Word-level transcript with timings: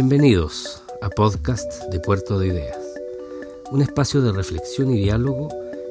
Bienvenidos 0.00 0.80
a 1.02 1.10
Podcast 1.10 1.82
de 1.90 1.98
Puerto 1.98 2.38
de 2.38 2.46
Ideas, 2.46 2.78
un 3.72 3.82
espacio 3.82 4.22
de 4.22 4.30
reflexión 4.30 4.92
y 4.92 5.00
diálogo 5.00 5.48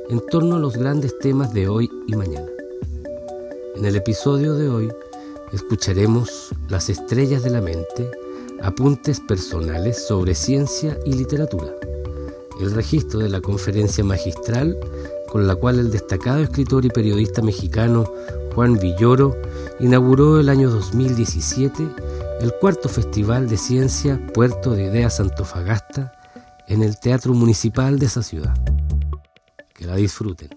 en 0.10 0.26
torno 0.28 0.56
a 0.56 0.60
los 0.60 0.78
grandes 0.78 1.20
temas 1.20 1.54
de 1.54 1.68
hoy 1.68 1.90
y 2.08 2.16
mañana. 2.16 2.48
En 3.76 3.84
el 3.84 3.98
episodio 3.98 4.54
de 4.54 4.70
hoy 4.70 4.90
escucharemos 5.52 6.52
Las 6.70 6.88
estrellas 6.88 7.44
de 7.44 7.50
la 7.50 7.60
mente, 7.60 8.10
apuntes 8.62 9.20
personales 9.20 10.08
sobre 10.08 10.36
ciencia 10.36 10.98
y 11.06 11.12
literatura, 11.12 11.76
el 12.62 12.72
registro 12.72 13.20
de 13.20 13.28
la 13.28 13.42
conferencia 13.42 14.06
magistral 14.06 14.80
con 15.30 15.48
la 15.48 15.56
cual 15.56 15.80
el 15.80 15.92
destacado 15.92 16.40
escritor 16.40 16.86
y 16.86 16.90
periodista 16.90 17.42
mexicano 17.42 18.10
Juan 18.56 18.80
Villoro 18.80 19.36
inauguró 19.82 20.40
el 20.40 20.48
año 20.48 20.70
2017 20.70 21.90
el 22.40 22.54
cuarto 22.54 22.88
Festival 22.88 23.50
de 23.50 23.58
Ciencia 23.58 24.20
Puerto 24.32 24.76
de 24.76 24.84
Ideas 24.84 25.20
Antofagasta 25.20 26.14
en 26.68 26.84
el 26.84 27.00
Teatro 27.00 27.34
Municipal 27.34 27.98
de 27.98 28.06
esa 28.06 28.22
ciudad. 28.22 28.54
Que 29.74 29.86
la 29.86 29.96
disfruten. 29.96 30.50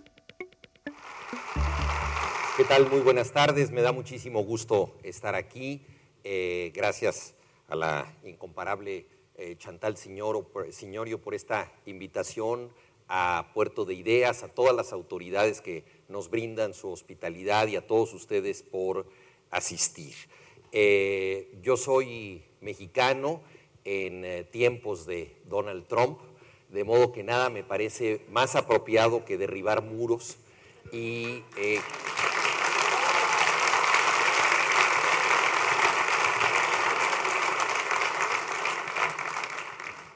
¿Qué 2.56 2.64
tal? 2.64 2.90
Muy 2.90 3.00
buenas 3.00 3.32
tardes. 3.32 3.70
Me 3.70 3.80
da 3.80 3.92
muchísimo 3.92 4.44
gusto 4.44 4.98
estar 5.02 5.34
aquí. 5.34 5.86
Eh, 6.22 6.70
gracias 6.74 7.34
a 7.68 7.76
la 7.76 8.14
incomparable 8.24 9.06
eh, 9.36 9.56
Chantal 9.56 9.96
Signorio 9.96 11.18
por 11.18 11.34
esta 11.34 11.72
invitación 11.86 12.70
a 13.08 13.52
Puerto 13.54 13.86
de 13.86 13.94
Ideas, 13.94 14.42
a 14.42 14.48
todas 14.48 14.76
las 14.76 14.92
autoridades 14.92 15.62
que 15.62 15.84
nos 16.08 16.28
brindan 16.28 16.74
su 16.74 16.90
hospitalidad 16.90 17.68
y 17.68 17.76
a 17.76 17.86
todos 17.86 18.12
ustedes 18.12 18.62
por 18.62 19.06
asistir. 19.50 20.14
Eh, 20.72 21.58
yo 21.62 21.76
soy 21.76 22.42
mexicano 22.60 23.42
en 23.84 24.24
eh, 24.24 24.44
tiempos 24.44 25.06
de 25.06 25.36
Donald 25.46 25.86
Trump, 25.88 26.18
de 26.68 26.84
modo 26.84 27.12
que 27.12 27.24
nada 27.24 27.50
me 27.50 27.64
parece 27.64 28.20
más 28.30 28.54
apropiado 28.54 29.24
que 29.24 29.36
derribar 29.36 29.82
muros. 29.82 30.38
Eh, 30.92 31.42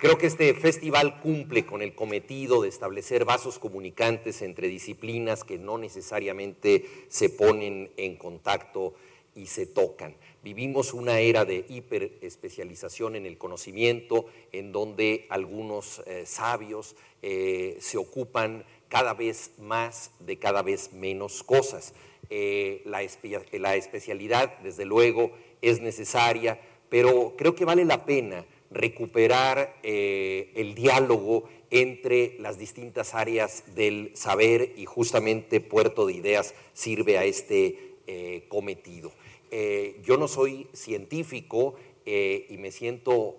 Creo 0.05 0.19
que 0.19 0.27
este 0.27 0.53
festival 0.53 1.19
cumple 1.21 1.65
con 1.65 1.81
el 1.81 1.95
cometido 1.95 2.61
de 2.61 2.69
establecer 2.69 3.25
vasos 3.25 3.59
comunicantes 3.59 4.43
entre 4.43 4.69
disciplinas 4.69 5.45
que 5.45 5.57
no 5.57 5.79
necesariamente 5.79 6.85
se 7.09 7.31
ponen 7.31 7.91
en 7.97 8.17
contacto 8.17 8.93
y 9.35 9.47
se 9.47 9.65
tocan. 9.65 10.15
Vivimos 10.45 10.93
una 10.93 11.21
era 11.21 11.47
de 11.47 11.65
hiperespecialización 11.71 13.17
en 13.17 13.25
el 13.25 13.39
conocimiento, 13.39 14.27
en 14.53 14.73
donde 14.73 15.25
algunos 15.31 16.03
eh, 16.05 16.25
sabios 16.27 16.97
eh, 17.23 17.79
se 17.81 17.97
ocupan 17.97 18.63
cada 18.91 19.15
vez 19.15 19.53
más 19.59 20.11
de 20.21 20.39
cada 20.39 20.61
vez 20.61 20.93
menos 20.93 21.43
cosas. 21.43 21.95
Eh, 22.29 22.83
la, 22.85 23.01
la 23.53 23.77
especialidad, 23.77 24.59
desde 24.59 24.85
luego, 24.85 25.33
es 25.63 25.81
necesaria, 25.81 26.61
pero 26.91 27.33
creo 27.39 27.55
que 27.55 27.65
vale 27.65 27.87
la 27.87 28.05
pena 28.05 28.45
recuperar 28.71 29.77
el 29.83 30.75
diálogo 30.75 31.49
entre 31.71 32.37
las 32.39 32.59
distintas 32.59 33.15
áreas 33.15 33.75
del 33.75 34.11
saber 34.15 34.75
y 34.77 34.85
justamente 34.85 35.61
Puerto 35.61 36.05
de 36.05 36.15
Ideas 36.15 36.55
sirve 36.75 37.17
a 37.17 37.25
este 37.25 37.95
cometido. 38.49 39.13
Eh, 39.51 40.01
yo 40.03 40.17
no 40.17 40.29
soy 40.29 40.69
científico 40.73 41.75
y 42.07 42.57
me 42.59 42.71
siento 42.71 43.37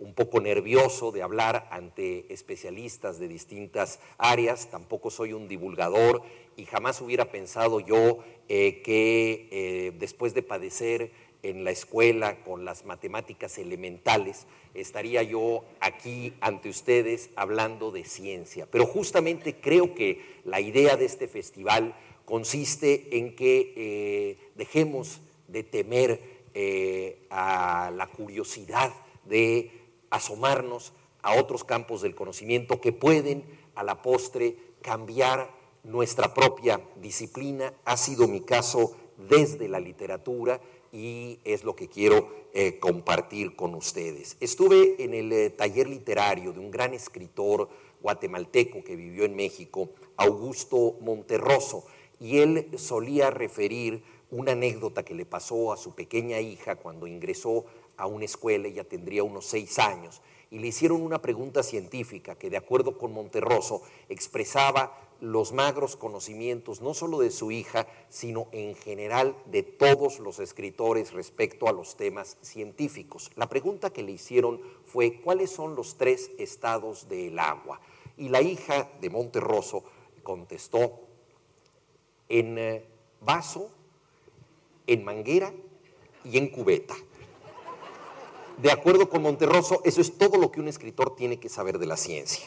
un 0.00 0.14
poco 0.14 0.40
nervioso 0.40 1.12
de 1.12 1.22
hablar 1.22 1.68
ante 1.70 2.32
especialistas 2.32 3.20
de 3.20 3.28
distintas 3.28 4.00
áreas, 4.18 4.70
tampoco 4.72 5.12
soy 5.12 5.34
un 5.34 5.46
divulgador 5.46 6.22
y 6.56 6.64
jamás 6.64 7.00
hubiera 7.00 7.30
pensado 7.30 7.78
yo 7.78 8.24
que 8.48 9.94
después 10.00 10.34
de 10.34 10.42
padecer 10.42 11.12
en 11.42 11.64
la 11.64 11.70
escuela 11.70 12.42
con 12.42 12.64
las 12.64 12.84
matemáticas 12.84 13.58
elementales, 13.58 14.46
estaría 14.74 15.22
yo 15.22 15.64
aquí 15.80 16.34
ante 16.40 16.68
ustedes 16.68 17.30
hablando 17.36 17.90
de 17.90 18.04
ciencia. 18.04 18.66
Pero 18.70 18.86
justamente 18.86 19.56
creo 19.56 19.94
que 19.94 20.20
la 20.44 20.60
idea 20.60 20.96
de 20.96 21.06
este 21.06 21.28
festival 21.28 21.94
consiste 22.30 23.18
en 23.18 23.34
que 23.34 23.74
eh, 23.76 24.38
dejemos 24.54 25.20
de 25.48 25.64
temer 25.64 26.22
eh, 26.54 27.26
a 27.28 27.90
la 27.92 28.06
curiosidad 28.06 28.94
de 29.24 29.72
asomarnos 30.10 30.92
a 31.22 31.34
otros 31.34 31.64
campos 31.64 32.02
del 32.02 32.14
conocimiento 32.14 32.80
que 32.80 32.92
pueden 32.92 33.42
a 33.74 33.82
la 33.82 34.00
postre 34.00 34.56
cambiar 34.80 35.50
nuestra 35.82 36.32
propia 36.32 36.80
disciplina. 37.02 37.74
Ha 37.84 37.96
sido 37.96 38.28
mi 38.28 38.42
caso 38.42 38.96
desde 39.28 39.66
la 39.66 39.80
literatura 39.80 40.60
y 40.92 41.40
es 41.42 41.64
lo 41.64 41.74
que 41.74 41.88
quiero 41.88 42.28
eh, 42.54 42.78
compartir 42.78 43.56
con 43.56 43.74
ustedes. 43.74 44.36
Estuve 44.38 45.02
en 45.02 45.14
el 45.14 45.52
taller 45.56 45.88
literario 45.88 46.52
de 46.52 46.60
un 46.60 46.70
gran 46.70 46.94
escritor 46.94 47.68
guatemalteco 48.00 48.84
que 48.84 48.94
vivió 48.94 49.24
en 49.24 49.34
México, 49.34 49.90
Augusto 50.16 50.96
Monterroso, 51.00 51.84
y 52.20 52.38
él 52.38 52.70
solía 52.76 53.30
referir 53.30 54.04
una 54.30 54.52
anécdota 54.52 55.04
que 55.04 55.14
le 55.14 55.26
pasó 55.26 55.72
a 55.72 55.76
su 55.76 55.94
pequeña 55.94 56.38
hija 56.38 56.76
cuando 56.76 57.06
ingresó 57.06 57.64
a 57.96 58.06
una 58.06 58.26
escuela, 58.26 58.68
ella 58.68 58.84
tendría 58.84 59.24
unos 59.24 59.46
seis 59.46 59.78
años, 59.78 60.22
y 60.50 60.58
le 60.58 60.68
hicieron 60.68 61.02
una 61.02 61.22
pregunta 61.22 61.62
científica 61.62 62.36
que 62.36 62.50
de 62.50 62.56
acuerdo 62.56 62.98
con 62.98 63.12
Monterroso 63.12 63.82
expresaba 64.08 64.96
los 65.20 65.52
magros 65.52 65.96
conocimientos 65.96 66.80
no 66.80 66.94
solo 66.94 67.20
de 67.20 67.30
su 67.30 67.50
hija, 67.50 67.86
sino 68.08 68.48
en 68.52 68.74
general 68.74 69.36
de 69.46 69.62
todos 69.62 70.18
los 70.18 70.40
escritores 70.40 71.12
respecto 71.12 71.68
a 71.68 71.72
los 71.72 71.96
temas 71.96 72.36
científicos. 72.40 73.30
La 73.36 73.48
pregunta 73.48 73.90
que 73.90 74.02
le 74.02 74.12
hicieron 74.12 74.60
fue 74.84 75.20
cuáles 75.20 75.50
son 75.50 75.76
los 75.76 75.96
tres 75.98 76.30
estados 76.38 77.08
del 77.08 77.38
agua. 77.38 77.80
Y 78.16 78.28
la 78.28 78.40
hija 78.40 78.90
de 79.00 79.10
Monterroso 79.10 79.84
contestó 80.22 81.09
en 82.30 82.56
eh, 82.56 82.84
vaso, 83.20 83.70
en 84.86 85.04
manguera 85.04 85.52
y 86.24 86.38
en 86.38 86.48
cubeta. 86.48 86.94
De 88.56 88.72
acuerdo 88.72 89.10
con 89.10 89.20
Monterroso, 89.22 89.82
eso 89.84 90.00
es 90.00 90.16
todo 90.16 90.38
lo 90.38 90.50
que 90.50 90.60
un 90.60 90.68
escritor 90.68 91.14
tiene 91.14 91.38
que 91.38 91.50
saber 91.50 91.78
de 91.78 91.86
la 91.86 91.98
ciencia 91.98 92.46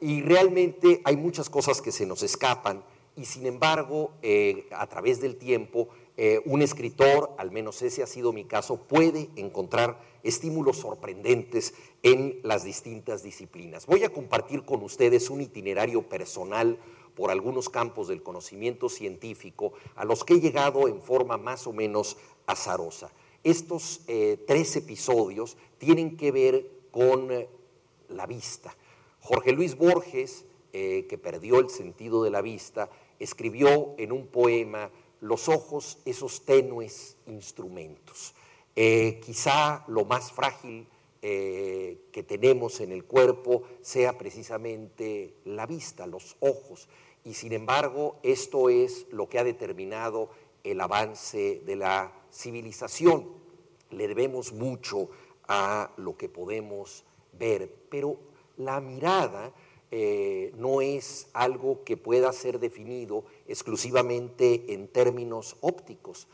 y 0.00 0.22
realmente 0.22 1.00
hay 1.04 1.16
muchas 1.16 1.48
cosas 1.50 1.80
que 1.80 1.92
se 1.92 2.06
nos 2.06 2.22
escapan 2.22 2.84
y 3.16 3.24
sin 3.24 3.46
embargo, 3.46 4.12
eh, 4.22 4.66
a 4.72 4.86
través 4.88 5.20
del 5.20 5.36
tiempo, 5.36 5.88
eh, 6.18 6.42
un 6.44 6.60
escritor, 6.60 7.34
al 7.38 7.50
menos 7.50 7.80
ese 7.80 8.02
ha 8.02 8.06
sido 8.06 8.32
mi 8.32 8.44
caso, 8.44 8.76
puede 8.76 9.30
encontrar 9.36 9.98
estímulos 10.22 10.76
sorprendentes 10.76 11.72
en 12.02 12.40
las 12.42 12.62
distintas 12.64 13.22
disciplinas. 13.22 13.86
Voy 13.86 14.04
a 14.04 14.10
compartir 14.10 14.64
con 14.64 14.82
ustedes 14.82 15.30
un 15.30 15.40
itinerario 15.40 16.02
personal 16.02 16.78
por 17.16 17.32
algunos 17.32 17.68
campos 17.68 18.06
del 18.06 18.22
conocimiento 18.22 18.88
científico 18.88 19.72
a 19.96 20.04
los 20.04 20.22
que 20.22 20.34
he 20.34 20.40
llegado 20.40 20.86
en 20.86 21.02
forma 21.02 21.36
más 21.36 21.66
o 21.66 21.72
menos 21.72 22.16
azarosa. 22.46 23.10
Estos 23.42 24.02
eh, 24.06 24.44
tres 24.46 24.76
episodios 24.76 25.56
tienen 25.78 26.16
que 26.16 26.30
ver 26.30 26.70
con 26.92 27.28
la 28.08 28.26
vista 28.26 28.76
Jorge 29.26 29.50
Luis 29.50 29.76
Borges, 29.76 30.44
eh, 30.72 31.06
que 31.08 31.18
perdió 31.18 31.58
el 31.58 31.68
sentido 31.68 32.22
de 32.22 32.30
la 32.30 32.42
vista, 32.42 32.88
escribió 33.18 33.96
en 33.98 34.12
un 34.12 34.28
poema 34.28 34.88
Los 35.20 35.48
ojos, 35.48 35.98
esos 36.04 36.44
tenues 36.44 37.16
instrumentos. 37.26 38.34
Eh, 38.76 39.20
quizá 39.26 39.84
lo 39.88 40.04
más 40.04 40.30
frágil 40.30 40.86
eh, 41.22 41.98
que 42.12 42.22
tenemos 42.22 42.78
en 42.80 42.92
el 42.92 43.04
cuerpo 43.04 43.64
sea 43.82 44.16
precisamente 44.16 45.34
la 45.44 45.66
vista, 45.66 46.06
los 46.06 46.36
ojos. 46.38 46.88
Y 47.26 47.34
sin 47.34 47.52
embargo, 47.52 48.20
esto 48.22 48.70
es 48.70 49.06
lo 49.10 49.28
que 49.28 49.40
ha 49.40 49.44
determinado 49.44 50.30
el 50.62 50.80
avance 50.80 51.60
de 51.66 51.74
la 51.74 52.12
civilización. 52.32 53.28
Le 53.90 54.06
debemos 54.06 54.52
mucho 54.52 55.08
a 55.48 55.90
lo 55.96 56.16
que 56.16 56.28
podemos 56.28 57.02
ver, 57.32 57.68
pero 57.90 58.16
la 58.56 58.80
mirada 58.80 59.52
eh, 59.90 60.52
no 60.56 60.80
es 60.80 61.26
algo 61.32 61.82
que 61.82 61.96
pueda 61.96 62.32
ser 62.32 62.60
definido 62.60 63.24
exclusivamente 63.48 64.72
en 64.72 64.86
términos 64.86 65.56
ópticos. 65.62 66.28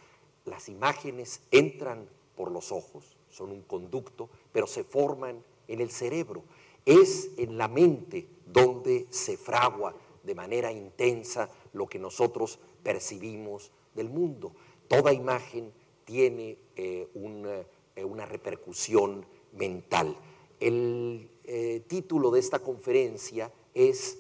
Las 0.45 0.69
imágenes 0.69 1.41
entran 1.51 2.07
por 2.37 2.51
los 2.51 2.71
ojos, 2.71 3.17
son 3.31 3.51
un 3.51 3.63
conducto, 3.63 4.29
pero 4.53 4.67
se 4.67 4.85
forman 4.85 5.43
en 5.69 5.81
el 5.81 5.91
cerebro. 5.91 6.43
Es 6.85 7.31
en 7.39 7.57
la 7.57 7.69
mente 7.69 8.27
donde 8.45 9.07
se 9.09 9.39
fragua 9.39 9.95
de 10.23 10.35
manera 10.35 10.73
intensa 10.73 11.51
lo 11.73 11.87
que 11.87 11.99
nosotros 11.99 12.59
percibimos 12.83 13.71
del 13.95 14.09
mundo. 14.09 14.53
Toda 14.89 15.13
imagen 15.13 15.73
tiene 16.05 16.59
eh, 16.77 17.09
eh, 17.15 18.05
una 18.05 18.27
repercusión 18.27 19.25
mental. 19.53 20.17
El 20.61 21.29
eh, 21.45 21.83
título 21.87 22.31
de 22.31 22.41
esta 22.41 22.61
conferencia 22.61 23.53
es 23.75 24.19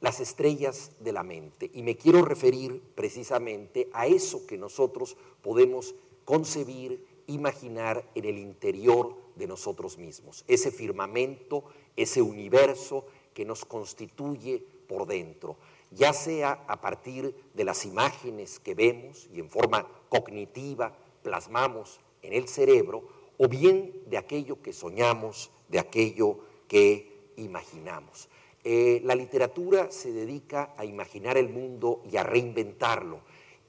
Las 0.00 0.20
estrellas 0.20 0.92
de 1.00 1.12
la 1.12 1.22
mente 1.22 1.70
y 1.74 1.82
me 1.82 1.96
quiero 1.96 2.22
referir 2.22 2.80
precisamente 2.94 3.88
a 3.92 4.06
eso 4.06 4.46
que 4.46 4.58
nosotros 4.58 5.16
podemos 5.42 5.94
concebir, 6.24 7.04
imaginar 7.26 8.08
en 8.14 8.24
el 8.24 8.38
interior 8.38 9.14
de 9.36 9.46
nosotros 9.46 9.98
mismos, 9.98 10.44
ese 10.48 10.70
firmamento, 10.70 11.64
ese 11.96 12.20
universo 12.20 13.06
que 13.34 13.44
nos 13.44 13.64
constituye 13.64 14.64
por 14.88 15.06
dentro, 15.06 15.56
ya 15.90 16.12
sea 16.12 16.64
a 16.66 16.80
partir 16.80 17.34
de 17.54 17.64
las 17.64 17.84
imágenes 17.84 18.58
que 18.58 18.74
vemos 18.74 19.28
y 19.32 19.40
en 19.40 19.50
forma 19.50 19.86
cognitiva 20.08 20.96
plasmamos 21.22 22.00
en 22.22 22.32
el 22.32 22.48
cerebro, 22.48 23.02
o 23.38 23.48
bien 23.48 24.02
de 24.06 24.18
aquello 24.18 24.62
que 24.62 24.72
soñamos, 24.72 25.50
de 25.68 25.78
aquello 25.78 26.38
que 26.68 27.32
imaginamos. 27.36 28.28
Eh, 28.64 29.00
la 29.04 29.14
literatura 29.14 29.90
se 29.90 30.12
dedica 30.12 30.72
a 30.76 30.84
imaginar 30.84 31.36
el 31.36 31.48
mundo 31.48 32.02
y 32.10 32.16
a 32.16 32.22
reinventarlo. 32.22 33.20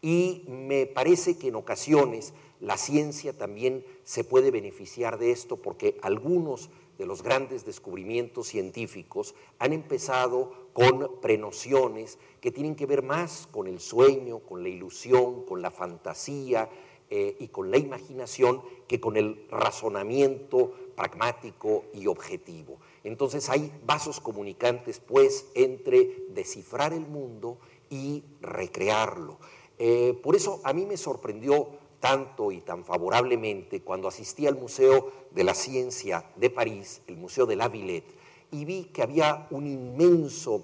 Y 0.02 0.44
me 0.48 0.86
parece 0.86 1.38
que 1.38 1.48
en 1.48 1.56
ocasiones 1.56 2.34
la 2.60 2.78
ciencia 2.78 3.34
también 3.34 3.86
se 4.04 4.24
puede 4.24 4.52
beneficiar 4.52 5.18
de 5.18 5.32
esto 5.32 5.58
porque 5.58 5.98
algunos 6.02 6.70
de 6.98 7.06
los 7.06 7.24
grandes 7.24 7.66
descubrimientos 7.66 8.48
científicos 8.48 9.34
han 9.60 9.74
empezado 9.74 10.54
con 10.74 11.20
prenociones 11.22 12.18
que 12.42 12.52
tienen 12.52 12.76
que 12.76 12.86
ver 12.86 13.04
más 13.04 13.48
con 13.52 13.68
el 13.68 13.80
sueño, 13.80 14.40
con 14.40 14.64
la 14.64 14.70
ilusión, 14.70 15.46
con 15.46 15.62
la 15.62 15.72
fantasía 15.72 16.70
eh, 17.10 17.38
y 17.40 17.48
con 17.50 17.70
la 17.70 17.78
imaginación 17.78 18.62
que 18.88 19.00
con 19.00 19.16
el 19.18 19.46
razonamiento 19.50 20.74
pragmático 20.96 21.86
y 21.94 22.08
objetivo. 22.08 22.80
Entonces 23.04 23.50
hay 23.50 23.72
vasos 23.86 24.20
comunicantes 24.20 25.00
pues 25.00 25.48
entre 25.54 26.26
descifrar 26.30 26.92
el 26.94 27.06
mundo 27.06 27.60
y 27.90 28.24
recrearlo. 28.42 29.38
Eh, 29.78 30.20
por 30.24 30.36
eso 30.36 30.60
a 30.64 30.74
mí 30.74 30.86
me 30.86 30.98
sorprendió 30.98 31.68
tanto 32.00 32.52
y 32.52 32.62
tan 32.62 32.84
favorablemente 32.84 33.82
cuando 33.82 34.08
asistí 34.08 34.48
al 34.48 34.56
Museo 34.56 35.12
de 35.32 35.44
la 35.44 35.54
Ciencia 35.54 36.26
de 36.36 36.50
París, 36.50 37.02
el 37.08 37.16
Museo 37.16 37.46
de 37.46 37.56
la 37.56 37.70
Villette, 37.70 38.23
y 38.54 38.66
vi 38.66 38.86
que 38.86 39.02
había 39.02 39.48
un 39.50 39.68
inmenso 39.68 40.64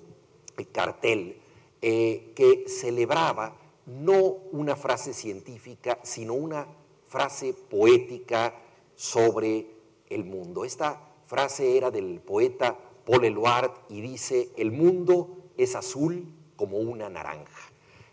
cartel 0.71 1.37
eh, 1.81 2.31
que 2.35 2.65
celebraba 2.67 3.55
no 3.85 4.37
una 4.51 4.75
frase 4.75 5.13
científica, 5.13 5.99
sino 6.03 6.33
una 6.33 6.67
frase 7.07 7.53
poética 7.53 8.53
sobre 8.95 9.67
el 10.09 10.25
mundo. 10.25 10.65
Esta 10.65 11.01
frase 11.25 11.77
era 11.77 11.89
del 11.89 12.19
poeta 12.19 12.77
Paul 13.05 13.25
Eluard 13.25 13.71
y 13.89 14.01
dice, 14.01 14.49
el 14.57 14.71
mundo 14.71 15.37
es 15.57 15.75
azul 15.75 16.25
como 16.55 16.77
una 16.77 17.09
naranja. 17.09 17.71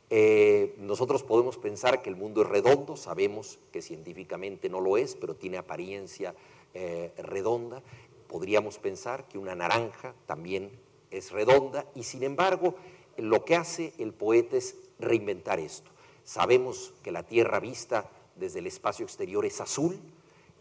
Eh, 0.08 0.76
nosotros 0.78 1.24
podemos 1.24 1.58
pensar 1.58 2.00
que 2.00 2.08
el 2.08 2.16
mundo 2.16 2.42
es 2.42 2.48
redondo, 2.48 2.96
sabemos 2.96 3.58
que 3.72 3.82
científicamente 3.82 4.68
no 4.68 4.80
lo 4.80 4.96
es, 4.96 5.16
pero 5.16 5.34
tiene 5.34 5.58
apariencia 5.58 6.34
eh, 6.74 7.12
redonda. 7.18 7.82
Podríamos 8.28 8.78
pensar 8.78 9.28
que 9.28 9.38
una 9.38 9.54
naranja 9.54 10.14
también 10.26 10.70
es 11.10 11.30
redonda 11.30 11.86
y 11.94 12.02
sin 12.02 12.22
embargo 12.22 12.74
lo 13.16 13.44
que 13.44 13.56
hace 13.56 13.92
el 13.98 14.12
poeta 14.12 14.56
es 14.56 14.76
reinventar 14.98 15.58
esto. 15.58 15.90
Sabemos 16.24 16.92
que 17.02 17.12
la 17.12 17.22
Tierra 17.22 17.60
vista 17.60 18.10
desde 18.34 18.58
el 18.58 18.66
espacio 18.66 19.04
exterior 19.04 19.46
es 19.46 19.60
azul 19.60 19.98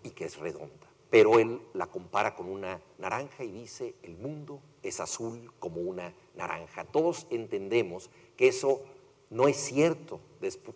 y 0.04 0.12
que 0.12 0.26
es 0.26 0.38
redonda, 0.38 0.88
pero 1.10 1.40
él 1.40 1.60
la 1.74 1.88
compara 1.88 2.36
con 2.36 2.50
una 2.50 2.80
naranja 3.00 3.44
y 3.44 3.52
dice, 3.52 3.96
el 4.04 4.16
mundo 4.18 4.62
es 4.84 5.00
azul 5.00 5.52
como 5.60 5.82
una 5.82 6.14
naranja. 6.36 6.86
Todos 6.86 7.28
entendemos 7.30 8.10
que 8.38 8.48
eso 8.48 8.84
no 9.30 9.48
es 9.48 9.58
cierto 9.58 10.20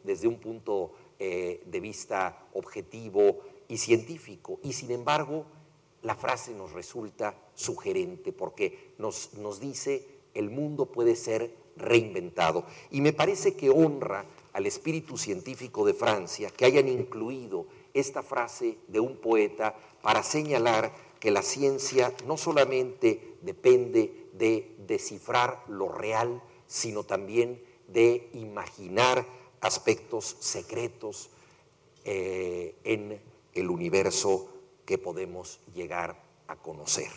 desde 0.03 0.27
un 0.27 0.39
punto 0.39 0.91
eh, 1.19 1.61
de 1.65 1.79
vista 1.79 2.47
objetivo 2.53 3.41
y 3.67 3.77
científico. 3.77 4.59
Y 4.63 4.73
sin 4.73 4.91
embargo, 4.91 5.45
la 6.03 6.15
frase 6.15 6.53
nos 6.53 6.71
resulta 6.71 7.35
sugerente 7.55 8.31
porque 8.31 8.93
nos, 8.97 9.33
nos 9.33 9.59
dice 9.59 10.07
el 10.33 10.49
mundo 10.49 10.85
puede 10.85 11.15
ser 11.15 11.53
reinventado. 11.75 12.65
Y 12.91 13.01
me 13.01 13.13
parece 13.13 13.55
que 13.55 13.69
honra 13.69 14.25
al 14.53 14.65
espíritu 14.65 15.17
científico 15.17 15.85
de 15.85 15.93
Francia 15.93 16.49
que 16.49 16.65
hayan 16.65 16.87
incluido 16.87 17.67
esta 17.93 18.23
frase 18.23 18.77
de 18.87 18.99
un 18.99 19.17
poeta 19.17 19.75
para 20.01 20.23
señalar 20.23 20.91
que 21.19 21.31
la 21.31 21.41
ciencia 21.41 22.13
no 22.25 22.37
solamente 22.37 23.37
depende 23.41 24.29
de 24.33 24.75
descifrar 24.87 25.63
lo 25.67 25.89
real, 25.89 26.41
sino 26.67 27.03
también 27.03 27.61
de 27.87 28.29
imaginar 28.33 29.25
aspectos 29.61 30.37
secretos 30.39 31.29
eh, 32.05 32.75
en 32.83 33.19
el 33.53 33.69
universo 33.69 34.58
que 34.89 34.97
podemos 34.97 35.59
llegar 35.75 36.19
a 36.47 36.55
conocer. 36.55 37.11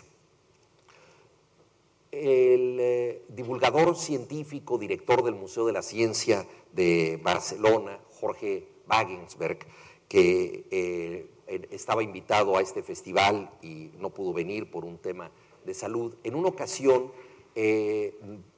El 2.11 2.77
eh, 2.79 3.23
divulgador 3.29 3.95
científico, 3.95 4.77
director 4.77 5.23
del 5.23 5.33
Museo 5.33 5.65
de 5.65 5.73
la 5.73 5.81
Ciencia 5.81 6.45
de 6.71 7.19
Barcelona, 7.23 7.99
Jorge 8.11 8.67
Wagensberg, 8.87 9.65
que 10.07 10.67
eh, 10.69 11.27
estaba 11.71 12.03
invitado 12.03 12.57
a 12.57 12.61
este 12.61 12.83
festival 12.83 13.49
y 13.63 13.89
no 13.97 14.11
pudo 14.11 14.33
venir 14.33 14.69
por 14.69 14.85
un 14.85 14.99
tema 14.99 15.31
de 15.65 15.73
salud, 15.73 16.13
en 16.23 16.35
una 16.35 16.49
ocasión 16.49 17.11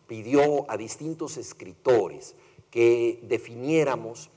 pidió 0.07 0.69
a 0.69 0.75
distintos 0.75 1.37
escritores 1.37 2.35
que 2.69 3.21
definiéramos 3.23 4.29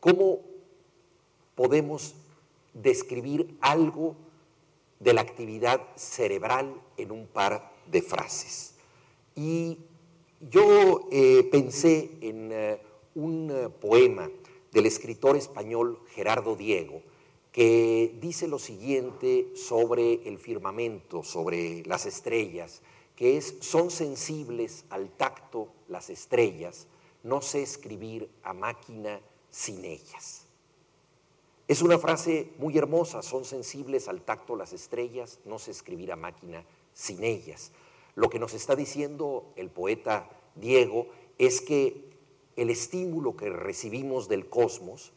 cómo 0.00 0.40
podemos 1.54 2.14
describir 2.74 3.56
algo 3.60 4.16
de 4.98 5.14
la 5.14 5.22
actividad 5.22 5.80
cerebral 5.96 6.74
en 6.96 7.10
un 7.10 7.26
par 7.26 7.72
de 7.90 8.02
frases. 8.02 8.74
Y 9.34 9.78
yo 10.40 11.08
eh, 11.10 11.48
pensé 11.50 12.10
en 12.20 12.50
eh, 12.52 12.80
un 13.14 13.50
eh, 13.50 13.68
poema 13.68 14.30
del 14.72 14.86
escritor 14.86 15.36
español 15.36 16.00
Gerardo 16.14 16.56
Diego, 16.56 17.02
que 17.52 18.16
dice 18.20 18.46
lo 18.46 18.58
siguiente 18.58 19.48
sobre 19.56 20.28
el 20.28 20.38
firmamento, 20.38 21.24
sobre 21.24 21.82
las 21.84 22.06
estrellas, 22.06 22.82
que 23.16 23.36
es, 23.36 23.56
son 23.60 23.90
sensibles 23.90 24.84
al 24.88 25.10
tacto 25.10 25.68
las 25.88 26.10
estrellas, 26.10 26.86
no 27.22 27.42
sé 27.42 27.62
escribir 27.62 28.30
a 28.42 28.54
máquina 28.54 29.20
sin 29.50 29.84
ellas. 29.84 30.46
Es 31.70 31.82
una 31.82 32.00
frase 32.00 32.50
muy 32.58 32.76
hermosa, 32.76 33.22
son 33.22 33.44
sensibles 33.44 34.08
al 34.08 34.22
tacto 34.22 34.56
las 34.56 34.72
estrellas, 34.72 35.38
no 35.44 35.60
sé 35.60 35.70
escribir 35.70 36.10
a 36.10 36.16
máquina 36.16 36.64
sin 36.94 37.22
ellas. 37.22 37.70
Lo 38.16 38.28
que 38.28 38.40
nos 38.40 38.54
está 38.54 38.74
diciendo 38.74 39.52
el 39.54 39.70
poeta 39.70 40.28
Diego 40.56 41.06
es 41.38 41.60
que 41.60 42.10
el 42.56 42.70
estímulo 42.70 43.36
que 43.36 43.50
recibimos 43.50 44.28
del 44.28 44.48
cosmos 44.48 45.12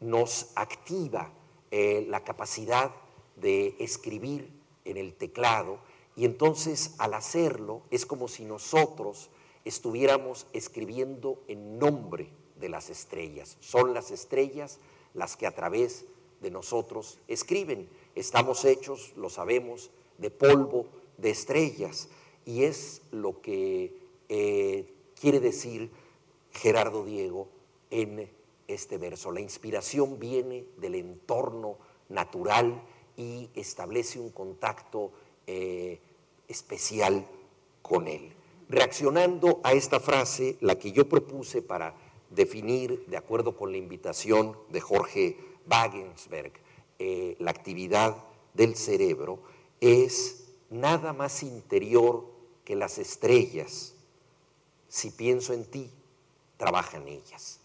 nos 0.00 0.52
activa 0.54 1.30
eh, 1.70 2.06
la 2.08 2.24
capacidad 2.24 2.90
de 3.36 3.76
escribir 3.78 4.50
en 4.86 4.96
el 4.96 5.12
teclado 5.12 5.78
y 6.16 6.24
entonces 6.24 6.94
al 6.96 7.12
hacerlo 7.12 7.82
es 7.90 8.06
como 8.06 8.28
si 8.28 8.46
nosotros 8.46 9.28
estuviéramos 9.66 10.46
escribiendo 10.54 11.42
en 11.48 11.78
nombre 11.78 12.30
de 12.58 12.70
las 12.70 12.88
estrellas. 12.88 13.58
Son 13.60 13.92
las 13.92 14.10
estrellas 14.10 14.78
las 15.14 15.36
que 15.36 15.46
a 15.46 15.54
través 15.54 16.04
de 16.40 16.50
nosotros 16.50 17.18
escriben. 17.28 17.88
Estamos 18.14 18.64
hechos, 18.64 19.12
lo 19.16 19.30
sabemos, 19.30 19.90
de 20.18 20.30
polvo, 20.30 20.86
de 21.16 21.30
estrellas. 21.30 22.08
Y 22.44 22.64
es 22.64 23.02
lo 23.10 23.40
que 23.40 23.94
eh, 24.28 24.92
quiere 25.20 25.40
decir 25.40 25.90
Gerardo 26.52 27.04
Diego 27.04 27.48
en 27.90 28.30
este 28.66 28.98
verso. 28.98 29.32
La 29.32 29.40
inspiración 29.40 30.18
viene 30.18 30.66
del 30.76 30.94
entorno 30.94 31.76
natural 32.08 32.82
y 33.16 33.50
establece 33.54 34.20
un 34.20 34.30
contacto 34.30 35.12
eh, 35.46 35.98
especial 36.46 37.26
con 37.82 38.06
Él. 38.06 38.32
Reaccionando 38.68 39.60
a 39.64 39.72
esta 39.72 39.98
frase, 39.98 40.56
la 40.60 40.78
que 40.78 40.92
yo 40.92 41.08
propuse 41.08 41.62
para 41.62 41.94
definir, 42.30 43.04
de 43.06 43.16
acuerdo 43.16 43.56
con 43.56 43.72
la 43.72 43.78
invitación 43.78 44.56
de 44.70 44.80
Jorge 44.80 45.36
Wagensberg, 45.70 46.52
eh, 46.98 47.36
la 47.38 47.50
actividad 47.50 48.16
del 48.54 48.76
cerebro, 48.76 49.40
es 49.80 50.48
nada 50.70 51.12
más 51.12 51.42
interior 51.42 52.24
que 52.64 52.76
las 52.76 52.98
estrellas. 52.98 53.94
Si 54.88 55.10
pienso 55.10 55.52
en 55.52 55.64
ti, 55.64 55.90
trabajan 56.56 57.06
ellas. 57.08 57.60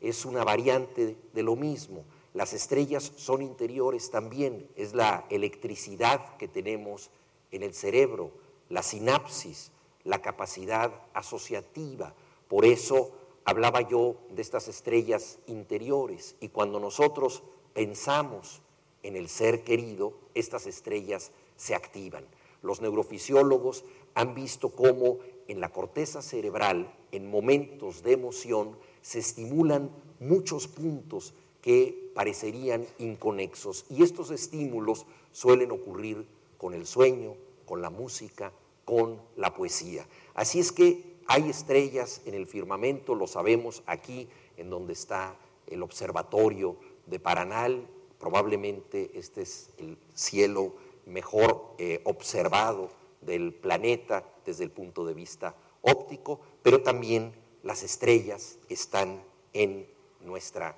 Es 0.00 0.24
una 0.24 0.44
variante 0.44 1.16
de 1.32 1.42
lo 1.42 1.56
mismo. 1.56 2.04
Las 2.34 2.52
estrellas 2.52 3.12
son 3.16 3.42
interiores 3.42 4.10
también, 4.10 4.68
es 4.76 4.92
la 4.92 5.24
electricidad 5.30 6.36
que 6.36 6.48
tenemos 6.48 7.10
en 7.52 7.62
el 7.62 7.74
cerebro, 7.74 8.32
la 8.68 8.82
sinapsis, 8.82 9.70
la 10.02 10.20
capacidad 10.20 10.92
asociativa. 11.14 12.12
Por 12.48 12.64
eso 12.64 13.12
hablaba 13.44 13.82
yo 13.82 14.16
de 14.30 14.42
estas 14.42 14.68
estrellas 14.68 15.38
interiores 15.46 16.36
y 16.40 16.48
cuando 16.48 16.80
nosotros 16.80 17.42
pensamos 17.72 18.62
en 19.02 19.16
el 19.16 19.28
ser 19.28 19.64
querido, 19.64 20.14
estas 20.34 20.66
estrellas 20.66 21.30
se 21.56 21.74
activan. 21.74 22.24
Los 22.62 22.80
neurofisiólogos 22.80 23.84
han 24.14 24.34
visto 24.34 24.70
cómo 24.70 25.18
en 25.48 25.60
la 25.60 25.70
corteza 25.70 26.22
cerebral, 26.22 26.94
en 27.12 27.30
momentos 27.30 28.02
de 28.02 28.12
emoción, 28.12 28.78
se 29.02 29.18
estimulan 29.18 29.90
muchos 30.20 30.66
puntos 30.66 31.34
que 31.60 32.10
parecerían 32.14 32.86
inconexos. 32.98 33.84
Y 33.90 34.02
estos 34.02 34.30
estímulos 34.30 35.04
suelen 35.32 35.70
ocurrir 35.70 36.26
con 36.56 36.72
el 36.72 36.86
sueño, 36.86 37.34
con 37.66 37.82
la 37.82 37.90
música, 37.90 38.52
con 38.84 39.20
la 39.36 39.54
poesía. 39.54 40.06
Así 40.34 40.60
es 40.60 40.72
que 40.72 41.13
hay 41.26 41.50
estrellas 41.50 42.22
en 42.26 42.34
el 42.34 42.46
firmamento, 42.46 43.14
lo 43.14 43.26
sabemos 43.26 43.82
aquí, 43.86 44.28
en 44.56 44.70
donde 44.70 44.92
está 44.92 45.36
el 45.66 45.82
observatorio 45.82 46.76
de 47.06 47.18
Paranal, 47.18 47.86
probablemente 48.18 49.10
este 49.14 49.42
es 49.42 49.70
el 49.78 49.98
cielo 50.14 50.74
mejor 51.06 51.74
eh, 51.78 52.00
observado 52.04 52.90
del 53.20 53.52
planeta 53.52 54.24
desde 54.44 54.64
el 54.64 54.70
punto 54.70 55.04
de 55.04 55.14
vista 55.14 55.54
óptico, 55.82 56.40
pero 56.62 56.82
también 56.82 57.32
las 57.62 57.82
estrellas 57.82 58.58
están 58.68 59.22
en 59.52 59.86
nuestra 60.24 60.76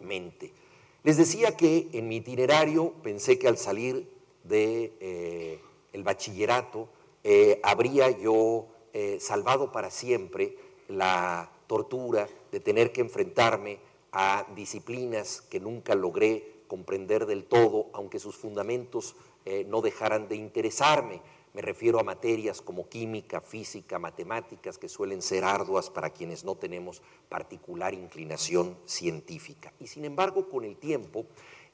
mente. 0.00 0.52
Les 1.02 1.16
decía 1.16 1.56
que 1.56 1.88
en 1.92 2.08
mi 2.08 2.16
itinerario 2.16 2.92
pensé 3.02 3.38
que 3.38 3.48
al 3.48 3.58
salir 3.58 4.08
del 4.42 4.92
de, 5.00 5.60
eh, 5.92 6.02
bachillerato 6.02 6.88
eh, 7.24 7.60
habría 7.62 8.10
yo 8.10 8.66
salvado 9.20 9.72
para 9.72 9.90
siempre 9.90 10.56
la 10.88 11.50
tortura 11.66 12.28
de 12.52 12.60
tener 12.60 12.92
que 12.92 13.00
enfrentarme 13.00 13.78
a 14.12 14.46
disciplinas 14.54 15.42
que 15.42 15.60
nunca 15.60 15.94
logré 15.94 16.62
comprender 16.68 17.26
del 17.26 17.44
todo, 17.44 17.90
aunque 17.92 18.18
sus 18.18 18.36
fundamentos 18.36 19.14
eh, 19.44 19.64
no 19.68 19.80
dejaran 19.82 20.28
de 20.28 20.36
interesarme. 20.36 21.20
Me 21.52 21.62
refiero 21.62 21.98
a 21.98 22.02
materias 22.02 22.60
como 22.60 22.88
química, 22.88 23.40
física, 23.40 23.98
matemáticas, 23.98 24.78
que 24.78 24.88
suelen 24.88 25.22
ser 25.22 25.44
arduas 25.44 25.90
para 25.90 26.10
quienes 26.10 26.44
no 26.44 26.54
tenemos 26.54 27.02
particular 27.28 27.94
inclinación 27.94 28.76
científica. 28.84 29.72
Y 29.80 29.86
sin 29.86 30.04
embargo, 30.04 30.48
con 30.48 30.64
el 30.64 30.76
tiempo, 30.76 31.26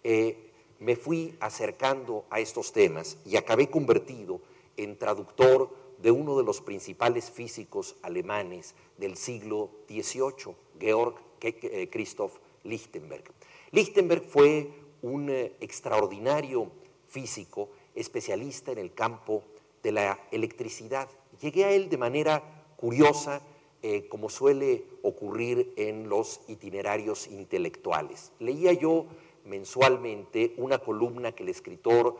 eh, 0.04 0.50
me 0.78 0.96
fui 0.96 1.36
acercando 1.40 2.26
a 2.30 2.40
estos 2.40 2.72
temas 2.72 3.18
y 3.24 3.36
acabé 3.36 3.70
convertido 3.70 4.40
en 4.76 4.98
traductor 4.98 5.81
de 6.02 6.10
uno 6.10 6.36
de 6.36 6.42
los 6.42 6.60
principales 6.60 7.30
físicos 7.30 7.96
alemanes 8.02 8.74
del 8.98 9.16
siglo 9.16 9.70
XVIII, 9.88 10.54
Georg 10.80 11.14
eh, 11.40 11.88
Christoph 11.90 12.38
Lichtenberg. 12.64 13.24
Lichtenberg 13.70 14.24
fue 14.24 14.68
un 15.02 15.30
eh, 15.30 15.52
extraordinario 15.60 16.70
físico, 17.06 17.68
especialista 17.94 18.72
en 18.72 18.78
el 18.78 18.94
campo 18.94 19.44
de 19.82 19.92
la 19.92 20.18
electricidad. 20.32 21.08
Llegué 21.40 21.64
a 21.64 21.70
él 21.70 21.88
de 21.88 21.98
manera 21.98 22.42
curiosa, 22.76 23.40
eh, 23.82 24.08
como 24.08 24.28
suele 24.28 24.84
ocurrir 25.02 25.72
en 25.76 26.08
los 26.08 26.40
itinerarios 26.48 27.28
intelectuales. 27.28 28.32
Leía 28.40 28.72
yo 28.72 29.06
mensualmente 29.44 30.54
una 30.56 30.78
columna 30.78 31.32
que 31.32 31.44
el 31.44 31.48
escritor 31.48 32.16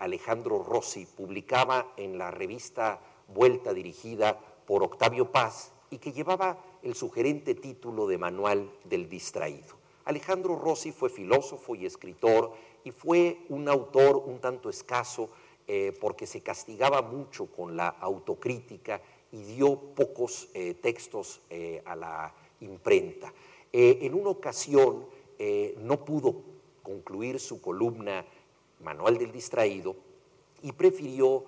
Alejandro 0.00 0.62
Rossi 0.62 1.04
publicaba 1.04 1.92
en 1.98 2.16
la 2.16 2.30
revista 2.30 3.02
Vuelta 3.28 3.72
dirigida 3.72 4.38
por 4.66 4.82
Octavio 4.82 5.30
Paz 5.30 5.72
y 5.90 5.98
que 5.98 6.12
llevaba 6.12 6.58
el 6.82 6.94
sugerente 6.94 7.54
título 7.54 8.06
de 8.06 8.18
Manual 8.18 8.70
del 8.84 9.08
Distraído. 9.08 9.76
Alejandro 10.04 10.56
Rossi 10.56 10.92
fue 10.92 11.10
filósofo 11.10 11.74
y 11.74 11.84
escritor 11.84 12.52
y 12.84 12.90
fue 12.90 13.44
un 13.50 13.68
autor 13.68 14.16
un 14.16 14.40
tanto 14.40 14.70
escaso 14.70 15.28
eh, 15.66 15.92
porque 16.00 16.26
se 16.26 16.40
castigaba 16.40 17.02
mucho 17.02 17.46
con 17.46 17.76
la 17.76 17.88
autocrítica 17.88 19.02
y 19.30 19.42
dio 19.42 19.76
pocos 19.76 20.48
eh, 20.54 20.72
textos 20.74 21.42
eh, 21.50 21.82
a 21.84 21.94
la 21.94 22.34
imprenta. 22.60 23.32
en 23.70 24.14
una 24.14 24.30
ocasión 24.30 25.06
no 25.78 26.04
pudo 26.04 26.42
concluir 26.82 27.38
su 27.38 27.60
columna 27.60 28.24
Manual 28.80 29.18
del 29.18 29.30
Distraído 29.30 29.94
y 30.62 30.72
prefirió 30.72 31.44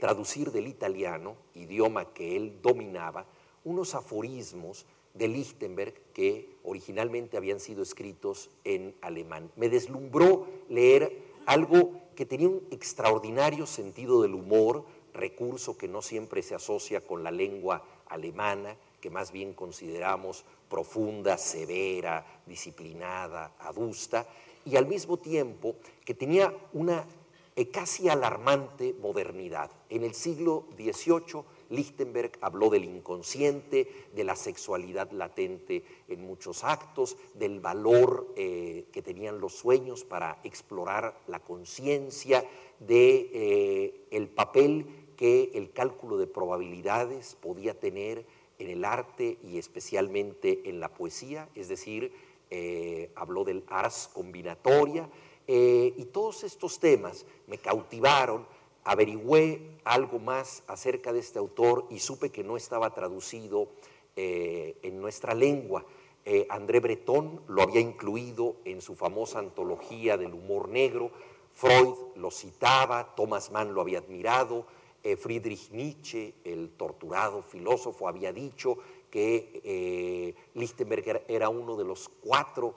traducir 0.00 0.52
del 0.52 0.66
italiano, 0.66 1.36
idioma 1.54 2.12
que 2.12 2.36
él 2.36 2.58
dominaba, 2.62 3.26
unos 3.64 3.94
aforismos 3.94 4.86
de 5.14 5.28
Lichtenberg 5.28 5.94
que 6.12 6.56
originalmente 6.64 7.36
habían 7.36 7.60
sido 7.60 7.82
escritos 7.82 8.50
en 8.64 8.94
alemán. 9.00 9.50
Me 9.56 9.68
deslumbró 9.68 10.46
leer 10.68 11.22
algo 11.46 11.92
que 12.16 12.26
tenía 12.26 12.48
un 12.48 12.66
extraordinario 12.70 13.66
sentido 13.66 14.22
del 14.22 14.34
humor, 14.34 14.84
recurso 15.12 15.78
que 15.78 15.88
no 15.88 16.02
siempre 16.02 16.42
se 16.42 16.54
asocia 16.54 17.00
con 17.00 17.22
la 17.22 17.30
lengua 17.30 17.84
alemana, 18.08 18.76
que 19.00 19.10
más 19.10 19.32
bien 19.32 19.54
consideramos 19.54 20.44
profunda, 20.68 21.38
severa, 21.38 22.24
disciplinada, 22.46 23.54
adusta, 23.60 24.26
y 24.64 24.76
al 24.76 24.86
mismo 24.86 25.18
tiempo 25.18 25.76
que 26.04 26.14
tenía 26.14 26.52
una 26.72 27.00
eh, 27.00 27.23
casi 27.72 28.08
alarmante 28.08 28.94
modernidad. 29.00 29.70
En 29.88 30.02
el 30.02 30.14
siglo 30.14 30.66
XVIII 30.76 31.44
Lichtenberg 31.70 32.32
habló 32.40 32.70
del 32.70 32.84
inconsciente, 32.84 33.88
de 34.14 34.24
la 34.24 34.36
sexualidad 34.36 35.10
latente 35.12 35.84
en 36.08 36.26
muchos 36.26 36.64
actos, 36.64 37.16
del 37.34 37.60
valor 37.60 38.32
eh, 38.36 38.86
que 38.92 39.02
tenían 39.02 39.40
los 39.40 39.54
sueños 39.54 40.04
para 40.04 40.40
explorar 40.44 41.18
la 41.26 41.40
conciencia, 41.40 42.44
de 42.80 43.30
eh, 43.32 44.06
el 44.10 44.28
papel 44.28 44.86
que 45.16 45.52
el 45.54 45.72
cálculo 45.72 46.16
de 46.16 46.26
probabilidades 46.26 47.36
podía 47.40 47.78
tener 47.78 48.26
en 48.58 48.68
el 48.68 48.84
arte 48.84 49.38
y 49.42 49.58
especialmente 49.58 50.68
en 50.68 50.80
la 50.80 50.92
poesía, 50.92 51.48
es 51.54 51.68
decir, 51.68 52.12
eh, 52.50 53.10
habló 53.14 53.44
del 53.44 53.64
ars 53.68 54.10
combinatoria, 54.12 55.08
y 55.46 56.04
todos 56.06 56.44
estos 56.44 56.78
temas 56.78 57.26
me 57.46 57.58
cautivaron 57.58 58.46
averigüé 58.84 59.78
algo 59.84 60.18
más 60.18 60.62
acerca 60.66 61.12
de 61.12 61.18
este 61.20 61.38
autor 61.38 61.86
y 61.90 61.98
supe 61.98 62.30
que 62.30 62.44
no 62.44 62.56
estaba 62.56 62.94
traducido 62.94 63.68
eh, 64.16 64.76
en 64.82 65.00
nuestra 65.00 65.34
lengua. 65.34 65.84
Eh, 66.24 66.46
André 66.48 66.80
Breton 66.80 67.42
lo 67.48 67.62
había 67.62 67.80
incluido 67.80 68.56
en 68.64 68.80
su 68.80 68.94
famosa 68.94 69.38
antología 69.38 70.16
del 70.16 70.32
humor 70.32 70.68
negro, 70.68 71.10
Freud 71.52 71.94
lo 72.16 72.30
citaba, 72.30 73.14
Thomas 73.14 73.50
Mann 73.50 73.74
lo 73.74 73.80
había 73.80 73.98
admirado, 73.98 74.66
eh, 75.02 75.16
Friedrich 75.16 75.70
Nietzsche, 75.70 76.34
el 76.44 76.70
torturado 76.70 77.42
filósofo, 77.42 78.08
había 78.08 78.32
dicho 78.32 78.78
que 79.14 80.34
Lichtenberger 80.54 81.24
era 81.28 81.48
uno 81.48 81.76
de 81.76 81.84
los 81.84 82.08
cuatro 82.08 82.74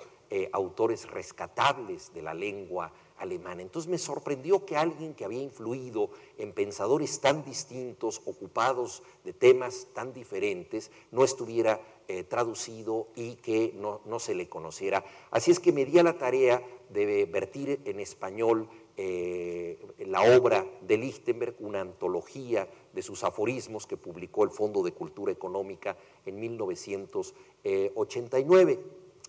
autores 0.52 1.10
rescatables 1.10 2.14
de 2.14 2.22
la 2.22 2.36
lengua 2.36 2.92
alemana. 3.18 3.62
Entonces 3.62 3.90
me 3.90 3.98
sorprendió 3.98 4.66
que 4.66 4.78
alguien 4.78 5.14
que 5.14 5.26
había 5.26 5.42
influido 5.42 6.10
en 6.38 6.54
pensadores 6.54 7.20
tan 7.20 7.44
distintos, 7.44 8.22
ocupados 8.26 9.04
de 9.24 9.34
temas 9.34 9.88
tan 9.94 10.14
diferentes, 10.14 10.92
no 11.12 11.24
estuviera 11.24 11.82
eh, 12.08 12.24
traducido 12.24 13.08
y 13.16 13.36
que 13.36 13.74
no, 13.76 14.20
se 14.20 14.36
le 14.36 14.48
conociera. 14.48 15.04
Así 15.32 15.52
es 15.52 15.60
que 15.60 15.72
me 15.72 15.86
di 15.86 16.00
a 16.00 16.04
la 16.04 16.18
tarea 16.18 16.62
de 16.90 17.26
vertir 17.26 17.82
en 17.86 18.00
español 18.00 18.70
eh, 18.96 19.78
la 20.00 20.22
obra 20.38 20.66
de 20.82 20.98
Lichtenberg, 20.98 21.56
una 21.60 21.82
antología 21.82 22.68
de 22.98 23.04
sus 23.04 23.24
aforismos 23.24 23.86
que 23.86 23.96
publicó 23.96 24.44
el 24.44 24.50
Fondo 24.50 24.82
de 24.82 24.92
Cultura 24.92 25.32
Económica 25.32 25.96
en 26.26 26.40
1989. 26.40 28.80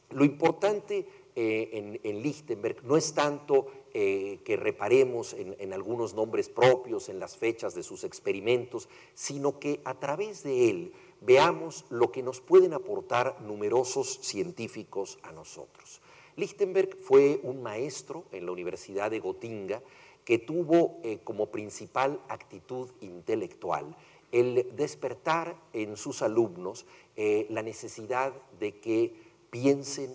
Lo 0.08 0.24
importante 0.24 1.06
eh, 1.36 1.98
en, 2.02 2.22
Lichtenberg 2.22 2.82
no 2.82 2.96
es 2.96 3.12
tanto 3.12 3.66
eh, 3.92 4.40
que 4.42 4.56
reparemos 4.56 5.34
en, 5.34 5.74
algunos 5.74 6.14
nombres 6.14 6.48
propios, 6.48 7.10
en 7.10 7.20
las 7.20 7.36
fechas 7.36 7.74
de 7.74 7.82
sus 7.82 8.04
experimentos, 8.04 8.88
sino 9.12 9.58
que 9.58 9.82
a 9.84 10.00
través 10.00 10.42
de 10.42 10.70
él 10.70 10.94
veamos 11.20 11.84
lo 11.90 12.10
que 12.10 12.22
nos 12.22 12.40
pueden 12.40 12.72
aportar 12.72 13.38
numerosos 13.42 14.20
científicos 14.22 15.18
a 15.22 15.32
nosotros. 15.32 16.00
Lichtenberg 16.36 16.96
fue 16.96 17.38
un 17.42 17.62
maestro 17.62 18.24
en 18.32 18.46
la 18.46 18.52
Universidad 18.52 19.10
de 19.10 19.20
Gotinga 19.20 19.82
que 20.28 20.38
tuvo 20.38 21.00
eh, 21.04 21.20
como 21.24 21.46
principal 21.46 22.20
actitud 22.28 22.90
intelectual 23.00 23.96
el 24.30 24.76
despertar 24.76 25.56
en 25.72 25.96
sus 25.96 26.20
alumnos 26.20 26.84
la 27.16 27.62
necesidad 27.62 28.32
de 28.60 28.78
que 28.78 29.12
piensen 29.50 30.10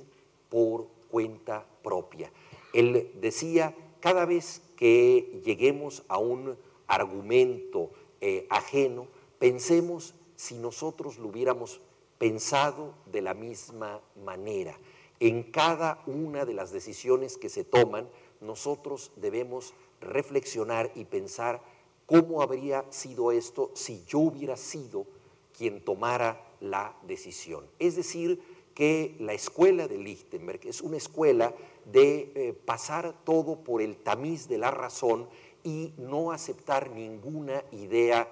por 0.50 0.88
cuenta 1.10 1.66
propia. 1.82 2.32
Él 2.74 3.12
decía, 3.22 3.76
cada 4.00 4.26
vez 4.26 4.62
que 4.76 5.42
lleguemos 5.46 6.04
a 6.08 6.18
un 6.18 6.58
argumento 6.88 7.90
eh, 8.22 8.48
ajeno, 8.50 9.08
pensemos 9.40 10.14
si 10.36 10.56
nosotros 10.56 11.18
lo 11.18 11.30
hubiéramos 11.30 11.82
pensado 12.18 12.94
de 13.06 13.22
la 13.22 13.34
misma 13.34 14.02
manera. 14.24 14.78
En 15.20 15.44
cada 15.44 16.04
una 16.06 16.46
de 16.46 16.54
las 16.54 16.72
decisiones 16.72 17.38
que 17.38 17.50
se 17.50 17.64
toman, 17.64 18.10
nosotros 18.42 19.12
debemos 19.16 19.74
reflexionar 20.04 20.92
y 20.96 21.06
pensar 21.06 21.62
cómo 22.06 22.42
habría 22.42 22.86
sido 22.92 23.32
esto 23.32 23.72
si 23.74 24.04
yo 24.06 24.20
hubiera 24.20 24.58
sido 24.58 25.06
quien 25.58 25.84
tomara 25.84 26.42
la 26.60 26.96
decisión. 27.04 27.66
Es 27.80 27.96
decir, 27.96 28.42
que 28.74 29.16
la 29.20 29.34
escuela 29.34 29.88
de 29.88 29.98
Lichtenberg 29.98 30.62
es 30.64 30.82
una 30.82 30.98
escuela 30.98 31.54
de 31.86 32.32
eh, 32.36 32.54
pasar 32.54 33.14
todo 33.24 33.58
por 33.58 33.82
el 33.82 33.98
tamiz 33.98 34.48
de 34.48 34.58
la 34.58 34.72
razón 34.72 35.28
y 35.64 35.94
no 35.98 36.32
aceptar 36.32 36.92
ninguna 36.92 37.64
idea 37.72 38.28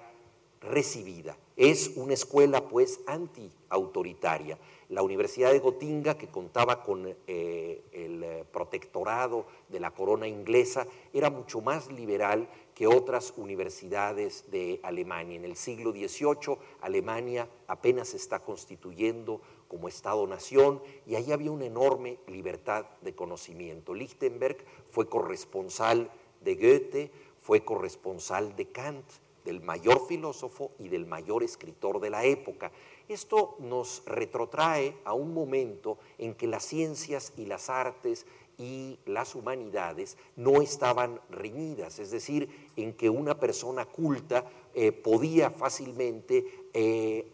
recibida. 0.60 1.36
Es 1.56 1.92
una 1.96 2.14
escuela 2.14 2.68
pues 2.68 3.00
anti-autoritaria. 3.06 4.58
La 4.92 5.02
Universidad 5.02 5.52
de 5.52 5.58
Gotinga, 5.58 6.18
que 6.18 6.28
contaba 6.28 6.82
con 6.82 7.16
eh, 7.26 7.82
el 7.92 8.22
eh, 8.22 8.44
protectorado 8.52 9.46
de 9.70 9.80
la 9.80 9.90
corona 9.90 10.28
inglesa, 10.28 10.86
era 11.14 11.30
mucho 11.30 11.62
más 11.62 11.90
liberal 11.90 12.46
que 12.74 12.86
otras 12.86 13.32
universidades 13.38 14.50
de 14.50 14.80
Alemania. 14.82 15.36
En 15.36 15.46
el 15.46 15.56
siglo 15.56 15.92
XVIII, 15.92 16.58
Alemania 16.82 17.48
apenas 17.68 18.08
se 18.08 18.18
está 18.18 18.40
constituyendo 18.40 19.40
como 19.66 19.88
Estado-nación 19.88 20.82
y 21.06 21.14
ahí 21.14 21.32
había 21.32 21.52
una 21.52 21.64
enorme 21.64 22.18
libertad 22.26 22.84
de 23.00 23.14
conocimiento. 23.14 23.94
Lichtenberg 23.94 24.58
fue 24.90 25.08
corresponsal 25.08 26.10
de 26.42 26.54
Goethe, 26.54 27.10
fue 27.40 27.64
corresponsal 27.64 28.54
de 28.56 28.66
Kant, 28.66 29.06
del 29.44 29.60
mayor 29.60 30.06
filósofo 30.06 30.72
y 30.78 30.88
del 30.88 31.06
mayor 31.06 31.42
escritor 31.42 32.00
de 32.00 32.10
la 32.10 32.24
época. 32.24 32.70
Esto 33.08 33.56
nos 33.58 34.02
retrotrae 34.06 34.96
a 35.04 35.12
un 35.12 35.34
momento 35.34 35.98
en 36.18 36.34
que 36.34 36.46
las 36.46 36.64
ciencias 36.64 37.32
y 37.36 37.46
las 37.46 37.68
artes 37.70 38.26
y 38.58 38.98
las 39.06 39.34
humanidades 39.34 40.16
no 40.36 40.62
estaban 40.62 41.20
reñidas, 41.30 41.98
es 41.98 42.10
decir, 42.10 42.70
en 42.76 42.92
que 42.94 43.10
una 43.10 43.38
persona 43.38 43.86
culta 43.86 44.44
eh, 44.74 44.92
podía 44.92 45.50
fácilmente 45.50 46.68
eh, 46.72 47.26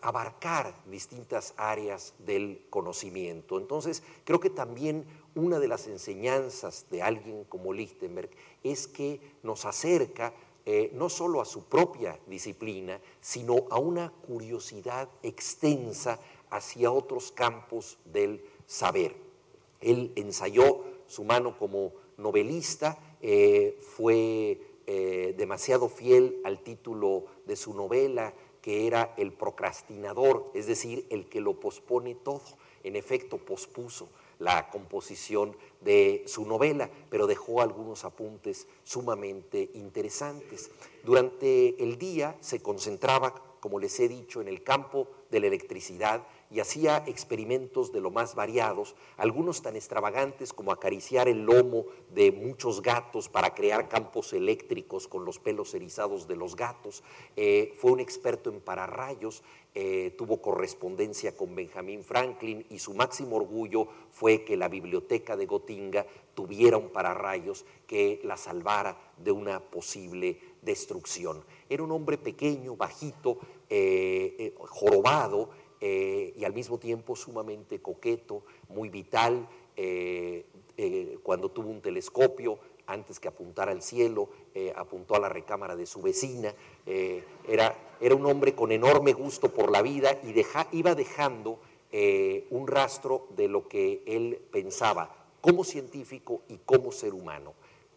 abarcar 0.00 0.74
distintas 0.90 1.54
áreas 1.56 2.14
del 2.18 2.66
conocimiento. 2.68 3.58
Entonces, 3.58 4.02
creo 4.24 4.38
que 4.38 4.50
también 4.50 5.06
una 5.34 5.58
de 5.58 5.66
las 5.66 5.86
enseñanzas 5.86 6.86
de 6.90 7.02
alguien 7.02 7.44
como 7.44 7.72
Lichtenberg 7.72 8.30
es 8.62 8.86
que 8.86 9.20
nos 9.42 9.64
acerca 9.64 10.34
eh, 10.66 10.90
no 10.94 11.10
solo 11.10 11.42
a 11.42 11.44
su 11.44 11.64
propia 11.64 12.18
disciplina, 12.26 12.98
sino 13.20 13.66
a 13.70 13.78
una 13.78 14.10
curiosidad 14.10 15.08
extensa 15.22 16.18
hacia 16.50 16.90
otros 16.90 17.32
campos 17.32 17.98
del 18.06 18.42
saber. 18.66 19.14
Él 19.80 20.12
ensayó 20.16 20.82
su 21.06 21.24
mano 21.24 21.58
como 21.58 21.92
novelista, 22.16 22.98
eh, 23.20 23.78
fue 23.80 24.58
eh, 24.86 25.34
demasiado 25.36 25.88
fiel 25.88 26.40
al 26.44 26.60
título 26.60 27.26
de 27.44 27.56
su 27.56 27.74
novela, 27.74 28.32
que 28.62 28.86
era 28.86 29.12
El 29.18 29.34
procrastinador, 29.34 30.50
es 30.54 30.66
decir, 30.66 31.06
el 31.10 31.28
que 31.28 31.42
lo 31.42 31.60
pospone 31.60 32.14
todo. 32.14 32.42
En 32.82 32.96
efecto, 32.96 33.36
pospuso 33.36 34.08
la 34.38 34.70
composición 34.70 35.56
de 35.80 36.24
su 36.26 36.46
novela, 36.46 36.90
pero 37.10 37.26
dejó 37.26 37.60
algunos 37.60 38.04
apuntes 38.04 38.66
sumamente 38.82 39.70
interesantes. 39.74 40.70
Durante 41.04 41.82
el 41.82 41.98
día 41.98 42.36
se 42.40 42.60
concentraba, 42.60 43.34
como 43.60 43.78
les 43.78 43.98
he 44.00 44.08
dicho, 44.08 44.40
en 44.40 44.48
el 44.48 44.62
campo 44.62 45.08
de 45.30 45.40
la 45.40 45.46
electricidad 45.46 46.26
y 46.50 46.60
hacía 46.60 47.02
experimentos 47.06 47.92
de 47.92 48.00
lo 48.00 48.10
más 48.10 48.34
variados, 48.34 48.94
algunos 49.16 49.62
tan 49.62 49.76
extravagantes 49.76 50.52
como 50.52 50.72
acariciar 50.72 51.28
el 51.28 51.44
lomo 51.44 51.86
de 52.10 52.32
muchos 52.32 52.82
gatos 52.82 53.28
para 53.28 53.54
crear 53.54 53.88
campos 53.88 54.32
eléctricos 54.32 55.08
con 55.08 55.24
los 55.24 55.38
pelos 55.38 55.74
erizados 55.74 56.28
de 56.28 56.36
los 56.36 56.56
gatos. 56.56 57.02
Eh, 57.36 57.72
fue 57.76 57.92
un 57.92 58.00
experto 58.00 58.50
en 58.50 58.60
pararrayos, 58.60 59.42
eh, 59.74 60.14
tuvo 60.16 60.40
correspondencia 60.40 61.36
con 61.36 61.54
Benjamin 61.54 62.04
Franklin 62.04 62.64
y 62.70 62.78
su 62.78 62.94
máximo 62.94 63.36
orgullo 63.36 63.88
fue 64.12 64.44
que 64.44 64.56
la 64.56 64.68
biblioteca 64.68 65.36
de 65.36 65.46
Gotinga 65.46 66.06
tuviera 66.34 66.76
un 66.76 66.90
pararrayos 66.90 67.64
que 67.88 68.20
la 68.22 68.36
salvara 68.36 68.96
de 69.18 69.32
una 69.32 69.58
posible 69.58 70.38
destrucción. 70.62 71.44
Era 71.68 71.82
un 71.82 71.90
hombre 71.90 72.18
pequeño, 72.18 72.76
bajito, 72.76 73.38
eh, 73.68 74.54
jorobado, 74.58 75.50
eh, 75.86 76.32
y 76.34 76.46
al 76.46 76.54
mismo 76.54 76.78
tiempo 76.78 77.14
sumamente 77.14 77.82
coqueto, 77.82 78.44
muy 78.70 78.88
vital. 78.88 79.46
Eh, 79.76 80.46
eh, 80.78 81.18
cuando 81.22 81.50
tuvo 81.50 81.68
un 81.68 81.82
telescopio, 81.82 82.58
antes 82.86 83.20
que 83.20 83.28
apuntar 83.28 83.68
al 83.68 83.82
cielo, 83.82 84.30
apuntó 84.76 85.14
a 85.14 85.18
la 85.18 85.28
recámara 85.28 85.76
de 85.76 85.84
su 85.84 86.00
vecina. 86.00 86.54
Era, 87.46 87.76
era, 88.00 88.14
un 88.14 88.24
hombre 88.24 88.54
con 88.54 88.72
enorme 88.72 89.12
gusto 89.12 89.52
por 89.52 89.70
la 89.70 89.82
vida 89.82 90.18
y 90.22 90.34
iba 90.72 90.94
dejando 90.94 91.58
un 92.50 92.66
rastro 92.66 93.26
de 93.36 93.48
lo 93.48 93.68
que 93.68 94.02
él 94.06 94.40
pensaba 94.50 95.14
como 95.40 95.64
científico 95.64 96.42
y 96.48 96.58
como 96.64 96.92
ser 96.92 97.12
humano. 97.14 97.52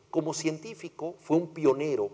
Como 0.10 0.34
científico 0.34 1.16
fue 1.20 1.38
un 1.38 1.54
pionero, 1.54 2.12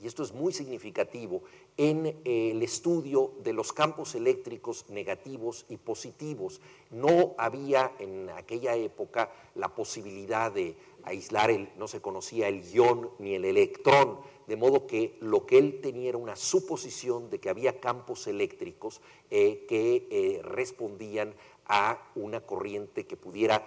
y 0.00 0.06
esto 0.06 0.22
es 0.22 0.32
muy 0.32 0.52
significativo, 0.52 1.42
en 1.76 2.06
eh, 2.06 2.50
el 2.52 2.62
estudio 2.62 3.32
de 3.42 3.52
los 3.52 3.72
campos 3.72 4.14
eléctricos 4.14 4.86
negativos 4.88 5.66
y 5.68 5.76
positivos. 5.76 6.60
No 6.90 7.34
había 7.38 7.92
en 7.98 8.30
aquella 8.30 8.74
época 8.76 9.32
la 9.54 9.74
posibilidad 9.74 10.52
de 10.52 10.76
aislar, 11.04 11.50
el, 11.50 11.70
no 11.76 11.88
se 11.88 12.00
conocía 12.00 12.48
el 12.48 12.62
ion 12.70 13.10
ni 13.18 13.34
el 13.34 13.44
electrón, 13.44 14.18
de 14.46 14.56
modo 14.56 14.86
que 14.86 15.16
lo 15.20 15.46
que 15.46 15.58
él 15.58 15.80
tenía 15.80 16.10
era 16.10 16.18
una 16.18 16.36
suposición 16.36 17.30
de 17.30 17.38
que 17.38 17.50
había 17.50 17.80
campos 17.80 18.26
eléctricos 18.26 19.00
eh, 19.30 19.64
que 19.68 20.08
eh, 20.10 20.42
respondían 20.42 21.34
a 21.66 22.10
una 22.16 22.40
corriente 22.40 23.06
que 23.06 23.16
pudiera 23.16 23.64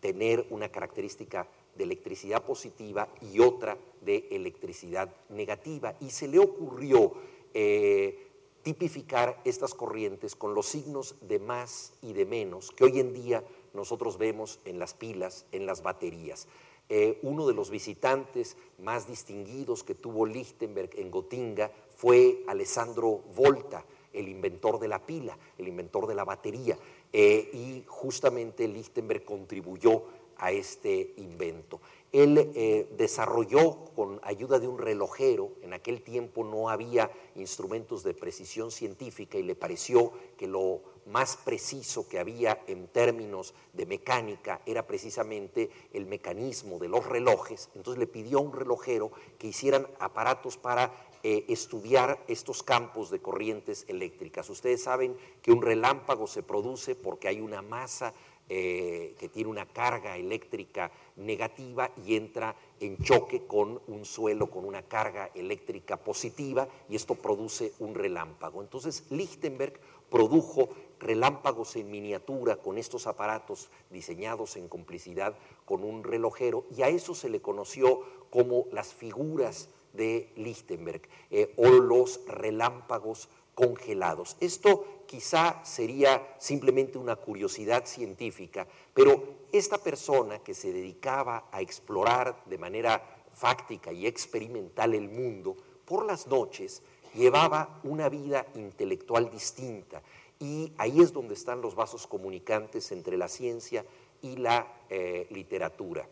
tener 0.00 0.46
una 0.50 0.68
característica 0.68 1.48
de 1.74 1.84
electricidad 1.84 2.44
positiva 2.44 3.08
y 3.20 3.40
otra 3.40 3.76
de 4.02 4.28
electricidad 4.30 5.14
negativa. 5.30 5.96
Y 6.00 6.10
se 6.10 6.28
le 6.28 6.38
ocurrió 6.38 7.14
eh, 7.58 8.28
tipificar 8.60 9.40
estas 9.46 9.72
corrientes 9.72 10.36
con 10.36 10.52
los 10.52 10.66
signos 10.66 11.14
de 11.22 11.38
más 11.38 11.94
y 12.02 12.12
de 12.12 12.26
menos 12.26 12.70
que 12.70 12.84
hoy 12.84 13.00
en 13.00 13.14
día 13.14 13.42
nosotros 13.72 14.18
vemos 14.18 14.60
en 14.66 14.78
las 14.78 14.92
pilas, 14.92 15.46
en 15.52 15.64
las 15.64 15.82
baterías. 15.82 16.48
Eh, 16.90 17.18
uno 17.22 17.46
de 17.46 17.54
los 17.54 17.70
visitantes 17.70 18.58
más 18.78 19.08
distinguidos 19.08 19.84
que 19.84 19.94
tuvo 19.94 20.26
Lichtenberg 20.26 20.90
en 20.96 21.10
Gotinga 21.10 21.70
fue 21.96 22.44
Alessandro 22.46 23.22
Volta, 23.34 23.86
el 24.12 24.28
inventor 24.28 24.78
de 24.78 24.88
la 24.88 25.06
pila, 25.06 25.38
el 25.56 25.68
inventor 25.68 26.06
de 26.06 26.14
la 26.14 26.24
batería, 26.26 26.76
eh, 27.10 27.48
y 27.54 27.84
justamente 27.86 28.68
Lichtenberg 28.68 29.24
contribuyó 29.24 30.02
a 30.38 30.52
este 30.52 31.14
invento. 31.16 31.80
Él 32.12 32.52
eh, 32.54 32.88
desarrolló 32.96 33.76
con 33.94 34.20
ayuda 34.22 34.58
de 34.58 34.68
un 34.68 34.78
relojero, 34.78 35.50
en 35.62 35.72
aquel 35.72 36.02
tiempo 36.02 36.44
no 36.44 36.70
había 36.70 37.10
instrumentos 37.34 38.02
de 38.04 38.14
precisión 38.14 38.70
científica 38.70 39.38
y 39.38 39.42
le 39.42 39.54
pareció 39.54 40.12
que 40.38 40.46
lo 40.46 40.80
más 41.06 41.36
preciso 41.36 42.08
que 42.08 42.18
había 42.18 42.62
en 42.66 42.88
términos 42.88 43.54
de 43.72 43.86
mecánica 43.86 44.60
era 44.66 44.86
precisamente 44.86 45.70
el 45.92 46.06
mecanismo 46.06 46.78
de 46.78 46.88
los 46.88 47.06
relojes. 47.06 47.70
Entonces 47.74 47.98
le 47.98 48.06
pidió 48.06 48.38
a 48.38 48.42
un 48.42 48.52
relojero 48.52 49.10
que 49.38 49.48
hicieran 49.48 49.86
aparatos 49.98 50.56
para 50.56 50.92
eh, 51.22 51.44
estudiar 51.48 52.22
estos 52.28 52.62
campos 52.62 53.10
de 53.10 53.20
corrientes 53.20 53.84
eléctricas. 53.88 54.48
Ustedes 54.50 54.82
saben 54.82 55.16
que 55.42 55.52
un 55.52 55.62
relámpago 55.62 56.26
se 56.26 56.42
produce 56.42 56.94
porque 56.94 57.28
hay 57.28 57.40
una 57.40 57.62
masa 57.62 58.12
eh, 58.48 59.14
que 59.18 59.28
tiene 59.28 59.50
una 59.50 59.66
carga 59.66 60.16
eléctrica 60.16 60.92
negativa 61.16 61.90
y 62.04 62.14
entra 62.14 62.54
en 62.78 62.96
choque 62.98 63.44
con 63.46 63.80
un 63.88 64.04
suelo 64.04 64.48
con 64.50 64.64
una 64.64 64.82
carga 64.82 65.30
eléctrica 65.34 65.96
positiva 65.96 66.68
y 66.88 66.94
esto 66.94 67.16
produce 67.16 67.72
un 67.80 67.94
relámpago. 67.94 68.62
Entonces 68.62 69.04
Lichtenberg 69.10 69.80
produjo 70.10 70.68
relámpagos 71.00 71.74
en 71.76 71.90
miniatura 71.90 72.56
con 72.56 72.78
estos 72.78 73.06
aparatos 73.06 73.68
diseñados 73.90 74.56
en 74.56 74.68
complicidad 74.68 75.36
con 75.64 75.82
un 75.82 76.04
relojero 76.04 76.64
y 76.76 76.82
a 76.82 76.88
eso 76.88 77.14
se 77.14 77.28
le 77.28 77.42
conoció 77.42 78.02
como 78.30 78.66
las 78.70 78.94
figuras 78.94 79.68
de 79.92 80.30
Lichtenberg 80.36 81.02
eh, 81.30 81.52
o 81.56 81.68
los 81.68 82.20
relámpagos 82.26 83.28
congelados. 83.56 84.36
Esto 84.38 84.84
quizá 85.06 85.64
sería 85.64 86.36
simplemente 86.38 86.98
una 86.98 87.16
curiosidad 87.16 87.86
científica, 87.86 88.68
pero 88.92 89.22
esta 89.50 89.78
persona 89.78 90.40
que 90.40 90.52
se 90.52 90.72
dedicaba 90.72 91.48
a 91.50 91.62
explorar 91.62 92.44
de 92.44 92.58
manera 92.58 93.02
fáctica 93.32 93.92
y 93.92 94.06
experimental 94.06 94.94
el 94.94 95.08
mundo, 95.08 95.56
por 95.86 96.04
las 96.04 96.26
noches 96.26 96.82
llevaba 97.14 97.80
una 97.82 98.10
vida 98.10 98.46
intelectual 98.54 99.30
distinta 99.30 100.02
y 100.38 100.72
ahí 100.76 101.00
es 101.00 101.14
donde 101.14 101.34
están 101.34 101.62
los 101.62 101.74
vasos 101.74 102.06
comunicantes 102.06 102.92
entre 102.92 103.16
la 103.16 103.28
ciencia 103.28 103.86
y 104.20 104.36
la 104.36 104.66
eh, 104.90 105.26
literatura. 105.30 106.06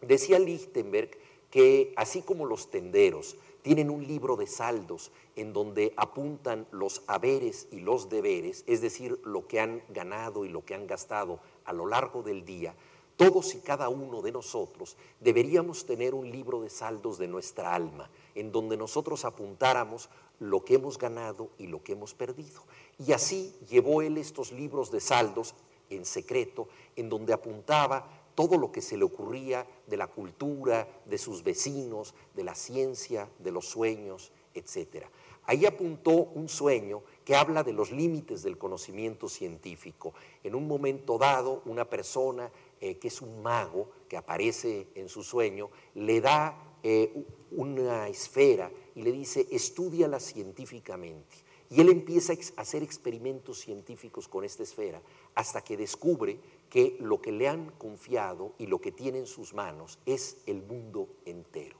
Decía 0.00 0.40
Lichtenberg 0.40 1.10
que 1.50 1.92
así 1.96 2.22
como 2.22 2.46
los 2.46 2.70
tenderos 2.70 3.36
tienen 3.62 3.90
un 3.90 4.06
libro 4.06 4.36
de 4.36 4.46
saldos 4.46 5.10
en 5.36 5.52
donde 5.52 5.92
apuntan 5.96 6.66
los 6.70 7.02
haberes 7.06 7.68
y 7.70 7.80
los 7.80 8.08
deberes, 8.08 8.64
es 8.66 8.80
decir, 8.80 9.20
lo 9.24 9.46
que 9.46 9.60
han 9.60 9.82
ganado 9.88 10.44
y 10.44 10.48
lo 10.48 10.64
que 10.64 10.74
han 10.74 10.86
gastado 10.86 11.40
a 11.64 11.72
lo 11.72 11.86
largo 11.86 12.22
del 12.22 12.44
día, 12.44 12.74
todos 13.20 13.54
y 13.54 13.60
cada 13.60 13.90
uno 13.90 14.22
de 14.22 14.32
nosotros 14.32 14.96
deberíamos 15.20 15.84
tener 15.84 16.14
un 16.14 16.30
libro 16.30 16.62
de 16.62 16.70
saldos 16.70 17.18
de 17.18 17.28
nuestra 17.28 17.74
alma, 17.74 18.10
en 18.34 18.50
donde 18.50 18.78
nosotros 18.78 19.26
apuntáramos 19.26 20.08
lo 20.38 20.64
que 20.64 20.76
hemos 20.76 20.96
ganado 20.96 21.50
y 21.58 21.66
lo 21.66 21.82
que 21.82 21.92
hemos 21.92 22.14
perdido. 22.14 22.62
Y 22.98 23.12
así 23.12 23.54
llevó 23.68 24.00
él 24.00 24.16
estos 24.16 24.52
libros 24.52 24.90
de 24.90 25.00
saldos 25.00 25.54
en 25.90 26.06
secreto, 26.06 26.68
en 26.96 27.10
donde 27.10 27.34
apuntaba 27.34 28.08
todo 28.40 28.56
lo 28.56 28.72
que 28.72 28.80
se 28.80 28.96
le 28.96 29.04
ocurría 29.04 29.66
de 29.86 29.98
la 29.98 30.06
cultura, 30.06 30.88
de 31.04 31.18
sus 31.18 31.44
vecinos, 31.44 32.14
de 32.34 32.42
la 32.42 32.54
ciencia, 32.54 33.28
de 33.38 33.52
los 33.52 33.66
sueños, 33.66 34.32
etc. 34.54 35.04
Ahí 35.44 35.66
apuntó 35.66 36.12
un 36.12 36.48
sueño 36.48 37.02
que 37.22 37.36
habla 37.36 37.62
de 37.62 37.74
los 37.74 37.92
límites 37.92 38.42
del 38.42 38.56
conocimiento 38.56 39.28
científico. 39.28 40.14
En 40.42 40.54
un 40.54 40.66
momento 40.66 41.18
dado, 41.18 41.60
una 41.66 41.84
persona 41.84 42.50
eh, 42.80 42.96
que 42.96 43.08
es 43.08 43.20
un 43.20 43.42
mago 43.42 43.90
que 44.08 44.16
aparece 44.16 44.88
en 44.94 45.10
su 45.10 45.22
sueño, 45.22 45.68
le 45.94 46.22
da 46.22 46.78
eh, 46.82 47.12
una 47.50 48.08
esfera 48.08 48.70
y 48.94 49.02
le 49.02 49.12
dice, 49.12 49.48
estudiala 49.50 50.18
científicamente. 50.18 51.36
Y 51.68 51.82
él 51.82 51.90
empieza 51.90 52.32
a 52.32 52.62
hacer 52.62 52.82
experimentos 52.82 53.60
científicos 53.60 54.28
con 54.28 54.44
esta 54.44 54.62
esfera 54.62 55.02
hasta 55.34 55.62
que 55.62 55.76
descubre 55.76 56.40
que 56.70 56.96
lo 57.00 57.20
que 57.20 57.32
le 57.32 57.48
han 57.48 57.70
confiado 57.72 58.54
y 58.56 58.66
lo 58.66 58.80
que 58.80 58.92
tiene 58.92 59.18
en 59.18 59.26
sus 59.26 59.52
manos 59.52 59.98
es 60.06 60.38
el 60.46 60.62
mundo 60.62 61.08
entero. 61.26 61.76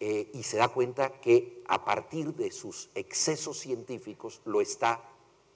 Eh, 0.00 0.30
y 0.34 0.42
se 0.42 0.56
da 0.56 0.68
cuenta 0.68 1.20
que 1.20 1.62
a 1.68 1.84
partir 1.84 2.34
de 2.34 2.50
sus 2.50 2.90
excesos 2.96 3.58
científicos 3.58 4.42
lo 4.44 4.60
está 4.60 5.00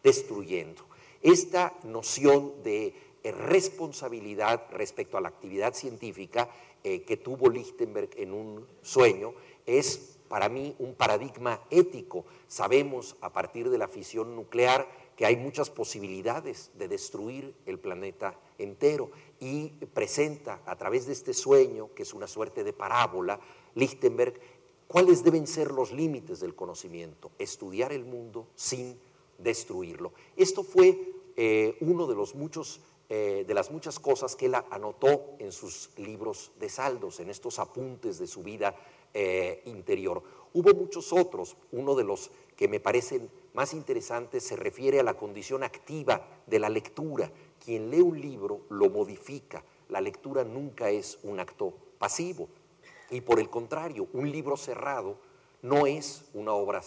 destruyendo. 0.05 0.85
Esta 1.21 1.75
noción 1.83 2.63
de 2.63 2.95
responsabilidad 3.25 4.69
respecto 4.71 5.17
a 5.17 5.21
la 5.21 5.29
actividad 5.29 5.75
científica 5.75 6.49
eh, 6.85 7.03
que 7.03 7.17
tuvo 7.17 7.51
Lichtenberg 7.51 8.11
en 8.17 8.33
un 8.33 8.67
sueño 8.83 9.35
es 9.67 10.19
para 10.29 10.49
mí 10.49 10.75
un 10.79 10.95
paradigma 10.95 11.61
ético. 11.71 12.25
Sabemos 12.47 13.17
a 13.21 13.33
partir 13.33 13.71
de 13.71 13.79
la 13.79 13.89
fisión 13.89 14.37
nuclear 14.37 14.87
que 15.17 15.27
hay 15.27 15.37
muchas 15.37 15.71
posibilidades 15.71 16.71
de 16.75 16.89
destruir 16.89 17.55
el 17.65 17.79
planeta 17.79 18.39
entero 18.59 19.11
y 19.41 19.71
presenta 19.95 20.61
a 20.67 20.77
través 20.77 21.07
de 21.07 21.15
este 21.15 21.33
sueño, 21.33 21.91
que 21.95 22.03
es 22.03 22.13
una 22.13 22.27
suerte 22.27 22.63
de 22.63 22.73
parábola, 22.73 23.41
Lichtenberg, 23.75 24.39
cuáles 24.87 25.25
deben 25.25 25.47
ser 25.47 25.71
los 25.71 25.93
límites 25.93 26.41
del 26.41 26.55
conocimiento, 26.55 27.31
estudiar 27.39 27.93
el 27.93 28.05
mundo 28.05 28.49
sin 28.55 28.99
destruirlo. 29.39 30.13
Esto 30.37 30.63
fue 30.63 31.15
eh, 31.37 31.77
uno 31.81 32.07
de 32.07 32.15
los 32.15 32.35
muchos 32.35 32.81
eh, 33.09 33.45
de 33.47 33.55
las 33.55 33.71
muchas 33.71 34.01
cosas 34.01 34.35
que 34.35 34.47
él 34.47 34.57
anotó 34.57 35.37
en 35.39 35.53
sus 35.53 35.91
libros 35.97 36.51
de 36.59 36.69
saldos, 36.69 37.21
en 37.21 37.31
estos 37.31 37.61
apuntes 37.61 38.19
de 38.19 38.27
su 38.27 38.43
vida 38.43 38.75
eh, 39.15 39.63
interior. 39.67 40.25
Hubo 40.53 40.75
muchos 40.75 41.13
otros, 41.13 41.57
uno 41.71 41.95
de 41.95 42.03
los 42.03 42.33
que 42.57 42.67
me 42.67 42.81
parecen 42.81 43.31
más 43.57 43.73
interesantes 43.73 44.45
se 44.45 44.55
refiere 44.55 45.01
a 45.01 45.03
la 45.03 45.15
condición 45.15 45.65
activa 45.65 46.29
de 46.47 46.59
la 46.59 46.69
lectura. 46.69 47.33
Quien 47.65 47.91
lee 47.91 48.03
un 48.03 48.21
libro 48.21 48.61
lo 48.69 48.91
modifica, 48.91 49.65
la 49.89 50.03
lectura 50.03 50.45
nunca 50.45 50.91
es 50.91 51.19
un 51.23 51.41
acto 51.41 51.73
pasivo. 51.99 52.49
Y 53.11 53.23
por 53.23 53.41
el 53.41 53.49
contrario, 53.49 54.09
un 54.13 54.31
libro 54.31 54.59
cerrado 54.59 55.17
no 55.63 55.87
es 55.87 56.27
una 56.35 56.53
obra 56.53 56.83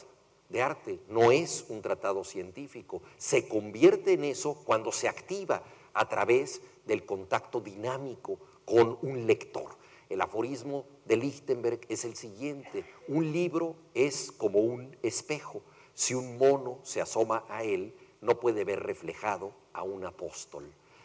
de 0.49 0.61
arte, 0.61 0.99
no 1.09 1.31
es 1.31 1.65
un 1.69 1.81
tratado 1.81 2.23
científico, 2.23 3.01
se 3.17 3.47
convierte 3.47 4.13
en 4.13 4.23
eso 4.23 4.53
cuando 4.63 4.91
se 4.91 5.07
activa, 5.07 5.63
a 5.95 6.07
través 6.07 6.61
del 6.85 7.03
contacto 7.03 7.61
dinámico 7.61 8.37
con 8.63 8.99
un 9.01 9.25
lector. 9.25 9.71
El 10.07 10.21
aforismo 10.21 10.85
de 11.05 11.17
Lichtenberg 11.17 11.81
es 11.89 12.05
el 12.05 12.15
siguiente, 12.15 12.85
un 13.07 13.31
libro 13.31 13.75
es 13.95 14.31
como 14.31 14.59
un 14.59 14.95
espejo, 15.01 15.63
si 15.99 16.13
un 16.13 16.37
mono 16.37 16.79
se 16.83 17.01
asoma 17.01 17.43
a 17.49 17.65
él, 17.65 17.93
no 18.21 18.39
puede 18.39 18.63
ver 18.63 18.83
reflejado 18.83 19.51
a 19.73 19.83
un 19.83 20.05
apóstol. 20.05 20.63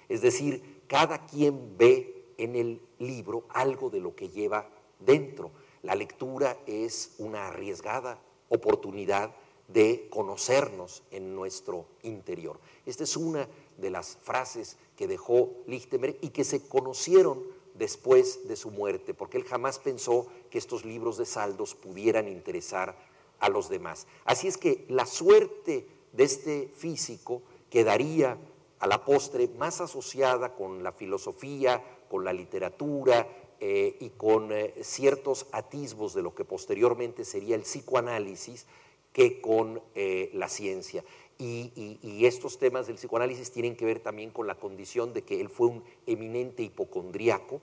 Es 0.08 0.22
decir, 0.22 0.84
cada 0.86 1.26
quien 1.26 1.76
ve 1.76 2.32
en 2.38 2.54
el 2.54 2.80
libro 3.00 3.42
algo 3.48 3.90
de 3.90 3.98
lo 3.98 4.14
que 4.14 4.28
lleva 4.28 4.70
dentro. 5.00 5.50
La 5.82 5.96
lectura 5.96 6.56
es 6.68 7.16
una 7.18 7.48
arriesgada 7.48 8.20
oportunidad 8.50 9.34
de 9.66 10.06
conocernos 10.10 11.02
en 11.10 11.34
nuestro 11.34 11.86
interior. 12.04 12.60
Esta 12.86 13.02
es 13.02 13.16
una 13.16 13.48
de 13.76 13.90
las 13.90 14.16
frases 14.22 14.76
que 14.96 15.08
dejó 15.08 15.50
Lichtenberg 15.66 16.18
y 16.20 16.28
que 16.28 16.44
se 16.44 16.68
conocieron 16.68 17.42
después 17.74 18.46
de 18.46 18.54
su 18.54 18.70
muerte, 18.70 19.12
porque 19.12 19.38
él 19.38 19.44
jamás 19.44 19.80
pensó 19.80 20.28
que 20.50 20.58
estos 20.58 20.84
libros 20.84 21.16
de 21.16 21.26
saldos 21.26 21.74
pudieran 21.74 22.28
interesar 22.28 22.96
a 23.44 23.50
los 23.50 23.68
demás. 23.68 24.06
Así 24.24 24.48
es 24.48 24.56
que 24.56 24.86
la 24.88 25.04
suerte 25.04 25.86
de 26.12 26.24
este 26.24 26.68
físico 26.74 27.42
quedaría 27.68 28.38
a 28.78 28.86
la 28.86 29.04
postre 29.04 29.48
más 29.58 29.82
asociada 29.82 30.54
con 30.54 30.82
la 30.82 30.92
filosofía, 30.92 31.82
con 32.08 32.24
la 32.24 32.32
literatura 32.32 33.28
eh, 33.60 33.96
y 34.00 34.10
con 34.10 34.50
eh, 34.50 34.74
ciertos 34.80 35.46
atisbos 35.52 36.14
de 36.14 36.22
lo 36.22 36.34
que 36.34 36.46
posteriormente 36.46 37.26
sería 37.26 37.54
el 37.54 37.62
psicoanálisis 37.62 38.66
que 39.12 39.42
con 39.42 39.82
eh, 39.94 40.30
la 40.32 40.48
ciencia. 40.48 41.04
Y, 41.36 42.24
estos 42.24 42.58
temas 42.58 42.86
del 42.86 42.96
psicoanálisis 42.96 43.50
tienen 43.50 43.76
que 43.76 43.84
ver 43.84 44.00
también 44.00 44.30
con 44.30 44.46
la 44.46 44.54
condición 44.54 45.12
de 45.12 45.22
que 45.22 45.42
él 45.42 45.50
fue 45.50 45.66
un 45.66 45.84
eminente 46.06 46.62
hipocondriaco, 46.62 47.60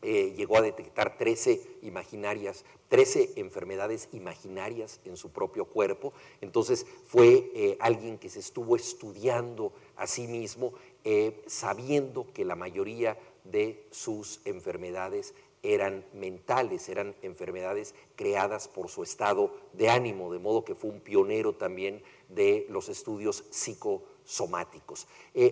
eh, 0.00 0.32
llegó 0.36 0.56
a 0.56 0.62
detectar 0.62 1.18
13 1.18 1.60
imaginarias, 1.82 2.64
13 2.88 3.32
enfermedades 3.34 4.08
imaginarias 4.12 5.00
en 5.04 5.16
su 5.16 5.30
propio 5.30 5.64
cuerpo, 5.64 6.12
entonces 6.40 6.86
fue 7.04 7.50
eh, 7.52 7.76
alguien 7.80 8.16
que 8.16 8.28
se 8.28 8.38
estuvo 8.38 8.76
estudiando 8.76 9.72
a 9.96 10.06
sí 10.06 10.28
mismo, 10.28 10.72
eh, 11.02 11.42
sabiendo 11.48 12.32
que 12.32 12.44
la 12.44 12.54
mayoría 12.54 13.18
de 13.42 13.88
sus 13.90 14.40
enfermedades 14.44 15.34
eran 15.64 16.04
mentales, 16.12 16.88
eran 16.88 17.16
enfermedades 17.22 17.96
creadas 18.14 18.68
por 18.68 18.88
su 18.90 19.02
estado 19.02 19.52
de 19.72 19.90
ánimo, 19.90 20.32
de 20.32 20.38
modo 20.38 20.64
que 20.64 20.76
fue 20.76 20.90
un 20.90 21.00
pionero 21.00 21.56
también 21.56 22.04
de 22.28 22.66
los 22.70 22.88
estudios 22.88 23.44
psicosomáticos. 23.50 25.08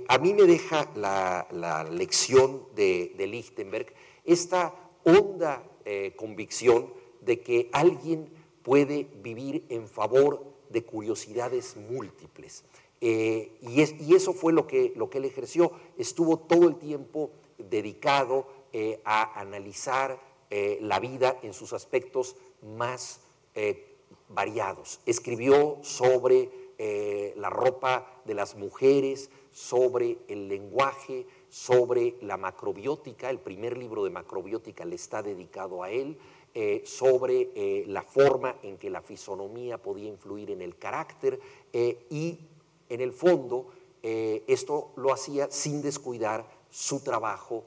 A 0.07 0.19
mí 0.19 0.33
me 0.35 0.45
deja 0.45 0.89
la, 0.95 1.89
lección 1.91 2.63
de, 2.77 3.13
Lichtenberg 3.19 3.93
esta 4.27 4.75
honda 5.05 5.63
eh, 5.85 6.15
convicción 6.17 6.93
de 7.21 7.41
que 7.41 7.71
alguien 7.73 8.29
puede 8.63 9.09
vivir 9.23 9.65
en 9.69 9.89
favor 9.89 10.45
de 10.71 10.85
curiosidades 10.85 11.77
múltiples. 11.77 12.65
Eh, 13.01 13.59
y, 13.63 14.15
eso 14.15 14.33
fue 14.33 14.53
lo 14.53 14.67
que, 14.67 14.93
lo 14.97 15.09
que 15.11 15.19
él 15.19 15.25
ejerció. 15.25 15.73
Estuvo 15.97 16.39
todo 16.39 16.69
el 16.69 16.77
tiempo 16.77 17.31
dedicado 17.59 18.49
a 19.05 19.41
analizar 19.41 20.21
la 20.51 21.01
vida 21.01 21.39
en 21.43 21.55
sus 21.55 21.73
aspectos 21.73 22.37
más 22.61 23.21
variados. 24.29 25.01
Escribió 25.07 25.79
sobre 25.83 26.51
eh, 26.79 27.33
la 27.37 27.49
ropa 27.49 28.21
de 28.25 28.35
las 28.35 28.57
mujeres, 28.57 29.31
sobre 29.57 30.19
el 30.29 30.49
lenguaje, 30.49 31.27
sobre 31.49 32.17
la 32.21 32.37
macrobiótica, 32.37 33.31
el 33.31 33.39
primer 33.39 33.79
libro 33.79 34.05
de 34.05 34.11
macrobiótica 34.11 34.85
le 34.85 34.97
está 34.97 35.23
dedicado 35.23 35.83
a 35.83 35.91
él, 35.91 36.19
eh, 36.53 36.83
sobre 36.85 37.53
eh, 37.55 37.85
la 37.87 38.03
forma 38.03 38.57
en 38.63 38.77
que 38.77 38.91
la 38.91 39.01
fisonomía 39.01 39.81
podía 39.81 40.11
influir 40.11 40.51
en 40.51 40.61
el 40.61 40.77
carácter 40.77 41.41
y 41.73 42.39
en 42.91 43.01
el 43.01 43.13
fondo 43.13 43.69
esto 44.03 44.93
lo 44.97 45.13
hacía 45.13 45.51
sin 45.51 45.83
descuidar 45.83 46.47
su 46.71 47.03
trabajo 47.03 47.65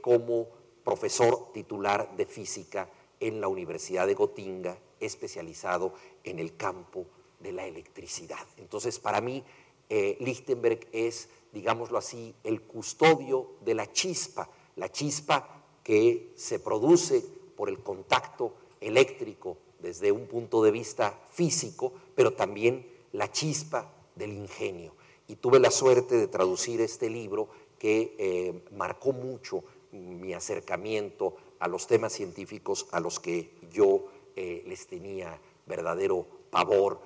como 0.00 0.48
profesor 0.82 1.52
titular 1.52 2.16
de 2.16 2.24
física 2.24 2.88
en 3.20 3.40
la 3.40 3.48
Universidad 3.48 4.06
de 4.06 4.14
Gotinga, 4.14 4.78
especializado 5.00 5.92
en 6.24 6.38
el 6.38 6.56
campo 6.56 7.06
de 7.40 7.52
la 7.52 7.66
electricidad. 7.66 8.46
Entonces, 8.56 8.98
para 8.98 9.20
mí, 9.20 9.44
eh, 9.88 10.16
Lichtenberg 10.20 10.88
es, 10.92 11.28
digámoslo 11.52 11.98
así, 11.98 12.34
el 12.44 12.62
custodio 12.62 13.52
de 13.64 13.74
la 13.74 13.90
chispa, 13.92 14.50
la 14.76 14.90
chispa 14.90 15.64
que 15.82 16.32
se 16.36 16.58
produce 16.58 17.24
por 17.56 17.68
el 17.68 17.80
contacto 17.80 18.54
eléctrico 18.80 19.56
desde 19.78 20.12
un 20.12 20.26
punto 20.26 20.62
de 20.62 20.70
vista 20.70 21.18
físico, 21.30 21.92
pero 22.14 22.32
también 22.32 22.86
la 23.12 23.30
chispa 23.30 23.92
del 24.14 24.32
ingenio. 24.32 24.94
Y 25.28 25.36
tuve 25.36 25.60
la 25.60 25.70
suerte 25.70 26.16
de 26.16 26.28
traducir 26.28 26.80
este 26.80 27.08
libro 27.08 27.48
que 27.78 28.14
eh, 28.18 28.64
marcó 28.72 29.12
mucho 29.12 29.62
mi 29.92 30.34
acercamiento 30.34 31.36
a 31.58 31.68
los 31.68 31.86
temas 31.86 32.12
científicos 32.12 32.86
a 32.92 33.00
los 33.00 33.20
que 33.20 33.50
yo 33.72 34.06
eh, 34.34 34.62
les 34.66 34.86
tenía 34.86 35.40
verdadero 35.66 36.26
pavor, 36.50 37.00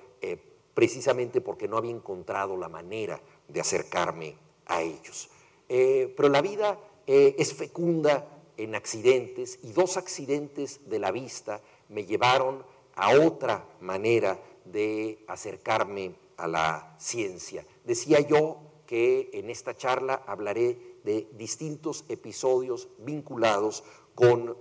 precisamente 0.81 1.43
porque 1.43 1.69
no 1.69 1.77
había 1.77 1.91
encontrado 1.91 2.57
la 2.57 2.71
manera 2.71 3.21
de 3.49 3.61
acercarme 3.61 4.35
a 4.65 4.81
ellos. 4.81 5.29
pero 5.69 6.31
la 6.31 6.41
vida 6.41 6.79
es 7.07 7.53
fecunda 7.53 8.27
en 8.57 8.75
accidentes 8.75 9.59
y 9.63 9.73
dos 9.73 9.99
accidentes 9.99 10.89
de 10.89 10.99
la 10.99 11.11
vista 11.11 11.61
me 11.91 12.07
llevaron 12.07 12.65
a 12.95 13.11
otra 13.11 13.69
manera 13.83 14.41
de 14.65 15.23
acercarme 15.29 16.15
a 16.39 16.49
la 16.49 16.97
ciencia. 16.99 17.67
Decía 17.85 18.21
yo 18.21 18.63
que 18.87 19.29
en 19.35 19.51
esta 19.51 19.77
charla 19.77 20.23
hablaré 20.27 20.97
de 21.05 21.29
distintos 21.33 22.07
episodios 22.09 22.89
vinculados 23.01 23.85
con 24.15 24.57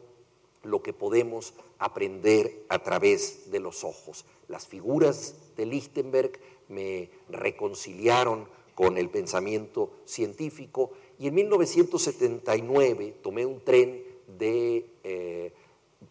lo 0.64 0.84
que 0.84 0.92
podemos 0.92 1.54
aprender 1.78 2.66
a 2.68 2.80
través 2.80 3.50
de 3.52 3.62
los 3.62 3.86
ojos. 3.86 4.26
Las 4.50 4.68
figuras 4.68 5.36
de 5.60 5.66
Lichtenberg 5.66 6.40
me 6.70 7.10
reconciliaron 7.30 8.48
con 8.76 8.98
el 8.98 9.10
pensamiento 9.10 9.92
científico 10.06 10.92
y 11.20 11.28
en 11.28 11.36
1979 11.36 13.16
tomé 13.22 13.46
un 13.46 13.60
tren 13.60 14.02
de 14.26 14.86
eh, 15.04 15.54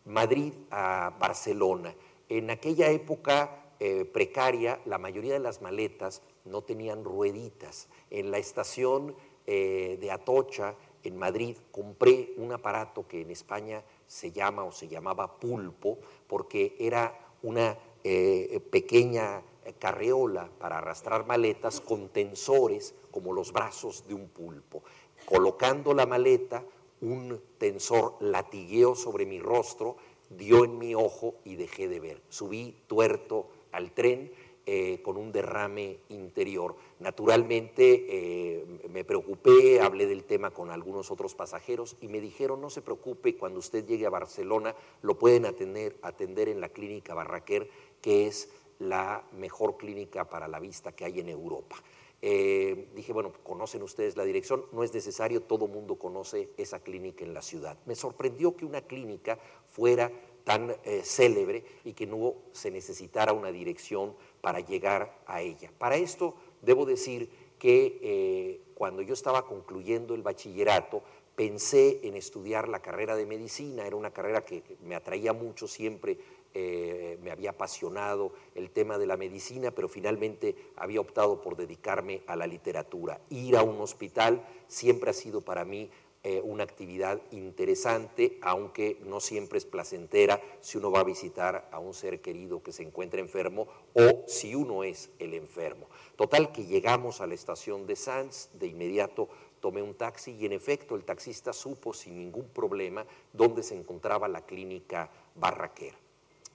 Madrid 0.04 0.52
a 0.70 1.16
Barcelona. 1.18 1.94
En 2.28 2.50
aquella 2.50 2.90
época 2.90 3.72
eh, 3.80 4.04
precaria, 4.04 4.80
la 4.84 4.98
mayoría 4.98 5.32
de 5.32 5.38
las 5.38 5.62
maletas 5.62 6.20
no 6.44 6.60
tenían 6.60 7.04
rueditas. 7.04 7.88
En 8.10 8.30
la 8.30 8.36
estación 8.36 9.14
eh, 9.46 9.96
de 9.98 10.10
Atocha, 10.10 10.74
en 11.04 11.16
Madrid, 11.16 11.56
compré 11.70 12.34
un 12.36 12.52
aparato 12.52 13.08
que 13.08 13.22
en 13.22 13.30
España 13.30 13.82
se 14.06 14.30
llama 14.30 14.64
o 14.64 14.72
se 14.72 14.88
llamaba 14.88 15.40
pulpo, 15.40 16.00
porque 16.26 16.76
era 16.78 17.18
una 17.42 17.78
eh, 18.04 18.60
pequeña 18.70 19.42
carreola 19.78 20.48
para 20.58 20.78
arrastrar 20.78 21.26
maletas 21.26 21.80
con 21.80 22.08
tensores 22.08 22.94
como 23.10 23.32
los 23.32 23.52
brazos 23.52 24.06
de 24.06 24.14
un 24.14 24.28
pulpo. 24.28 24.82
Colocando 25.26 25.92
la 25.92 26.06
maleta, 26.06 26.64
un 27.00 27.40
tensor 27.58 28.16
latigueó 28.20 28.94
sobre 28.94 29.26
mi 29.26 29.38
rostro, 29.40 29.96
dio 30.30 30.64
en 30.64 30.78
mi 30.78 30.94
ojo 30.94 31.34
y 31.44 31.56
dejé 31.56 31.88
de 31.88 32.00
ver. 32.00 32.22
Subí 32.28 32.74
tuerto 32.86 33.48
al 33.72 33.92
tren 33.92 34.32
eh, 34.70 35.00
con 35.02 35.16
un 35.16 35.32
derrame 35.32 36.00
interior. 36.10 36.76
Naturalmente 36.98 38.04
eh, 38.08 38.66
me 38.90 39.02
preocupé, 39.02 39.80
hablé 39.80 40.06
del 40.06 40.24
tema 40.24 40.50
con 40.50 40.70
algunos 40.70 41.10
otros 41.10 41.34
pasajeros 41.34 41.96
y 42.02 42.08
me 42.08 42.20
dijeron, 42.20 42.60
no 42.60 42.68
se 42.68 42.82
preocupe, 42.82 43.34
cuando 43.34 43.60
usted 43.60 43.86
llegue 43.86 44.04
a 44.04 44.10
Barcelona 44.10 44.74
lo 45.00 45.18
pueden 45.18 45.46
atender, 45.46 45.96
atender 46.02 46.50
en 46.50 46.60
la 46.60 46.68
clínica 46.68 47.14
Barraquer, 47.14 47.70
que 48.00 48.26
es 48.26 48.48
la 48.78 49.24
mejor 49.32 49.76
clínica 49.76 50.28
para 50.28 50.48
la 50.48 50.60
vista 50.60 50.92
que 50.92 51.04
hay 51.04 51.20
en 51.20 51.28
Europa. 51.28 51.76
Eh, 52.20 52.88
dije, 52.94 53.12
bueno, 53.12 53.32
conocen 53.44 53.82
ustedes 53.82 54.16
la 54.16 54.24
dirección, 54.24 54.64
no 54.72 54.82
es 54.82 54.92
necesario, 54.92 55.42
todo 55.42 55.68
mundo 55.68 55.96
conoce 55.96 56.50
esa 56.56 56.80
clínica 56.80 57.24
en 57.24 57.32
la 57.32 57.42
ciudad. 57.42 57.78
Me 57.86 57.94
sorprendió 57.94 58.56
que 58.56 58.64
una 58.64 58.80
clínica 58.82 59.38
fuera 59.66 60.10
tan 60.44 60.74
eh, 60.84 61.02
célebre 61.04 61.64
y 61.84 61.92
que 61.92 62.06
no 62.06 62.34
se 62.52 62.70
necesitara 62.70 63.32
una 63.32 63.52
dirección 63.52 64.16
para 64.40 64.60
llegar 64.60 65.22
a 65.26 65.42
ella. 65.42 65.70
Para 65.78 65.96
esto 65.96 66.34
debo 66.62 66.86
decir 66.86 67.30
que 67.58 67.98
eh, 68.02 68.60
cuando 68.74 69.02
yo 69.02 69.14
estaba 69.14 69.46
concluyendo 69.46 70.14
el 70.14 70.22
bachillerato, 70.22 71.02
pensé 71.36 72.00
en 72.02 72.16
estudiar 72.16 72.68
la 72.68 72.80
carrera 72.80 73.14
de 73.14 73.26
medicina, 73.26 73.86
era 73.86 73.94
una 73.94 74.10
carrera 74.10 74.44
que 74.44 74.62
me 74.82 74.96
atraía 74.96 75.32
mucho 75.32 75.68
siempre 75.68 76.18
eh, 76.54 77.18
me 77.22 77.30
había 77.30 77.50
apasionado 77.50 78.32
el 78.54 78.70
tema 78.70 78.98
de 78.98 79.06
la 79.06 79.16
medicina, 79.16 79.70
pero 79.70 79.88
finalmente 79.88 80.56
había 80.76 81.00
optado 81.00 81.40
por 81.40 81.56
dedicarme 81.56 82.22
a 82.26 82.36
la 82.36 82.46
literatura. 82.46 83.20
Ir 83.30 83.56
a 83.56 83.62
un 83.62 83.80
hospital 83.80 84.46
siempre 84.66 85.10
ha 85.10 85.14
sido 85.14 85.42
para 85.42 85.64
mí 85.64 85.90
eh, 86.24 86.40
una 86.42 86.64
actividad 86.64 87.22
interesante, 87.30 88.38
aunque 88.42 88.98
no 89.04 89.20
siempre 89.20 89.56
es 89.56 89.64
placentera 89.64 90.42
si 90.60 90.76
uno 90.76 90.90
va 90.90 91.00
a 91.00 91.04
visitar 91.04 91.68
a 91.70 91.78
un 91.78 91.94
ser 91.94 92.20
querido 92.20 92.60
que 92.60 92.72
se 92.72 92.82
encuentra 92.82 93.20
enfermo 93.20 93.68
o 93.94 94.24
si 94.26 94.54
uno 94.56 94.82
es 94.82 95.10
el 95.20 95.32
enfermo. 95.34 95.86
Total 96.16 96.50
que 96.50 96.64
llegamos 96.64 97.20
a 97.20 97.28
la 97.28 97.34
estación 97.34 97.86
de 97.86 97.94
Sanz, 97.94 98.48
de 98.54 98.66
inmediato 98.66 99.28
tomé 99.60 99.80
un 99.80 99.94
taxi 99.94 100.32
y 100.32 100.44
en 100.44 100.52
efecto 100.52 100.96
el 100.96 101.04
taxista 101.04 101.52
supo 101.52 101.94
sin 101.94 102.18
ningún 102.18 102.48
problema 102.48 103.06
dónde 103.32 103.62
se 103.62 103.76
encontraba 103.76 104.26
la 104.26 104.44
clínica 104.44 105.10
Barraquer. 105.36 106.07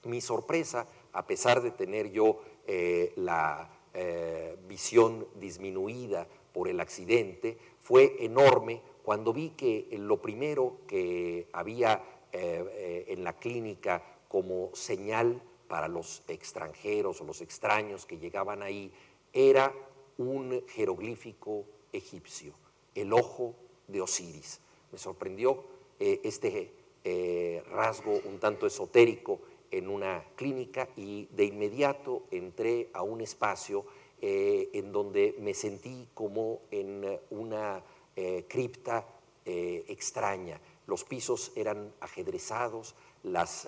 Mi 0.04 0.20
sorpresa, 0.20 0.86
a 1.12 1.26
pesar 1.26 1.62
de 1.62 1.70
tener 1.70 2.10
yo 2.10 2.40
eh, 2.66 3.12
la 3.16 3.70
eh, 3.94 4.56
visión 4.68 5.26
disminuida 5.36 6.26
por 6.52 6.68
el 6.68 6.80
accidente, 6.80 7.56
fue 7.80 8.16
enorme 8.20 8.82
cuando 9.02 9.32
vi 9.32 9.50
que 9.50 9.88
lo 9.98 10.20
primero 10.20 10.78
que 10.86 11.48
había 11.52 12.02
eh, 12.32 13.06
en 13.08 13.24
la 13.24 13.34
clínica 13.38 14.02
como 14.28 14.70
señal 14.74 15.40
para 15.68 15.88
los 15.88 16.22
extranjeros 16.28 17.20
o 17.20 17.24
los 17.24 17.40
extraños 17.40 18.04
que 18.04 18.18
llegaban 18.18 18.62
ahí 18.62 18.92
era 19.32 19.72
un 20.18 20.64
jeroglífico 20.68 21.64
egipcio, 21.92 22.54
el 22.94 23.12
ojo 23.12 23.54
de 23.88 24.00
Osiris. 24.00 24.60
Me 24.92 24.98
sorprendió 24.98 25.64
este 25.98 26.72
rasgo 27.70 28.20
un 28.24 28.38
tanto 28.38 28.66
esotérico 28.66 29.40
en 29.78 29.88
una 29.88 30.24
clínica 30.36 30.88
y 30.96 31.26
de 31.32 31.46
inmediato 31.46 32.22
entré 32.30 32.90
a 32.92 33.02
un 33.02 33.20
espacio 33.20 33.84
eh, 34.22 34.70
en 34.72 34.92
donde 34.92 35.34
me 35.40 35.52
sentí 35.52 36.08
como 36.14 36.60
en 36.70 37.18
una 37.30 37.82
eh, 38.14 38.44
cripta 38.48 39.04
eh, 39.44 39.84
extraña. 39.88 40.60
Los 40.86 41.04
pisos 41.04 41.52
eran 41.56 41.92
ajedrezados, 42.00 42.94
las 43.22 43.66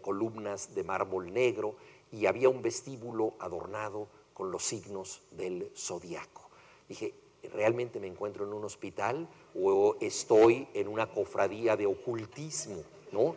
columnas 0.00 0.76
de 0.76 0.84
mármol 0.84 1.32
negro 1.32 1.74
y 2.12 2.26
había 2.26 2.48
un 2.48 2.62
vestíbulo 2.62 3.34
adornado 3.40 4.06
con 4.32 4.52
los 4.52 4.62
signos 4.62 5.22
del 5.32 5.72
zodiaco. 5.76 6.48
Dije, 6.88 7.12
¿realmente 7.52 7.98
me 7.98 8.06
encuentro 8.06 8.46
en 8.46 8.52
un 8.52 8.64
hospital 8.64 9.28
o 9.60 9.96
estoy 10.00 10.68
en 10.72 10.86
una 10.86 11.10
cofradía 11.10 11.76
de 11.76 11.86
ocultismo? 11.86 12.84
¿no? 13.10 13.34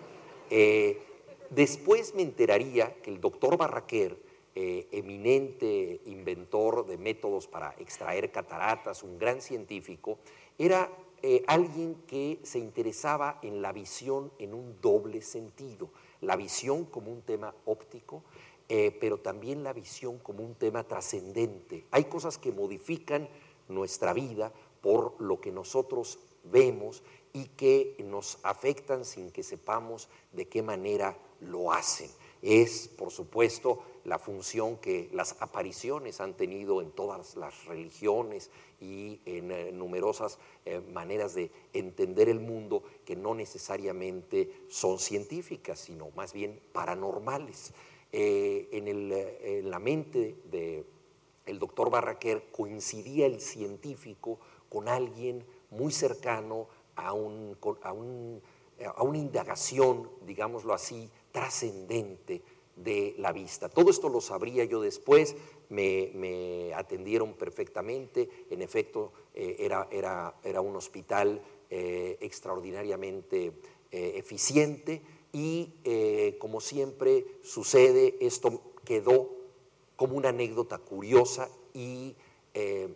Después 1.50 2.16
me 2.16 2.22
enteraría 2.22 2.96
que 3.02 3.12
el 3.12 3.22
doctor 3.22 3.58
Barraquer, 3.58 4.18
eh, 4.56 4.88
eminente 4.92 6.02
inventor 6.06 6.86
de 6.86 6.98
métodos 6.98 7.48
para 7.48 7.76
extraer 7.78 8.32
cataratas, 8.32 9.04
un 9.04 9.20
gran 9.20 9.42
científico, 9.42 10.18
era 10.58 10.90
eh, 11.22 11.44
alguien 11.48 11.96
que 12.08 12.40
se 12.44 12.60
interesaba 12.60 13.40
en 13.42 13.62
la 13.62 13.74
visión 13.74 14.32
en 14.40 14.54
un 14.54 14.80
doble 14.82 15.22
sentido, 15.22 15.90
la 16.22 16.36
visión 16.36 16.86
como 16.86 17.12
un 17.12 17.22
tema 17.22 17.54
óptico, 17.66 18.24
eh, 18.70 18.96
pero 19.00 19.20
también 19.20 19.64
la 19.64 19.74
visión 19.74 20.20
como 20.20 20.44
un 20.44 20.56
tema 20.56 20.84
trascendente. 20.84 21.86
Hay 21.92 22.06
cosas 22.06 22.38
que 22.38 22.52
modifican 22.52 23.28
nuestra 23.68 24.14
vida 24.14 24.52
por 24.82 25.20
lo 25.20 25.42
que 25.42 25.52
nosotros 25.52 26.20
vemos 26.44 27.04
y 27.34 27.46
que 27.50 27.96
nos 28.06 28.40
afectan 28.44 29.04
sin 29.04 29.32
que 29.32 29.44
sepamos 29.44 30.10
de 30.32 30.48
qué 30.48 30.62
manera 30.62 31.18
lo 31.46 31.72
hacen. 31.72 32.10
Es, 32.42 32.88
por 32.88 33.12
supuesto, 33.12 33.84
la 34.04 34.20
función 34.20 34.78
que 34.78 35.10
las 35.14 35.42
apariciones 35.42 36.22
han 36.22 36.36
tenido 36.36 36.82
en 36.82 36.92
todas 36.92 37.36
las 37.36 37.66
religiones 37.66 38.52
y 38.80 39.20
en 39.26 39.52
eh, 39.52 39.72
numerosas 39.72 40.38
eh, 40.66 40.80
maneras 40.94 41.34
de 41.34 41.50
entender 41.74 42.30
el 42.30 42.40
mundo 42.40 42.84
que 43.04 43.16
no 43.16 43.34
necesariamente 43.34 44.66
son 44.70 45.00
científicas, 45.00 45.80
sino 45.80 46.12
más 46.12 46.34
bien 46.34 46.60
paranormales. 46.72 47.74
Eh, 48.12 48.70
en, 48.72 48.88
en, 48.88 49.70
la 49.70 49.80
mente 49.80 50.36
del 50.46 50.86
el 51.46 51.60
doctor 51.60 51.90
Barraquer 51.90 52.46
coincidía 52.52 53.26
el 53.26 53.42
científico 53.42 54.40
con 54.70 54.88
alguien 54.88 55.46
muy 55.72 55.92
cercano 55.92 56.68
a, 56.96 57.10
a, 57.10 57.14
una 57.14 59.18
indagación, 59.18 60.10
digámoslo 60.26 60.74
así, 60.74 61.10
trascendente 61.36 62.42
de 62.78 63.14
la 63.18 63.34
vista. 63.34 63.68
Todo 63.68 63.90
esto 63.90 64.08
lo 64.08 64.22
sabría 64.22 64.64
yo 64.64 64.80
después, 64.80 65.36
me, 65.68 66.72
atendieron 66.74 67.34
perfectamente, 67.34 68.30
en 68.50 68.62
efecto 68.62 69.12
eh, 69.34 69.58
era, 69.60 69.90
era, 69.92 70.34
era, 70.46 70.62
un 70.62 70.78
hospital 70.78 71.42
eh, 71.70 72.18
extraordinariamente 72.22 73.52
eh, 73.92 74.14
eficiente 74.16 75.02
y 75.34 75.74
como 76.40 76.62
siempre 76.62 77.26
sucede, 77.44 78.16
esto 78.22 78.62
quedó 78.86 79.36
como 79.98 80.16
una 80.16 80.30
anécdota 80.30 80.78
curiosa 80.78 81.50
y 81.74 82.16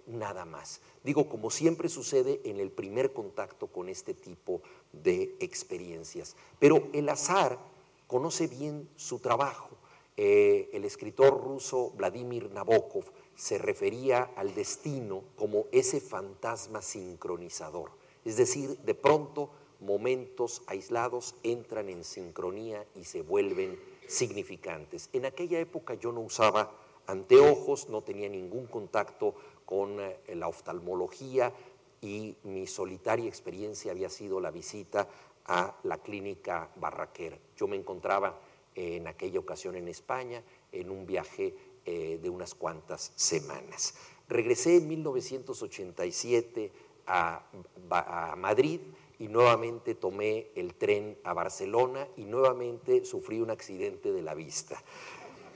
nada 0.08 0.46
más. 0.46 0.80
Digo, 1.04 1.28
como 1.28 1.50
siempre 1.50 1.90
sucede 1.90 2.40
en 2.46 2.62
el 2.62 2.72
primer 2.72 3.12
contacto 3.12 3.68
con 3.68 3.90
este 3.90 4.14
tipo 4.14 4.62
de 4.94 5.36
experiencias. 5.42 6.38
Pero 6.60 6.88
el 6.94 7.10
azar 7.10 7.60
conoce 8.10 8.48
bien 8.48 8.90
su 8.96 9.20
trabajo. 9.20 9.70
Eh, 10.18 10.70
el 10.74 10.84
escritor 10.84 11.42
ruso 11.42 11.92
Vladimir 11.92 12.50
Nabokov 12.52 13.06
se 13.36 13.60
refería 13.60 14.32
al 14.36 14.54
destino 14.56 15.24
como 15.38 15.68
ese 15.72 16.02
fantasma 16.02 16.82
sincronizador. 16.82 17.92
Es 18.26 18.36
decir, 18.36 18.80
de 18.80 18.96
pronto 18.96 19.52
momentos 19.80 20.64
aislados 20.66 21.36
entran 21.44 21.88
en 21.88 22.04
sincronía 22.04 22.84
y 22.96 23.04
se 23.04 23.22
vuelven 23.22 23.80
significantes. 24.08 25.10
En 25.14 25.28
aquella 25.28 25.60
época 25.60 25.94
yo 25.94 26.12
no 26.12 26.22
usaba 26.22 26.72
anteojos, 27.06 27.90
no 27.90 28.02
tenía 28.02 28.28
ningún 28.28 28.66
contacto 28.66 29.36
con 29.66 30.00
eh, 30.00 30.18
la 30.34 30.48
oftalmología 30.48 31.54
y 32.02 32.36
mi 32.44 32.66
solitaria 32.66 33.28
experiencia 33.28 33.92
había 33.92 34.10
sido 34.10 34.40
la 34.40 34.52
visita 34.52 35.08
a 35.50 35.76
la 35.84 35.98
clínica 35.98 36.70
Barraquer. 36.76 37.40
Yo 37.58 37.68
me 37.68 37.76
encontraba 37.76 38.40
en 38.76 39.08
aquella 39.08 39.40
ocasión 39.40 39.76
en 39.76 39.88
España 39.88 40.44
en 40.72 40.92
un 40.92 41.06
viaje 41.06 41.56
eh, 41.86 42.20
de 42.22 42.30
unas 42.30 42.54
cuantas 42.54 43.12
semanas. 43.16 43.96
Regresé 44.30 44.78
en 44.78 44.88
1987 44.88 46.72
a, 47.08 47.44
a 47.90 48.36
Madrid 48.36 48.80
y 49.18 49.28
nuevamente 49.28 49.96
tomé 49.96 50.52
el 50.56 50.76
tren 50.76 51.18
a 51.24 51.34
Barcelona 51.34 52.08
y 52.16 52.26
nuevamente 52.26 53.04
sufrí 53.04 53.42
un 53.42 53.50
accidente 53.50 54.12
de 54.12 54.22
la 54.22 54.36
vista. 54.36 54.82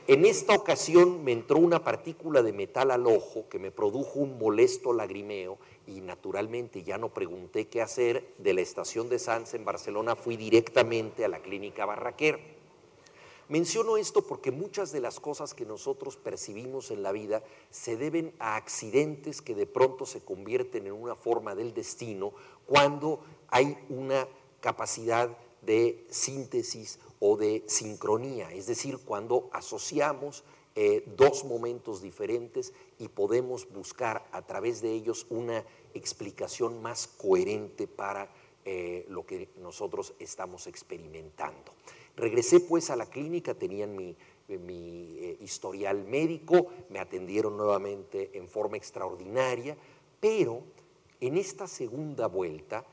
En 0.05 0.25
esta 0.25 0.53
ocasión 0.53 1.23
me 1.23 1.31
entró 1.31 1.57
una 1.59 1.81
partícula 1.81 2.41
de 2.41 2.51
metal 2.51 2.91
al 2.91 3.07
ojo 3.07 3.47
que 3.47 3.57
me 3.57 3.71
produjo 3.71 4.19
un 4.19 4.37
molesto 4.37 4.91
lagrimeo 4.91 5.59
y 5.87 6.01
naturalmente 6.01 6.83
ya 6.83 6.97
no 6.97 7.13
pregunté 7.13 7.69
qué 7.69 7.81
hacer. 7.81 8.33
De 8.37 8.53
la 8.53 8.59
estación 8.59 9.07
de 9.07 9.17
Sanz 9.17 9.53
en 9.53 9.63
Barcelona 9.63 10.17
fui 10.17 10.35
directamente 10.35 11.23
a 11.23 11.29
la 11.29 11.39
clínica 11.39 11.85
Barraquer. 11.85 12.37
Menciono 13.47 13.95
esto 13.95 14.27
porque 14.27 14.51
muchas 14.51 14.91
de 14.91 14.99
las 14.99 15.21
cosas 15.21 15.53
que 15.53 15.65
nosotros 15.65 16.17
percibimos 16.17 16.91
en 16.91 17.01
la 17.01 17.13
vida 17.13 17.41
se 17.69 17.95
deben 17.95 18.33
a 18.39 18.57
accidentes 18.57 19.41
que 19.41 19.55
de 19.55 19.67
pronto 19.67 20.05
se 20.05 20.19
convierten 20.19 20.85
en 20.85 20.93
una 20.93 21.15
forma 21.15 21.55
del 21.55 21.73
destino 21.73 22.33
cuando 22.65 23.21
hay 23.47 23.77
una 23.87 24.27
capacidad 24.59 25.29
de 25.65 26.05
síntesis 26.09 26.99
o 27.19 27.37
de 27.37 27.63
sincronía, 27.67 28.51
es 28.51 28.67
decir, 28.67 28.99
cuando 28.99 29.49
asociamos 29.53 30.43
eh, 30.75 31.03
dos 31.15 31.45
momentos 31.45 32.01
diferentes 32.01 32.73
y 32.97 33.07
podemos 33.07 33.69
buscar 33.71 34.27
a 34.31 34.41
través 34.41 34.81
de 34.81 34.91
ellos 34.91 35.27
una 35.29 35.63
explicación 35.93 36.81
más 36.81 37.07
coherente 37.07 37.87
para 37.87 38.29
eh, 38.65 39.05
lo 39.07 39.23
que 39.25 39.49
nosotros 39.61 40.15
estamos 40.17 40.65
experimentando. 40.65 41.73
Regresé 42.15 42.59
pues 42.59 42.89
a 42.89 42.95
la 42.95 43.05
clínica, 43.05 43.53
tenían 43.53 43.95
mi, 43.95 44.15
eh, 44.47 45.37
historial 45.41 46.05
médico, 46.05 46.67
me 46.89 46.99
atendieron 46.99 47.55
nuevamente 47.55 48.31
en 48.33 48.47
forma 48.47 48.77
extraordinaria, 48.77 49.77
pero 50.19 50.63
en 51.19 51.37
esta 51.37 51.67
segunda 51.67 52.27
vuelta 52.27 52.83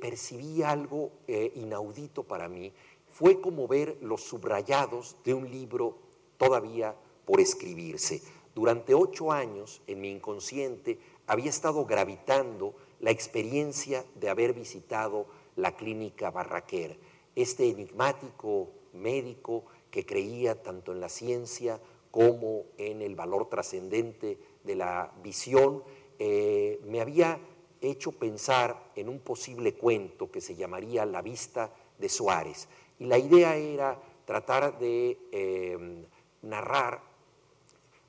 percibí 0.00 0.62
algo 0.62 1.12
inaudito 1.28 2.24
para 2.24 2.48
mí 2.48 2.72
fue 3.14 3.40
como 3.40 3.68
ver 3.68 3.96
los 4.00 4.24
subrayados 4.24 5.16
de 5.22 5.34
un 5.34 5.48
libro 5.48 5.96
todavía 6.36 6.96
por 7.24 7.40
escribirse. 7.40 8.20
Durante 8.54 8.92
ocho 8.92 9.30
años, 9.30 9.82
en 9.86 10.00
mi 10.00 10.10
inconsciente, 10.10 10.98
había 11.28 11.50
estado 11.50 11.84
gravitando 11.86 12.74
la 12.98 13.12
experiencia 13.12 14.04
de 14.16 14.28
haber 14.28 14.52
visitado 14.52 15.26
la 15.54 15.76
clínica 15.76 16.32
Barraquer, 16.32 16.98
este 17.36 17.68
enigmático 17.68 18.70
médico 18.92 19.64
que 19.92 20.04
creía 20.04 20.60
tanto 20.60 20.90
en 20.90 21.00
la 21.00 21.08
ciencia 21.08 21.80
como 22.10 22.64
en 22.78 23.00
el 23.00 23.14
valor 23.14 23.48
trascendente 23.48 24.38
de 24.64 24.74
la 24.74 25.12
visión, 25.22 25.84
eh, 26.18 26.80
me 26.84 27.00
había 27.00 27.38
hecho 27.90 28.12
pensar 28.12 28.92
en 28.96 29.08
un 29.08 29.20
posible 29.20 29.74
cuento 29.74 30.30
que 30.30 30.40
se 30.40 30.54
llamaría 30.54 31.06
La 31.06 31.22
vista 31.22 31.72
de 31.98 32.08
Suárez. 32.08 32.68
Y 32.98 33.06
la 33.06 33.18
idea 33.18 33.56
era 33.56 34.00
tratar 34.24 34.78
de 34.78 35.18
eh, 35.32 36.06
narrar 36.42 37.02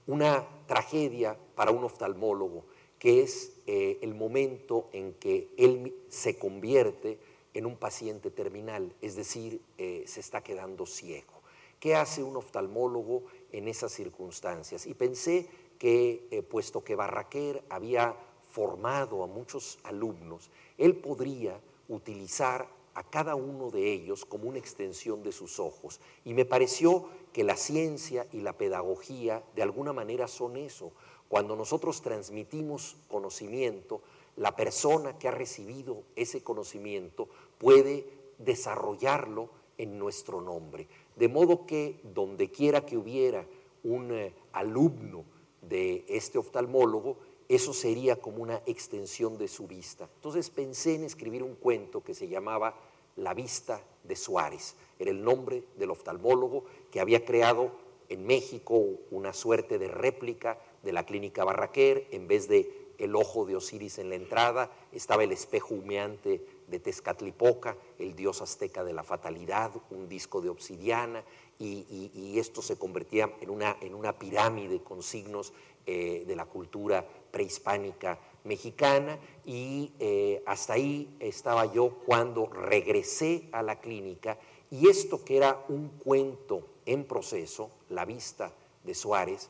una 0.08 0.48
tragedia 0.68 1.38
para 1.56 1.72
un 1.72 1.84
oftalmólogo, 1.84 2.66
que 3.00 3.24
es 3.24 3.54
eh, 3.68 4.00
el 4.02 4.14
momento 4.14 4.90
en 4.94 5.14
que 5.14 5.50
él 5.58 5.96
se 6.10 6.38
convierte 6.38 7.20
en 7.54 7.66
un 7.66 7.78
paciente 7.78 8.32
terminal, 8.32 8.94
es 9.02 9.16
decir, 9.16 9.62
eh, 9.78 10.04
se 10.06 10.20
está 10.20 10.42
quedando 10.42 10.86
ciego. 10.86 11.42
¿Qué 11.80 11.96
hace 11.96 12.24
un 12.24 12.38
oftalmólogo 12.38 13.24
en 13.52 13.68
esas 13.68 13.92
circunstancias? 13.92 14.86
Y 14.86 14.94
pensé 14.94 15.48
que, 15.78 16.46
puesto 16.50 16.84
que 16.84 16.96
Barraquer 16.96 17.64
había 17.70 18.16
formado 18.56 19.22
a 19.22 19.28
muchos 19.28 19.80
alumnos, 19.84 20.50
él 20.78 20.96
podría 20.96 21.60
utilizar 21.90 22.70
a 22.94 23.04
cada 23.04 23.36
uno 23.36 23.70
de 23.70 23.92
ellos 23.92 24.24
como 24.24 24.48
una 24.48 24.60
extensión 24.60 25.24
de 25.24 25.34
sus 25.34 25.60
ojos. 25.60 26.00
Y 26.24 26.34
me 26.34 26.46
pareció 26.46 27.10
que 27.34 27.44
la 27.44 27.58
ciencia 27.58 28.26
y 28.32 28.40
la 28.40 28.54
pedagogía 28.54 29.44
de 29.58 29.62
alguna 29.62 29.92
manera 29.92 30.30
son 30.30 30.56
eso. 30.56 30.94
Cuando 31.28 31.58
nosotros 31.58 32.02
transmitimos 32.02 32.96
conocimiento, 33.10 34.00
la 34.38 34.56
persona 34.56 35.20
que 35.20 35.28
ha 35.28 35.32
recibido 35.32 36.04
ese 36.16 36.42
conocimiento 36.42 37.28
puede 37.58 38.06
desarrollarlo 38.38 39.50
en 39.78 40.00
nuestro 40.00 40.40
nombre. 40.40 40.88
De 41.18 41.28
modo 41.28 41.66
que 41.66 42.00
donde 42.04 42.50
quiera 42.52 42.86
que 42.86 42.96
hubiera 42.96 43.46
un 43.84 44.14
eh, 44.14 44.34
alumno 44.54 45.26
de 45.62 46.06
este 46.08 46.38
oftalmólogo, 46.38 47.18
eso 47.48 47.74
sería 47.74 48.16
como 48.16 48.42
una 48.42 48.62
extensión 48.66 49.38
de 49.38 49.48
su 49.48 49.68
vista. 49.68 50.10
Entonces 50.16 50.50
pensé 50.50 50.96
en 50.96 51.04
escribir 51.04 51.44
un 51.44 51.56
cuento 51.56 52.04
que 52.04 52.14
se 52.14 52.28
llamaba 52.28 52.76
La 53.16 53.34
vista 53.34 53.84
de 54.04 54.16
Suárez. 54.16 54.76
Era 54.98 55.12
el 55.12 55.24
nombre 55.24 55.64
del 55.78 55.92
oftalmólogo 55.92 56.66
que 56.92 57.00
había 57.00 57.26
creado 57.26 57.72
en 58.10 58.26
México 58.26 58.84
una 59.12 59.34
suerte 59.34 59.78
de 59.78 59.88
réplica 59.88 60.60
de 60.84 60.94
la 60.94 61.06
clínica 61.06 61.44
Barraquer. 61.44 62.08
En 62.12 62.28
vez 62.28 62.48
de 62.48 62.86
el 62.98 63.16
ojo 63.16 63.46
de 63.46 63.56
Osiris 63.56 64.00
en 64.00 64.10
la 64.10 64.16
entrada, 64.16 64.72
estaba 64.92 65.24
el 65.24 65.32
espejo 65.32 65.76
humeante 65.76 66.46
de 66.68 66.80
Tezcatlipoca, 66.80 67.78
el 68.00 68.16
dios 68.16 68.42
azteca 68.42 68.84
de 68.84 68.94
la 68.94 69.04
fatalidad, 69.04 69.72
un 69.92 70.08
disco 70.08 70.42
de 70.42 70.50
obsidiana, 70.50 71.24
y, 71.58 72.38
esto 72.38 72.62
se 72.62 72.78
convertía 72.78 73.34
en 73.40 73.50
una, 73.50 73.78
en 73.82 73.96
una 73.96 74.18
pirámide 74.20 74.82
con 74.82 75.02
signos 75.02 75.54
eh, 75.86 76.26
de 76.28 76.36
la 76.36 76.46
cultura 76.46 77.08
prehispánica 77.36 78.18
mexicana 78.46 79.20
y 79.46 79.92
eh, 80.00 80.42
hasta 80.46 80.72
ahí 80.72 81.14
estaba 81.20 81.66
yo 81.66 81.90
cuando 82.06 82.46
regresé 82.46 83.50
a 83.52 83.62
la 83.62 83.82
clínica 83.82 84.38
y 84.72 84.88
esto 84.88 85.26
que 85.26 85.36
era 85.36 85.66
un 85.68 85.90
cuento 85.90 86.66
en 86.86 87.04
proceso, 87.04 87.72
la 87.90 88.06
vista 88.06 88.54
de 88.86 88.96
Suárez, 88.96 89.50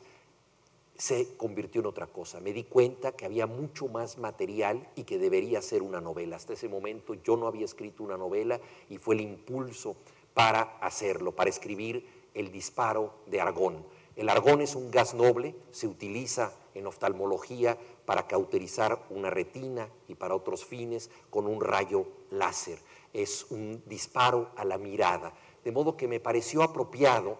se 0.98 1.36
convirtió 1.36 1.80
en 1.80 1.86
otra 1.86 2.08
cosa. 2.08 2.40
Me 2.40 2.52
di 2.52 2.64
cuenta 2.64 3.12
que 3.12 3.24
había 3.24 3.46
mucho 3.46 3.86
más 3.86 4.18
material 4.18 4.88
y 4.96 5.04
que 5.04 5.18
debería 5.18 5.62
ser 5.62 5.82
una 5.82 6.00
novela. 6.00 6.34
Hasta 6.34 6.54
ese 6.54 6.68
momento 6.68 7.14
yo 7.14 7.36
no 7.36 7.46
había 7.46 7.66
escrito 7.66 8.02
una 8.02 8.16
novela 8.16 8.60
y 8.90 8.98
fue 8.98 9.14
el 9.14 9.20
impulso 9.20 9.94
para 10.34 10.78
hacerlo, 10.80 11.30
para 11.30 11.50
escribir 11.50 12.04
El 12.34 12.50
disparo 12.50 13.12
de 13.26 13.40
Argón. 13.40 13.84
El 14.16 14.30
argón 14.30 14.62
es 14.62 14.74
un 14.74 14.90
gas 14.90 15.12
noble, 15.12 15.54
se 15.70 15.86
utiliza 15.86 16.52
en 16.74 16.86
oftalmología 16.86 17.78
para 18.06 18.26
cauterizar 18.26 19.04
una 19.10 19.28
retina 19.28 19.88
y 20.08 20.14
para 20.14 20.34
otros 20.34 20.64
fines 20.64 21.10
con 21.28 21.46
un 21.46 21.60
rayo 21.60 22.06
láser. 22.30 22.78
Es 23.12 23.46
un 23.50 23.82
disparo 23.86 24.50
a 24.56 24.64
la 24.64 24.78
mirada. 24.78 25.34
De 25.64 25.72
modo 25.72 25.96
que 25.96 26.08
me 26.08 26.20
pareció 26.20 26.62
apropiado 26.62 27.38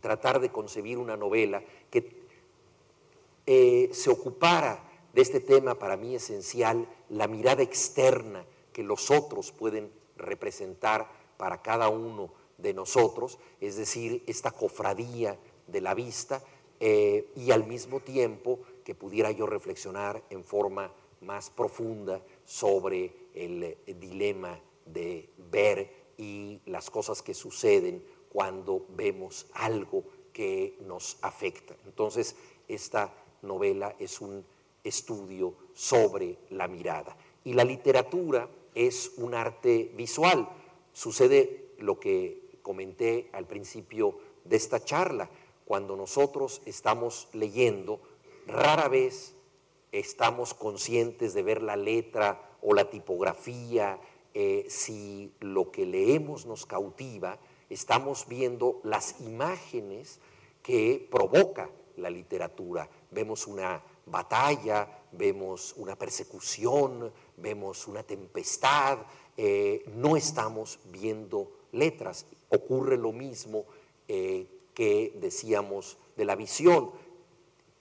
tratar 0.00 0.38
de 0.38 0.52
concebir 0.52 0.98
una 0.98 1.16
novela 1.16 1.62
que 1.90 2.24
eh, 3.46 3.90
se 3.92 4.10
ocupara 4.10 4.84
de 5.12 5.22
este 5.22 5.40
tema 5.40 5.74
para 5.76 5.96
mí 5.96 6.14
esencial, 6.14 6.86
la 7.08 7.26
mirada 7.26 7.62
externa 7.62 8.44
que 8.72 8.82
los 8.82 9.10
otros 9.10 9.52
pueden 9.52 9.90
representar 10.16 11.08
para 11.36 11.62
cada 11.62 11.88
uno 11.88 12.30
de 12.58 12.74
nosotros, 12.74 13.38
es 13.60 13.76
decir, 13.76 14.22
esta 14.26 14.50
cofradía 14.50 15.38
de 15.66 15.80
la 15.80 15.94
vista, 15.94 16.42
eh, 16.80 17.30
y 17.36 17.50
al 17.50 17.66
mismo 17.66 18.00
tiempo 18.00 18.60
que 18.84 18.94
pudiera 18.94 19.30
yo 19.30 19.46
reflexionar 19.46 20.22
en 20.30 20.44
forma 20.44 20.92
más 21.20 21.50
profunda 21.50 22.20
sobre 22.44 23.12
el 23.34 23.76
dilema 23.98 24.60
de 24.84 25.30
ver 25.50 25.90
y 26.18 26.60
las 26.66 26.90
cosas 26.90 27.22
que 27.22 27.34
suceden 27.34 28.04
cuando 28.28 28.84
vemos 28.90 29.46
algo 29.54 30.04
que 30.32 30.76
nos 30.80 31.18
afecta. 31.22 31.76
Entonces, 31.86 32.36
esta 32.68 33.14
novela 33.42 33.94
es 33.98 34.20
un 34.20 34.44
estudio 34.82 35.54
sobre 35.72 36.38
la 36.50 36.68
mirada. 36.68 37.16
Y 37.44 37.54
la 37.54 37.64
literatura 37.64 38.48
es 38.74 39.12
un 39.16 39.34
arte 39.34 39.92
visual. 39.94 40.48
Sucede 40.92 41.74
lo 41.78 42.00
que 42.00 42.58
comenté 42.62 43.30
al 43.32 43.46
principio 43.46 44.18
de 44.44 44.56
esta 44.56 44.84
charla. 44.84 45.30
Cuando 45.64 45.96
nosotros 45.96 46.60
estamos 46.66 47.28
leyendo, 47.32 48.00
rara 48.46 48.88
vez 48.88 49.34
estamos 49.92 50.54
conscientes 50.54 51.34
de 51.34 51.42
ver 51.42 51.62
la 51.62 51.76
letra 51.76 52.56
o 52.62 52.74
la 52.74 52.90
tipografía. 52.90 53.98
Eh, 54.34 54.66
si 54.68 55.32
lo 55.40 55.70
que 55.70 55.86
leemos 55.86 56.44
nos 56.44 56.66
cautiva, 56.66 57.38
estamos 57.70 58.26
viendo 58.28 58.80
las 58.82 59.20
imágenes 59.20 60.20
que 60.62 61.06
provoca 61.10 61.70
la 61.96 62.10
literatura. 62.10 62.88
Vemos 63.10 63.46
una 63.46 63.82
batalla, 64.06 64.88
vemos 65.12 65.74
una 65.76 65.96
persecución, 65.96 67.12
vemos 67.36 67.86
una 67.86 68.02
tempestad, 68.02 68.98
eh, 69.36 69.84
no 69.94 70.16
estamos 70.16 70.80
viendo 70.86 71.52
letras. 71.72 72.26
Ocurre 72.48 72.96
lo 72.96 73.12
mismo 73.12 73.64
eh, 74.08 74.46
que 74.74 75.16
decíamos 75.20 75.98
de 76.16 76.24
la 76.24 76.36
visión. 76.36 76.90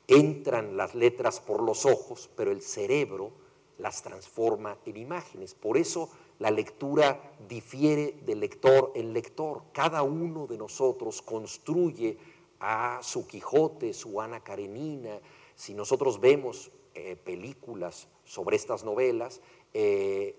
Entran 0.08 0.78
las 0.78 0.96
letras 0.96 1.40
por 1.40 1.62
los 1.64 1.86
ojos, 1.86 2.30
pero 2.36 2.52
el 2.52 2.62
cerebro 2.62 3.32
las 3.78 4.02
transforma 4.02 4.78
en 4.86 4.98
imágenes. 4.98 5.56
Por 5.56 5.78
eso 5.78 6.10
la 6.40 6.52
lectura 6.52 7.36
difiere 7.48 8.16
de 8.26 8.36
lector 8.36 8.92
en 8.96 9.14
lector. 9.14 9.64
Cada 9.72 10.04
uno 10.04 10.48
de 10.48 10.58
nosotros 10.58 11.22
construye 11.22 12.18
a 12.60 13.00
su 13.02 13.28
Quijote, 13.28 13.94
su 13.94 14.22
Ana 14.22 14.42
Karenina. 14.42 15.20
Si 15.56 15.74
nosotros 15.74 16.20
vemos 16.20 16.72
eh, 16.96 17.16
películas 17.16 18.08
sobre 18.26 18.56
estas 18.56 18.84
novelas, 18.84 19.42
eh, 19.74 20.36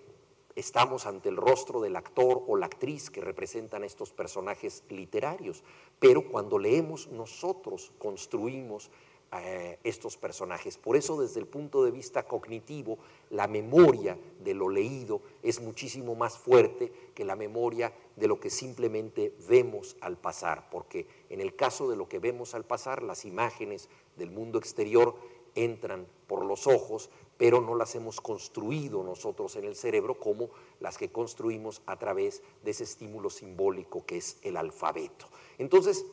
estamos 0.55 1.05
ante 1.05 1.29
el 1.29 1.37
rostro 1.37 1.81
del 1.81 1.95
actor 1.95 2.43
o 2.47 2.55
la 2.55 2.65
actriz 2.65 3.09
que 3.09 3.21
representan 3.21 3.83
estos 3.83 4.11
personajes 4.11 4.83
literarios. 4.89 5.63
Pero 5.99 6.29
cuando 6.29 6.57
leemos, 6.57 7.07
nosotros 7.07 7.91
construimos 7.97 8.89
eh, 9.33 9.79
estos 9.83 10.15
personajes. 10.15 10.77
Por 10.77 10.95
eso, 10.95 11.19
desde 11.19 11.41
el 11.41 11.47
punto 11.47 11.83
de 11.83 11.91
vista 11.91 12.23
cognitivo, 12.23 12.99
la 13.31 13.47
memoria 13.47 14.17
de 14.39 14.53
lo 14.53 14.69
leído 14.69 15.21
es 15.43 15.59
muchísimo 15.59 16.15
más 16.15 16.37
fuerte 16.37 16.91
que 17.13 17.25
la 17.25 17.35
memoria 17.35 17.91
de 18.15 18.27
lo 18.27 18.39
que 18.39 18.49
simplemente 18.49 19.33
vemos 19.49 19.97
al 19.99 20.17
pasar, 20.17 20.69
porque 20.69 21.07
en 21.29 21.41
el 21.41 21.55
caso 21.55 21.89
de 21.89 21.97
lo 21.97 22.07
que 22.07 22.19
vemos 22.19 22.55
al 22.55 22.63
pasar, 22.63 23.03
las 23.03 23.25
imágenes 23.25 23.89
del 24.15 24.31
mundo 24.31 24.57
exterior 24.57 25.15
entran 25.55 26.07
por 26.27 26.45
los 26.45 26.67
ojos, 26.67 27.09
pero 27.37 27.61
no 27.61 27.75
las 27.75 27.95
hemos 27.95 28.21
construido 28.21 29.03
nosotros 29.03 29.55
en 29.55 29.65
el 29.65 29.75
cerebro 29.75 30.19
como 30.19 30.49
las 30.79 30.97
que 30.97 31.11
construimos 31.11 31.81
a 31.85 31.97
través 31.97 32.41
de 32.63 32.71
ese 32.71 32.83
estímulo 32.83 33.29
simbólico 33.29 34.05
que 34.05 34.17
es 34.17 34.37
el 34.43 34.57
alfabeto. 34.57 35.27
Entonces, 35.57 36.05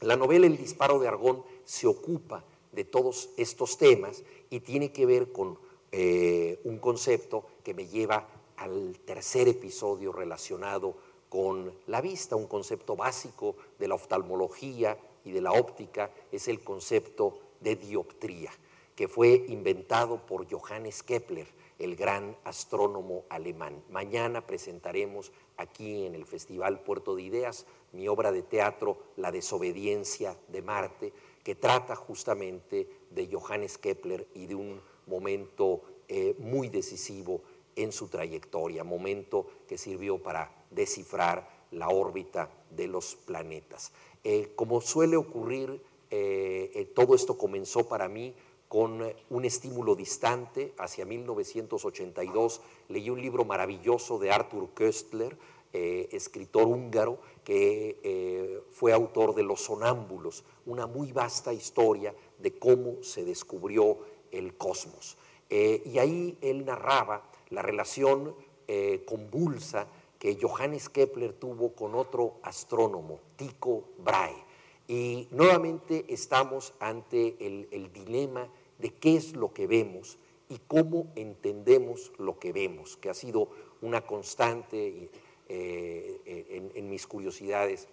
la 0.00 0.16
novela 0.16 0.46
El 0.46 0.56
disparo 0.56 0.98
de 0.98 1.08
Argón 1.08 1.42
se 1.64 1.86
ocupa 1.86 2.44
de 2.72 2.84
todos 2.84 3.30
estos 3.36 3.78
temas 3.78 4.24
y 4.50 4.60
tiene 4.60 4.92
que 4.92 5.06
ver 5.06 5.32
con 5.32 5.58
eh, 5.92 6.60
un 6.64 6.78
concepto 6.78 7.46
que 7.62 7.74
me 7.74 7.86
lleva 7.86 8.28
al 8.56 8.98
tercer 9.04 9.48
episodio 9.48 10.12
relacionado 10.12 10.96
con 11.28 11.72
la 11.86 12.00
vista, 12.00 12.36
un 12.36 12.46
concepto 12.46 12.96
básico 12.96 13.56
de 13.78 13.88
la 13.88 13.94
oftalmología 13.94 14.98
y 15.24 15.32
de 15.32 15.40
la 15.40 15.52
óptica, 15.52 16.10
es 16.30 16.48
el 16.48 16.62
concepto 16.62 17.38
de 17.60 17.76
dioptría, 17.76 18.52
que 18.96 19.08
fue 19.08 19.44
inventado 19.48 20.24
por 20.26 20.48
Johannes 20.50 21.02
Kepler, 21.02 21.48
el 21.78 21.96
gran 21.96 22.36
astrónomo 22.44 23.24
alemán. 23.28 23.82
Mañana 23.90 24.46
presentaremos 24.46 25.32
aquí 25.56 26.06
en 26.06 26.14
el 26.14 26.24
Festival 26.24 26.80
Puerto 26.80 27.16
de 27.16 27.22
Ideas 27.22 27.66
mi 27.92 28.08
obra 28.08 28.32
de 28.32 28.42
teatro 28.42 28.98
La 29.16 29.32
desobediencia 29.32 30.36
de 30.48 30.62
Marte, 30.62 31.12
que 31.42 31.54
trata 31.54 31.96
justamente 31.96 32.88
de 33.10 33.28
Johannes 33.30 33.78
Kepler 33.78 34.26
y 34.34 34.46
de 34.46 34.54
un 34.54 34.80
momento 35.06 35.82
eh, 36.08 36.34
muy 36.38 36.68
decisivo 36.68 37.42
en 37.76 37.92
su 37.92 38.08
trayectoria, 38.08 38.84
momento 38.84 39.46
que 39.66 39.78
sirvió 39.78 40.22
para 40.22 40.52
descifrar 40.70 41.48
la 41.70 41.88
órbita 41.88 42.50
de 42.70 42.86
los 42.86 43.16
planetas. 43.16 43.92
Eh, 44.22 44.52
como 44.54 44.80
suele 44.80 45.16
ocurrir, 45.16 45.82
eh, 46.10 46.92
todo 46.94 47.14
esto 47.14 47.36
comenzó 47.36 47.88
para 47.88 48.08
mí 48.08 48.34
con 48.68 49.02
un 49.30 49.44
estímulo 49.44 49.94
distante. 49.94 50.74
Hacia 50.78 51.04
1982 51.04 52.60
leí 52.88 53.10
un 53.10 53.20
libro 53.20 53.44
maravilloso 53.44 54.18
de 54.18 54.30
Arthur 54.30 54.70
Köstler, 54.74 55.36
escritor 55.72 56.68
húngaro, 56.68 57.18
que 57.44 58.00
eh, 58.02 58.62
fue 58.70 58.92
autor 58.92 59.34
de 59.34 59.42
Los 59.42 59.60
Sonámbulos, 59.62 60.44
una 60.66 60.86
muy 60.86 61.12
vasta 61.12 61.52
historia 61.52 62.14
de 62.38 62.58
cómo 62.58 63.02
se 63.02 63.24
descubrió 63.24 63.98
el 64.30 64.56
cosmos. 64.56 65.16
Eh, 65.50 65.82
y 65.84 65.98
ahí 65.98 66.38
él 66.40 66.64
narraba 66.64 67.22
la 67.50 67.62
relación 67.62 68.34
eh, 68.66 69.04
convulsa 69.06 69.86
que 70.18 70.38
Johannes 70.40 70.88
Kepler 70.88 71.34
tuvo 71.34 71.74
con 71.74 71.94
otro 71.94 72.36
astrónomo, 72.42 73.20
Tycho 73.36 73.84
Brahe. 73.98 74.43
Y 74.86 75.28
nuevamente 75.30 76.04
estamos 76.08 76.74
ante 76.78 77.36
el, 77.40 77.92
dilema 77.92 78.48
de 78.78 78.92
qué 78.94 79.16
es 79.16 79.34
lo 79.34 79.54
que 79.54 79.66
vemos 79.66 80.18
y 80.48 80.58
cómo 80.66 81.10
entendemos 81.16 82.12
lo 82.18 82.38
que 82.38 82.52
vemos, 82.52 82.96
que 82.98 83.08
ha 83.08 83.14
sido 83.14 83.48
una 83.80 84.02
constante 84.02 85.10
eh, 85.48 86.70
en, 86.74 86.88
mis 86.90 87.06
curiosidades 87.06 87.88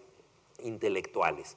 intelectuales. 0.63 1.55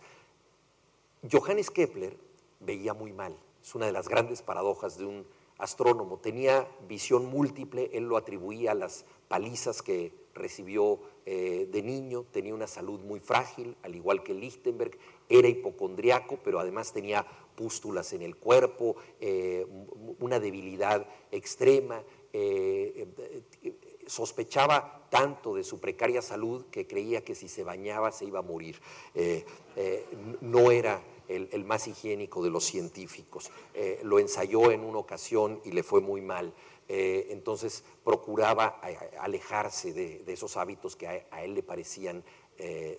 Johannes 1.30 1.70
Kepler 1.70 2.16
veía 2.60 2.94
muy 2.94 3.12
mal, 3.12 3.36
es 3.60 3.74
una 3.74 3.86
de 3.86 3.92
las 3.92 4.08
grandes 4.08 4.40
paradojas 4.40 4.98
de 4.98 5.06
un 5.06 5.26
astrónomo. 5.58 6.18
Tenía 6.18 6.68
visión 6.88 7.26
múltiple, 7.26 7.90
él 7.92 8.04
lo 8.04 8.16
atribuía 8.16 8.72
a 8.72 8.74
las 8.74 9.04
palizas 9.28 9.82
que 9.82 10.12
recibió 10.34 11.00
eh, 11.26 11.68
de 11.70 11.82
niño, 11.82 12.24
tenía 12.32 12.54
una 12.54 12.66
salud 12.66 13.00
muy 13.00 13.20
frágil, 13.20 13.76
al 13.82 13.94
igual 13.94 14.22
que 14.22 14.34
Lichtenberg, 14.34 14.98
era 15.28 15.48
hipocondriaco, 15.48 16.38
pero 16.42 16.58
además 16.58 16.92
tenía 16.92 17.24
pústulas 17.54 18.12
en 18.12 18.22
el 18.22 18.36
cuerpo, 18.36 18.96
eh, 19.20 19.64
una 20.18 20.40
debilidad 20.40 21.06
extrema, 21.30 22.02
sospechaba 24.06 25.06
tanto 25.10 25.54
de 25.54 25.64
su 25.64 25.80
precaria 25.80 26.22
salud 26.22 26.66
que 26.70 26.86
creía 26.86 27.24
que 27.24 27.34
si 27.34 27.48
se 27.48 27.64
bañaba 27.64 28.12
se 28.12 28.24
iba 28.24 28.40
a 28.40 28.42
morir. 28.42 28.80
Eh, 29.14 29.44
eh, 29.76 30.04
no 30.40 30.70
era 30.70 31.02
el, 31.28 31.64
más 31.64 31.86
higiénico 31.88 32.42
de 32.42 32.50
los 32.50 32.64
científicos. 32.64 33.50
Eh, 33.74 34.00
lo 34.02 34.18
ensayó 34.18 34.70
en 34.70 34.82
una 34.84 34.98
ocasión 34.98 35.60
y 35.64 35.72
le 35.72 35.82
fue 35.82 36.00
muy 36.00 36.20
mal. 36.20 36.52
entonces 36.86 37.82
procuraba 38.04 38.80
alejarse 39.18 39.94
de, 39.94 40.22
esos 40.26 40.56
hábitos 40.58 40.96
que 40.96 41.08
a, 41.08 41.42
él 41.42 41.54
le 41.54 41.62
parecían 41.62 42.22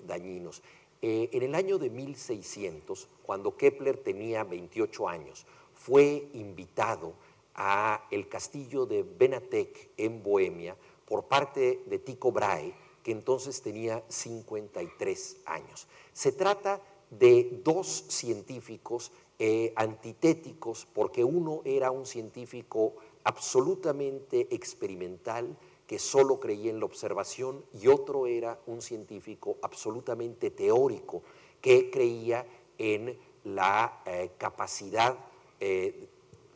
dañinos. 0.07 0.63
en 1.01 1.43
el 1.43 1.53
año 1.53 1.77
de 1.77 1.91
1600, 1.91 3.07
cuando 3.21 3.55
Kepler 3.55 3.97
tenía 3.97 4.43
28 4.43 5.07
años, 5.07 5.45
fue 5.75 6.29
invitado 6.33 7.13
a 7.55 8.05
el 8.11 8.27
castillo 8.27 8.85
de 8.85 9.03
Benatek 9.03 9.91
en 9.97 10.21
Bohemia 10.21 10.75
por 11.05 11.25
parte 11.25 11.83
de 11.85 11.99
Tycho 11.99 12.31
Brahe, 12.31 12.73
que 13.03 13.11
entonces 13.11 13.61
tenía 13.61 14.03
53 14.09 15.37
años. 15.45 15.87
Se 16.11 16.31
trata 16.31 16.81
de 17.09 17.61
dos 17.63 18.05
científicos 18.09 19.11
eh, 19.37 19.73
antitéticos, 19.75 20.87
porque 20.93 21.25
uno 21.25 21.61
era 21.65 21.91
un 21.91 22.05
científico 22.05 22.95
absolutamente 23.25 24.47
experimental, 24.55 25.57
que 25.87 25.99
solo 25.99 26.39
creía 26.39 26.71
en 26.71 26.79
la 26.79 26.85
observación, 26.85 27.65
y 27.73 27.87
otro 27.87 28.27
era 28.27 28.59
un 28.65 28.81
científico 28.81 29.57
absolutamente 29.61 30.51
teórico, 30.51 31.21
que 31.59 31.91
creía 31.91 32.45
en 32.77 33.17
la 33.43 34.01
eh, 34.05 34.31
capacidad 34.37 35.17
eh, 35.59 36.07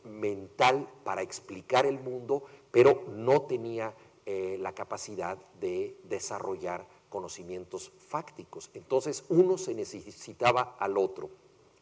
mental 0.04 0.88
para 1.04 1.20
explicar 1.20 1.84
el 1.84 2.00
mundo, 2.00 2.44
pero 2.70 3.04
no 3.14 3.42
tenía 3.42 3.94
la 4.26 4.72
capacidad 4.76 5.38
de 5.60 5.96
desarrollar 6.04 6.86
conocimientos 7.10 7.92
fácticos. 8.08 8.70
Entonces 8.72 9.24
uno 9.28 9.58
se 9.58 9.74
necesitaba 9.74 10.76
al 10.78 10.96
otro. 10.96 11.28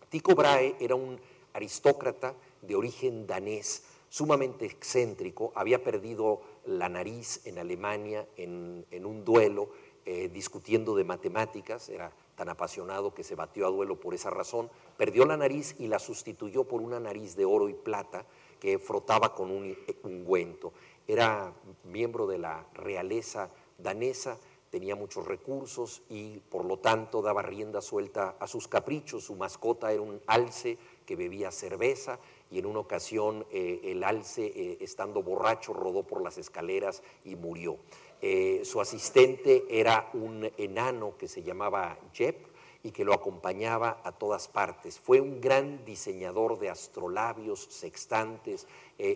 Tycho 0.08 0.34
Brahe 0.34 0.74
era 0.80 0.96
un 0.96 1.20
aristócrata 1.52 2.34
de 2.62 2.74
origen 2.74 3.26
danés, 3.26 3.84
sumamente 4.08 4.66
excéntrico, 4.66 5.52
había 5.54 5.84
perdido 5.84 6.40
la 6.64 6.88
nariz 6.88 7.46
en 7.46 7.58
Alemania 7.58 8.26
en, 8.36 8.84
un 9.04 9.24
duelo 9.24 9.70
eh, 10.06 10.28
discutiendo 10.28 10.94
de 10.94 11.04
matemáticas, 11.04 11.88
era 11.88 12.10
tan 12.34 12.48
apasionado 12.48 13.12
que 13.12 13.24
se 13.24 13.34
batió 13.34 13.66
a 13.66 13.70
duelo 13.70 14.00
por 14.00 14.14
esa 14.14 14.30
razón, 14.30 14.70
perdió 14.96 15.26
la 15.26 15.36
nariz 15.36 15.74
y 15.78 15.88
la 15.88 15.98
sustituyó 15.98 16.64
por 16.64 16.80
una 16.80 17.00
nariz 17.00 17.36
de 17.36 17.44
oro 17.44 17.68
y 17.68 17.74
plata 17.74 18.24
que 18.60 18.78
frotaba 18.78 19.34
con 19.34 19.50
un 19.50 19.76
ungüento. 20.04 20.72
Era 21.06 21.52
miembro 21.84 22.26
de 22.26 22.38
la 22.38 22.66
realeza 22.74 23.50
danesa, 23.76 24.38
tenía 24.70 24.94
muchos 24.94 25.26
recursos 25.26 26.02
y 26.08 26.38
por 26.50 26.64
lo 26.64 26.78
tanto 26.78 27.22
daba 27.22 27.42
rienda 27.42 27.80
suelta 27.80 28.36
a 28.38 28.46
sus 28.46 28.68
caprichos. 28.68 29.24
Su 29.24 29.36
mascota 29.36 29.92
era 29.92 30.02
un 30.02 30.20
alce 30.26 30.78
que 31.06 31.16
bebía 31.16 31.50
cerveza 31.50 32.18
y 32.50 32.58
en 32.58 32.66
una 32.66 32.80
ocasión 32.80 33.46
eh, 33.50 33.80
el 33.84 34.04
alce, 34.04 34.46
eh, 34.46 34.78
estando 34.80 35.22
borracho, 35.22 35.72
rodó 35.72 36.02
por 36.02 36.22
las 36.22 36.38
escaleras 36.38 37.02
y 37.24 37.36
murió. 37.36 37.78
Eh, 38.20 38.62
su 38.64 38.80
asistente 38.80 39.64
era 39.70 40.10
un 40.12 40.50
enano 40.56 41.16
que 41.16 41.28
se 41.28 41.42
llamaba 41.42 41.98
Jep 42.12 42.47
y 42.82 42.90
que 42.90 43.04
lo 43.04 43.12
acompañaba 43.12 44.00
a 44.04 44.12
todas 44.12 44.48
partes. 44.48 44.98
Fue 44.98 45.20
un 45.20 45.40
gran 45.40 45.84
diseñador 45.84 46.58
de 46.58 46.70
astrolabios, 46.70 47.60
sextantes, 47.70 48.66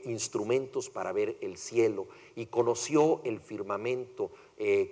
instrumentos 0.05 0.91
para 0.91 1.13
ver 1.13 1.37
el 1.41 1.57
cielo 1.57 2.07
y 2.37 2.47
conoció 2.47 3.21
el 3.25 3.41
firmamento 3.41 4.31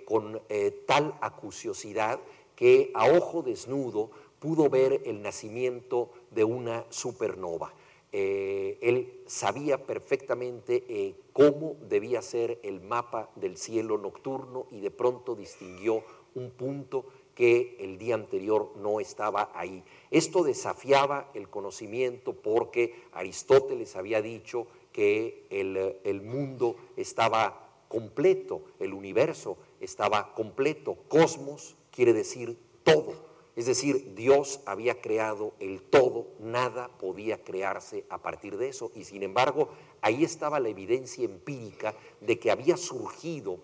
con 0.05 0.41
tal 0.85 1.15
acuciosidad 1.21 2.19
que 2.55 2.91
a 2.93 3.11
ojo 3.11 3.41
desnudo 3.41 4.09
pudo 4.41 4.69
ver 4.69 5.03
el 5.05 5.21
nacimiento 5.21 6.09
de 6.31 6.43
una 6.43 6.85
supernova. 6.89 7.73
Eh, 8.11 8.77
él 8.81 9.21
sabía 9.25 9.85
perfectamente 9.85 10.83
eh, 10.89 11.15
cómo 11.31 11.77
debía 11.87 12.21
ser 12.21 12.59
el 12.63 12.81
mapa 12.81 13.29
del 13.35 13.55
cielo 13.55 13.97
nocturno 13.97 14.67
y 14.71 14.81
de 14.81 14.91
pronto 14.91 15.33
distinguió 15.33 16.03
un 16.35 16.51
punto 16.51 17.05
que 17.35 17.77
el 17.79 17.97
día 17.97 18.15
anterior 18.15 18.73
no 18.77 18.99
estaba 18.99 19.51
ahí. 19.53 19.83
Esto 20.09 20.43
desafiaba 20.43 21.31
el 21.33 21.49
conocimiento 21.49 22.33
porque 22.33 23.03
Aristóteles 23.13 23.95
había 23.95 24.21
dicho 24.21 24.67
que 24.91 25.47
el 25.49 26.21
mundo 26.21 26.75
estaba 26.97 27.69
completo, 27.87 28.63
el 28.79 28.93
universo 28.93 29.57
estaba 29.79 30.33
completo. 30.33 30.97
Cosmos 31.07 31.75
quiere 31.91 32.13
decir 32.13 32.57
todo. 32.83 33.31
Es 33.55 33.65
decir, 33.65 34.15
Dios 34.15 34.61
había 34.65 35.01
creado 35.01 35.53
el 35.59 35.81
todo, 35.81 36.27
nada 36.39 36.89
podía 36.97 37.43
crearse 37.43 38.05
a 38.09 38.21
partir 38.21 38.57
de 38.57 38.69
eso. 38.69 38.91
Y 38.95 39.03
sin 39.03 39.23
embargo, 39.23 39.69
ahí 39.99 40.23
estaba 40.23 40.59
la 40.59 40.69
evidencia 40.69 41.25
empírica 41.25 41.93
de 42.21 42.39
que 42.39 42.49
había 42.49 42.77
surgido 42.77 43.59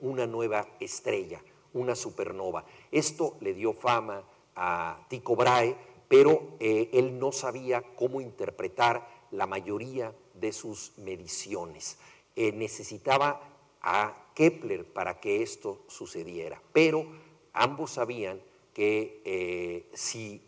una 0.00 0.26
nueva 0.26 0.66
estrella, 0.80 1.42
una 1.74 1.94
supernova. 1.94 2.64
Esto 2.90 3.36
le 3.40 3.54
dio 3.54 3.72
fama 3.72 4.22
a 4.56 5.06
Tycho 5.08 5.36
Brahe, 5.36 5.76
pero 6.08 6.56
eh, 6.58 6.90
él 6.92 7.18
no 7.18 7.32
sabía 7.32 7.82
cómo 7.96 8.20
interpretar 8.20 9.06
la 9.30 9.46
mayoría 9.46 10.14
de 10.34 10.52
sus 10.52 10.92
mediciones. 10.98 11.98
Eh, 12.34 12.52
necesitaba 12.52 13.40
a 13.82 14.30
Kepler 14.34 14.84
para 14.84 15.20
que 15.20 15.42
esto 15.42 15.80
sucediera, 15.86 16.60
pero 16.72 17.06
ambos 17.52 17.92
sabían 17.92 18.40
que 18.74 19.20
eh, 19.24 19.88
si 19.92 20.42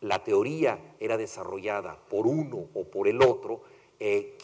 la 0.00 0.22
teoría 0.24 0.96
era 1.00 1.16
desarrollada 1.16 1.98
por 2.08 2.26
uno 2.26 2.68
o 2.74 2.84
por 2.84 3.08
el 3.08 3.22
otro, 3.22 3.62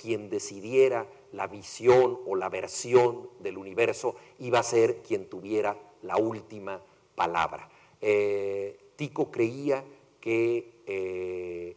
quien 0.01 0.31
decidiera 0.31 1.07
la 1.33 1.47
visión 1.47 2.19
o 2.27 2.37
la 2.37 2.49
versión 2.49 3.29
del 3.41 3.59
universo 3.59 4.17
iba 4.39 4.61
a 4.61 4.63
ser 4.63 5.03
quien 5.03 5.29
tuviera 5.29 5.77
la 6.03 6.17
última 6.17 6.81
palabra. 7.15 7.69
Eh, 8.01 8.79
Tico 8.97 9.31
creía 9.31 9.85
que 10.21 11.77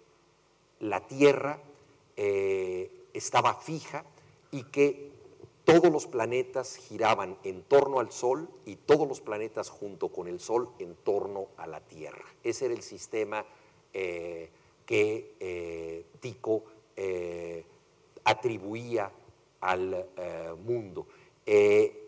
la 0.80 1.08
Tierra 1.08 1.60
estaba 3.14 3.56
fija 3.56 4.04
y 4.52 4.64
que 4.64 5.16
todos 5.66 5.92
los 5.92 6.06
planetas 6.06 6.78
giraban 6.78 7.38
en 7.44 7.64
torno 7.64 8.00
al 8.00 8.12
Sol 8.12 8.48
y 8.66 8.76
todos 8.76 9.08
los 9.08 9.20
planetas 9.20 9.70
junto 9.70 10.10
con 10.10 10.28
el 10.28 10.40
Sol 10.40 10.70
en 10.78 10.96
torno 10.96 11.48
a 11.58 11.66
la 11.66 11.82
Tierra. 11.82 12.24
Ese 12.44 12.66
era 12.66 12.76
el 12.76 12.84
sistema 12.84 13.44
eh, 13.92 14.50
que 14.86 15.36
eh, 15.40 16.06
Tico 16.20 16.64
eh, 16.96 17.66
atribuía 18.24 19.12
al 19.62 20.06
mundo. 20.64 21.08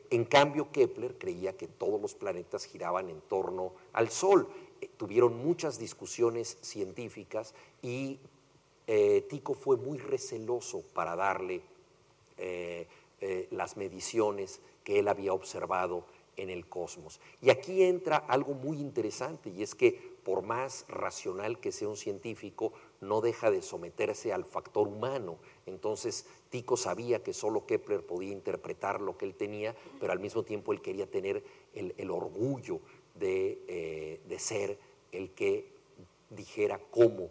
En 0.09 0.25
cambio, 0.25 0.71
Kepler 0.71 1.17
creía 1.17 1.55
que 1.55 1.67
todos 1.67 2.01
los 2.01 2.15
planetas 2.15 2.65
giraban 2.65 3.09
en 3.09 3.21
torno 3.21 3.73
al 3.93 4.09
Sol. 4.09 4.47
tuvieron 4.97 5.37
muchas 5.37 5.79
discusiones 5.79 6.57
científicas 6.61 7.53
y 7.81 8.19
Tico 9.29 9.53
fue 9.53 9.75
muy 9.75 9.97
receloso 9.97 10.81
para 10.93 11.15
darle 11.15 11.61
eh, 12.37 12.87
las 13.51 13.75
mediciones 13.75 14.61
que 14.83 14.99
él 14.99 15.07
había 15.07 15.33
observado 15.33 16.05
en 16.37 16.49
el 16.49 16.67
cosmos. 16.67 17.19
Y 17.41 17.49
aquí 17.49 17.83
entra 17.83 18.17
algo 18.17 18.53
muy 18.53 18.77
interesante 18.77 19.49
y 19.49 19.63
es 19.63 19.75
que 19.75 20.17
por 20.27 20.41
más 20.41 20.83
racional 20.89 21.57
que 21.57 21.71
sea 21.71 21.87
un 21.87 21.95
científico, 21.95 22.73
no 22.99 23.21
deja 23.21 23.49
de 23.49 23.61
someterse 23.61 24.33
al 24.33 24.43
factor 24.43 24.85
humano. 24.85 25.37
Entonces, 25.65 26.25
Tico 26.49 26.77
sabía 26.77 27.23
que 27.23 27.33
solo 27.33 27.65
Kepler 27.65 28.05
podía 28.05 28.31
interpretar 28.31 29.01
lo 29.01 29.17
que 29.17 29.25
él 29.25 29.35
tenía, 29.35 29.75
pero 29.99 30.13
al 30.13 30.19
mismo 30.19 30.43
tiempo 30.43 30.73
él 30.73 30.81
quería 30.81 31.09
tener 31.09 31.43
el, 31.73 32.11
orgullo 32.11 32.79
de, 33.15 33.59
eh, 33.67 34.21
de 34.27 34.39
ser 34.39 34.79
el 35.11 35.31
que 35.31 35.71
dijera 36.29 36.79
cómo 36.91 37.29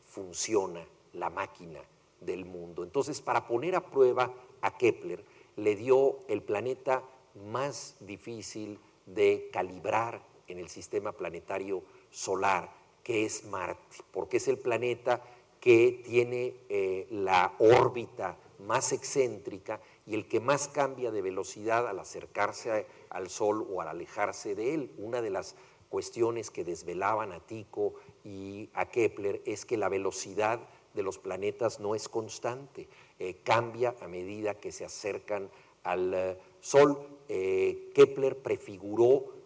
funciona 0.00 0.86
la 1.12 1.30
máquina 1.30 1.80
del 2.20 2.44
mundo. 2.44 2.82
Entonces, 2.82 3.20
para 3.20 3.46
poner 3.46 3.74
a 3.74 3.90
prueba 3.90 4.32
a 4.60 4.76
Kepler, 4.76 5.24
le 5.56 5.76
dio 5.76 6.18
el 6.28 6.42
planeta 6.42 7.02
más 7.50 7.96
difícil 8.00 8.78
de 9.06 9.48
calibrar 9.52 10.22
en 10.48 10.58
el 10.58 10.68
sistema 10.68 11.12
planetario 11.12 11.82
solar, 12.10 12.72
que 13.02 13.24
es 13.24 13.44
Marte, 13.44 13.98
porque 14.10 14.38
es 14.38 14.48
el 14.48 14.58
planeta 14.58 15.22
que 15.60 16.02
tiene 16.04 16.54
eh, 16.68 17.06
la 17.10 17.54
órbita 17.58 18.36
más 18.58 18.92
excéntrica 18.92 19.80
y 20.06 20.14
el 20.14 20.28
que 20.28 20.40
más 20.40 20.68
cambia 20.68 21.10
de 21.10 21.22
velocidad 21.22 21.88
al 21.88 21.98
acercarse 21.98 22.86
al 23.10 23.28
Sol 23.30 23.66
o 23.70 23.80
al 23.80 23.88
alejarse 23.88 24.54
de 24.54 24.74
él. 24.74 24.92
Una 24.98 25.22
de 25.22 25.30
las 25.30 25.56
cuestiones 25.88 26.50
que 26.50 26.64
desvelaban 26.64 27.32
a 27.32 27.40
Tycho 27.40 27.94
y 28.24 28.70
a 28.74 28.86
Kepler 28.86 29.42
es 29.44 29.64
que 29.64 29.76
la 29.76 29.88
velocidad 29.88 30.60
de 30.96 31.02
los 31.02 31.18
planetas 31.18 31.78
no 31.78 31.94
es 31.94 32.08
constante. 32.08 32.88
Eh, 33.18 33.36
cambia 33.44 33.94
a 34.00 34.08
medida 34.08 34.54
que 34.54 34.72
se 34.72 34.84
acercan 34.84 35.50
al 35.84 36.14
eh, 36.14 36.38
Sol. 36.60 36.98
Eh, 37.28 37.90
Kepler 37.94 38.38
prefiguró 38.38 39.36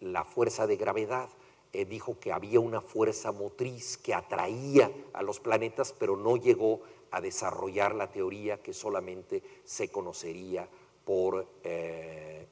la 0.00 0.24
fuerza 0.24 0.68
de 0.68 0.76
gravedad. 0.76 1.28
dijo 1.72 2.20
que 2.20 2.30
había 2.30 2.60
una 2.60 2.80
fuerza 2.80 3.32
motriz 3.32 3.98
que 3.98 4.14
atraía 4.14 4.92
a 5.12 5.24
los 5.24 5.40
planetas, 5.40 5.92
pero 5.92 6.16
no 6.16 6.36
llegó 6.36 6.82
a 7.14 7.20
desarrollar 7.20 7.94
la 7.94 8.10
teoría 8.10 8.62
que 8.62 8.72
solamente 8.72 9.42
se 9.64 9.88
conocería 9.88 10.68
por 11.04 11.46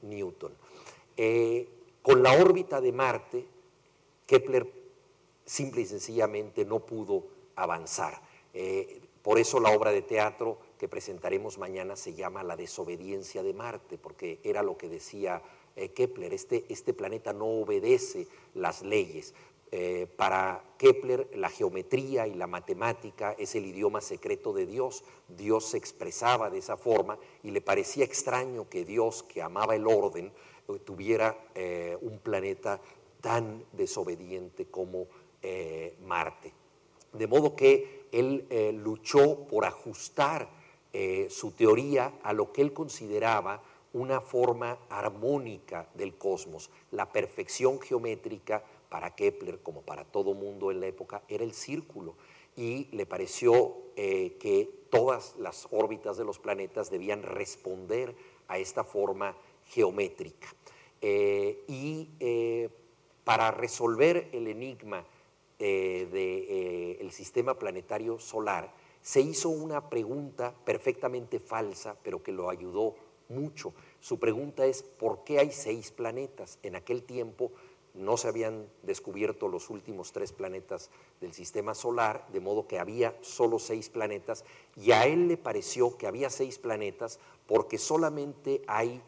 Newton. 0.01 0.51
con 2.01 2.23
la 2.23 2.33
órbita 2.33 2.81
de 2.81 2.91
Marte, 2.91 3.45
Kepler 4.27 4.67
simple 5.45 5.81
y 5.81 5.85
sencillamente 5.85 6.65
no 6.65 6.79
pudo 6.79 7.23
avanzar. 7.55 8.21
Por 9.23 9.39
eso 9.39 9.61
la 9.61 9.71
obra 9.71 9.91
de 9.91 10.01
teatro 10.01 10.57
que 10.77 10.89
presentaremos 10.89 11.57
mañana 11.57 11.95
se 11.95 12.13
llama 12.13 12.43
La 12.43 12.57
desobediencia 12.57 13.41
de 13.41 13.53
Marte, 13.53 13.97
porque 13.97 14.41
era 14.43 14.61
lo 14.61 14.77
que 14.77 14.89
decía 14.89 15.41
eh, 15.77 15.93
Kepler, 15.93 16.33
este, 16.33 16.65
este, 16.67 16.93
planeta 16.93 17.31
no 17.31 17.45
obedece 17.45 18.27
las 18.53 18.81
leyes. 18.81 19.33
Eh, 19.75 20.05
para 20.17 20.63
Kepler 20.77 21.31
la 21.33 21.49
geometría 21.49 22.27
y 22.27 22.35
la 22.35 22.45
matemática 22.45 23.35
es 23.39 23.55
el 23.55 23.65
idioma 23.65 24.01
secreto 24.01 24.53
de 24.53 24.67
Dios. 24.67 25.03
Dios 25.27 25.65
se 25.65 25.77
expresaba 25.77 26.51
de 26.51 26.59
esa 26.59 26.77
forma 26.77 27.17
y 27.41 27.49
le 27.49 27.59
parecía 27.59 28.05
extraño 28.05 28.69
que 28.69 28.85
Dios, 28.85 29.23
que 29.23 29.41
amaba 29.41 29.75
el 29.75 29.87
orden, 29.87 30.31
tuviera 30.85 31.35
eh, 31.55 31.97
un 32.01 32.19
planeta 32.19 32.79
tan 33.19 33.65
desobediente 33.71 34.67
como 34.67 35.07
Marte. 36.05 36.53
De 37.13 37.27
modo 37.27 37.55
que 37.55 38.07
él 38.13 38.45
eh, 38.49 38.71
luchó 38.71 39.45
por 39.47 39.65
ajustar 39.65 40.49
eh, 40.93 41.27
su 41.29 41.51
teoría 41.51 42.13
a 42.23 42.31
lo 42.31 42.53
que 42.53 42.61
él 42.61 42.73
consideraba 42.73 43.61
una 43.93 44.21
forma 44.21 44.77
armónica 44.89 45.87
del 45.93 46.15
cosmos. 46.15 46.69
La 46.91 47.11
perfección 47.11 47.79
geométrica 47.79 48.63
para 48.93 49.15
Kepler, 49.15 49.59
como 49.63 49.81
para 49.81 50.03
todo 50.03 50.35
mundo 50.35 50.69
en 50.69 50.79
la 50.79 50.85
época, 50.85 51.23
era 51.27 51.43
el 51.43 51.53
círculo. 51.53 52.15
Y 52.55 52.95
le 52.95 53.07
pareció 53.07 53.75
eh, 53.95 54.37
que 54.39 54.69
todas 54.91 55.35
las 55.39 55.67
órbitas 55.71 56.15
de 56.15 56.23
los 56.23 56.37
planetas 56.37 56.91
debían 56.91 57.23
responder 57.23 58.15
a 58.47 58.59
esta 58.59 58.83
forma 58.83 59.35
geométrica. 59.65 60.47
Eh, 61.01 61.63
y 61.67 62.11
eh, 62.19 62.69
para 63.23 63.49
resolver 63.49 64.29
el 64.31 64.47
enigma 64.47 65.03
del 65.57 67.09
sistema 67.11 67.57
planetario 67.57 68.19
solar, 68.19 68.75
se 69.01 69.21
hizo 69.21 69.49
una 69.49 69.89
pregunta 69.89 70.53
perfectamente 70.65 71.39
falsa, 71.39 71.97
pero 72.03 72.21
que 72.21 72.31
lo 72.31 72.47
ayudó 72.47 72.93
mucho. 73.29 73.73
Su 74.01 74.19
pregunta 74.19 74.67
es, 74.67 74.83
¿por 74.83 75.23
qué 75.23 75.39
hay 75.39 75.51
seis 75.51 75.91
planetas? 75.91 76.59
En 76.61 76.75
aquel 76.75 77.03
tiempo 77.03 77.53
no 77.93 78.17
se 78.17 78.27
habían 78.27 78.67
descubierto 78.81 79.47
los 79.47 79.69
últimos 79.69 80.11
tres 80.11 80.31
planetas 80.31 80.89
del 81.21 81.33
sistema 81.33 81.75
solar, 81.75 82.27
de 82.31 82.39
modo 82.39 82.67
que 82.67 82.79
había 82.79 83.15
solo 83.21 83.59
seis 83.59 83.89
planetas, 83.89 84.43
y 84.75 84.91
a 84.91 85.05
él 85.05 85.27
le 85.27 85.37
pareció 85.37 85.97
que 85.97 86.07
había 86.07 86.29
seis 86.29 86.57
planetas 86.57 87.19
porque 87.47 87.77
solamente 87.77 88.63
hay 88.67 89.01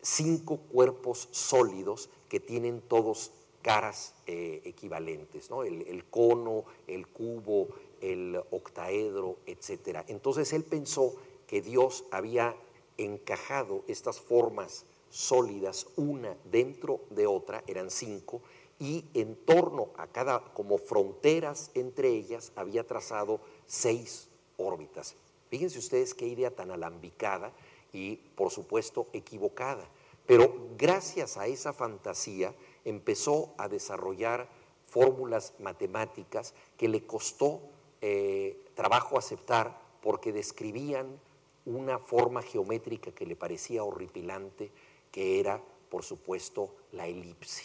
cinco 0.00 0.58
cuerpos 0.58 1.28
sólidos 1.32 2.08
que 2.28 2.40
tienen 2.40 2.80
todos 2.80 3.32
caras 3.62 4.14
eh, 4.26 4.62
equivalentes, 4.64 5.50
¿no? 5.50 5.64
el, 5.64 5.82
el, 5.82 6.04
cono, 6.04 6.64
el 6.86 7.08
cubo, 7.08 7.68
el 8.00 8.40
octaedro, 8.50 9.38
etc. 9.46 10.04
Entonces 10.06 10.52
él 10.52 10.62
pensó 10.62 11.14
que 11.46 11.60
Dios 11.60 12.04
había 12.12 12.54
encajado 12.96 13.82
estas 13.88 14.20
formas 14.20 14.84
sólidas 15.10 15.86
una 15.96 16.36
dentro 16.44 17.00
de 17.10 17.26
otra, 17.26 17.62
eran 17.66 17.90
cinco, 17.90 18.42
y 18.78 19.04
en 19.14 19.34
torno 19.34 19.90
a 19.96 20.06
cada, 20.06 20.52
como 20.54 20.78
fronteras 20.78 21.70
entre 21.74 22.08
ellas, 22.08 22.52
había 22.54 22.86
trazado 22.86 23.40
seis 23.66 24.28
órbitas. 24.56 25.16
Fíjense 25.50 25.78
ustedes 25.78 26.14
qué 26.14 26.26
idea 26.26 26.54
tan 26.54 26.70
alambicada 26.70 27.52
y, 27.92 28.16
por 28.16 28.50
supuesto, 28.50 29.08
equivocada. 29.12 29.88
Pero 30.26 30.54
gracias 30.76 31.38
a 31.38 31.46
esa 31.46 31.72
fantasía 31.72 32.54
empezó 32.84 33.54
a 33.56 33.68
desarrollar 33.68 34.48
fórmulas 34.86 35.54
matemáticas 35.58 36.54
que 36.76 36.88
le 36.88 37.04
costó 37.06 37.60
eh, 38.00 38.62
trabajo 38.74 39.18
aceptar 39.18 39.80
porque 40.02 40.32
describían 40.32 41.18
una 41.64 41.98
forma 41.98 42.42
geométrica 42.42 43.10
que 43.12 43.26
le 43.26 43.36
parecía 43.36 43.84
horripilante, 43.84 44.70
que 45.10 45.40
era, 45.40 45.62
por 45.88 46.04
supuesto, 46.04 46.74
la 46.92 47.06
elipse. 47.06 47.64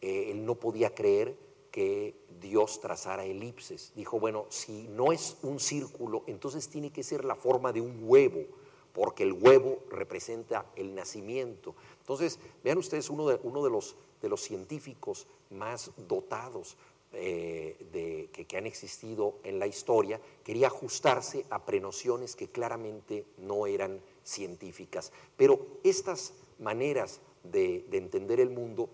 Eh, 0.00 0.30
él 0.30 0.44
no 0.44 0.54
podía 0.54 0.94
creer 0.94 1.36
que 1.70 2.14
Dios 2.40 2.80
trazara 2.80 3.24
elipses. 3.24 3.92
Dijo, 3.96 4.20
bueno, 4.20 4.46
si 4.48 4.86
no 4.88 5.12
es 5.12 5.38
un 5.42 5.58
círculo, 5.58 6.22
entonces 6.26 6.68
tiene 6.68 6.90
que 6.92 7.02
ser 7.02 7.24
la 7.24 7.34
forma 7.34 7.72
de 7.72 7.80
un 7.80 7.98
huevo, 8.02 8.44
porque 8.92 9.24
el 9.24 9.32
huevo 9.32 9.80
representa 9.90 10.70
el 10.76 10.94
nacimiento. 10.94 11.74
Entonces, 11.98 12.38
vean 12.62 12.78
ustedes, 12.78 13.10
uno 13.10 13.26
de, 13.26 13.40
uno 13.42 13.64
de, 13.64 13.70
los, 13.70 13.96
de 14.22 14.28
los 14.28 14.40
científicos 14.40 15.26
más 15.50 15.90
dotados 16.06 16.76
eh, 17.12 18.28
que, 18.32 18.44
que, 18.44 18.56
han 18.56 18.66
existido 18.66 19.38
en 19.42 19.58
la 19.58 19.66
historia, 19.66 20.20
quería 20.44 20.68
ajustarse 20.68 21.44
a 21.50 21.64
prenociones 21.64 22.36
que 22.36 22.48
claramente 22.48 23.24
no 23.38 23.66
eran 23.66 24.00
científicas. 24.22 25.12
Pero 25.36 25.66
estas 25.82 26.34
maneras 26.58 27.20
de, 27.42 27.86
entender 27.92 28.40
el 28.40 28.50
mundo 28.50 28.88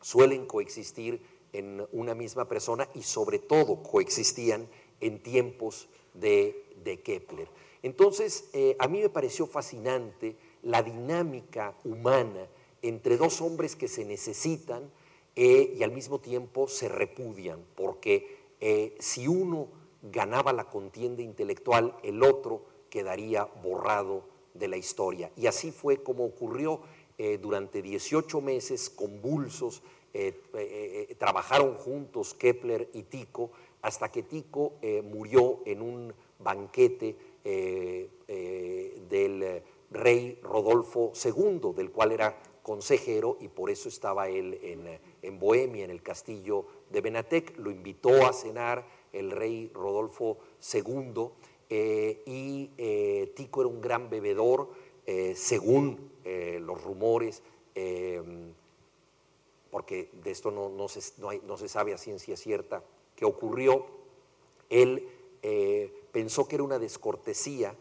suelen 0.00 0.46
coexistir 0.46 1.20
en 1.52 1.86
una 1.92 2.14
misma 2.14 2.48
persona 2.48 2.88
y 2.94 3.02
sobre 3.02 3.38
todo 3.38 3.82
coexistían 3.82 4.68
en 5.00 5.22
tiempos 5.22 5.88
de, 6.14 6.62
Kepler. 7.02 7.48
Entonces, 7.82 8.48
eh, 8.52 8.76
a 8.78 8.86
mí 8.86 9.00
me 9.00 9.08
pareció 9.08 9.46
fascinante 9.46 10.36
la 10.62 10.84
dinámica 10.84 11.76
humana 11.84 12.46
entre 12.82 13.16
dos 13.16 13.40
hombres 13.40 13.74
que 13.74 13.88
se 13.88 14.04
necesitan 14.04 14.88
eh, 15.34 15.74
y 15.76 15.82
al 15.82 15.90
mismo 15.90 16.20
tiempo 16.20 16.68
se 16.68 16.88
repudian, 16.88 17.64
porque 17.74 18.38
eh, 18.60 18.94
si 19.00 19.26
uno 19.26 19.68
ganaba 20.02 20.52
la 20.52 20.64
contienda 20.64 21.22
intelectual, 21.22 21.96
el 22.02 22.22
otro 22.22 22.64
quedaría 22.88 23.44
borrado 23.44 24.24
de 24.58 24.68
la 24.68 24.76
historia. 24.76 25.30
Y 25.36 25.46
así 25.46 25.70
fue 25.70 26.02
como 26.02 26.24
ocurrió 26.24 26.80
eh, 27.18 27.38
durante 27.38 27.80
18 27.80 28.40
meses 28.42 28.90
convulsos, 28.90 29.82
eh, 30.12 30.38
eh, 30.54 31.14
trabajaron 31.18 31.74
juntos 31.74 32.34
Kepler 32.34 32.90
y 32.92 33.04
Tico, 33.04 33.52
hasta 33.82 34.10
que 34.10 34.22
Tico 34.22 34.74
murió 35.04 35.60
en 35.64 35.80
un 35.80 36.12
banquete 36.40 37.16
del 39.08 39.62
rey 39.90 40.40
Rodolfo 40.42 41.12
II, 41.24 41.72
del 41.76 41.92
cual 41.92 42.10
era 42.10 42.36
consejero 42.62 43.36
y 43.40 43.46
por 43.46 43.70
eso 43.70 43.88
estaba 43.88 44.28
él 44.28 44.58
en, 44.60 44.98
en 45.22 45.38
Bohemia, 45.38 45.84
en 45.84 45.90
el 45.90 46.02
castillo 46.02 46.66
de 46.90 47.00
Benatec. 47.00 47.56
Lo 47.58 47.70
invitó 47.70 48.26
a 48.26 48.32
cenar 48.32 48.84
el 49.12 49.30
rey 49.30 49.70
Rodolfo 49.72 50.38
II 50.74 51.30
y 51.68 53.26
Tico 53.34 53.60
era 53.60 53.68
un 53.68 53.80
gran 53.80 54.08
bebedor, 54.08 54.68
según 55.34 56.10
eh, 56.28 56.58
los 56.60 56.82
rumores, 56.82 57.40
em, 57.76 58.52
porque 59.70 60.10
de 60.24 60.32
esto 60.32 60.50
no, 60.50 60.88
se, 60.88 61.00
no, 61.20 61.56
se, 61.56 61.68
sabe 61.68 61.94
a 61.94 61.98
ciencia 61.98 62.36
cierta 62.36 62.82
qué 63.14 63.24
ocurrió, 63.24 63.86
él 64.70 65.08
eh, 65.42 65.94
pensó 66.10 66.48
que 66.48 66.56
era 66.56 66.64
una 66.64 66.80
descortesía 66.80 67.76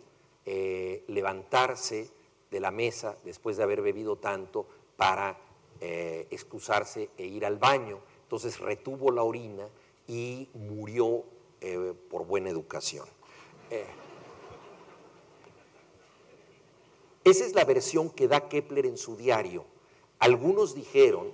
eh, 0.45 1.03
levantarse 1.07 2.07
de 2.51 2.59
la 2.59 2.69
mesa 2.69 3.17
después 3.23 3.57
de 3.57 3.63
haber 3.63 3.81
bebido 3.81 4.15
tanto 4.17 4.67
para 4.95 5.41
excusarse 5.81 7.09
e 7.17 7.25
ir 7.25 7.45
al 7.45 7.57
baño. 7.57 7.99
Entonces 8.23 8.59
retuvo 8.59 9.11
la 9.11 9.23
orina 9.23 9.67
y 10.07 10.47
murió 10.53 11.23
por 12.09 12.25
buena 12.25 12.49
educación. 12.49 13.05
Esa 17.23 17.43
es 17.43 17.55
la 17.55 17.65
versión 17.65 18.11
que 18.11 18.27
da 18.27 18.47
Kepler 18.47 18.85
en 18.85 18.97
su 18.97 19.17
diario. 19.17 19.65
Algunos 20.19 20.75
dijeron 20.75 21.31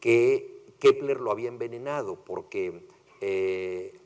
que 0.00 0.64
Kepler 0.78 1.20
lo 1.20 1.30
había 1.30 1.48
envenenado 1.48 2.16
porque 2.16 2.86
eh, 3.20 3.98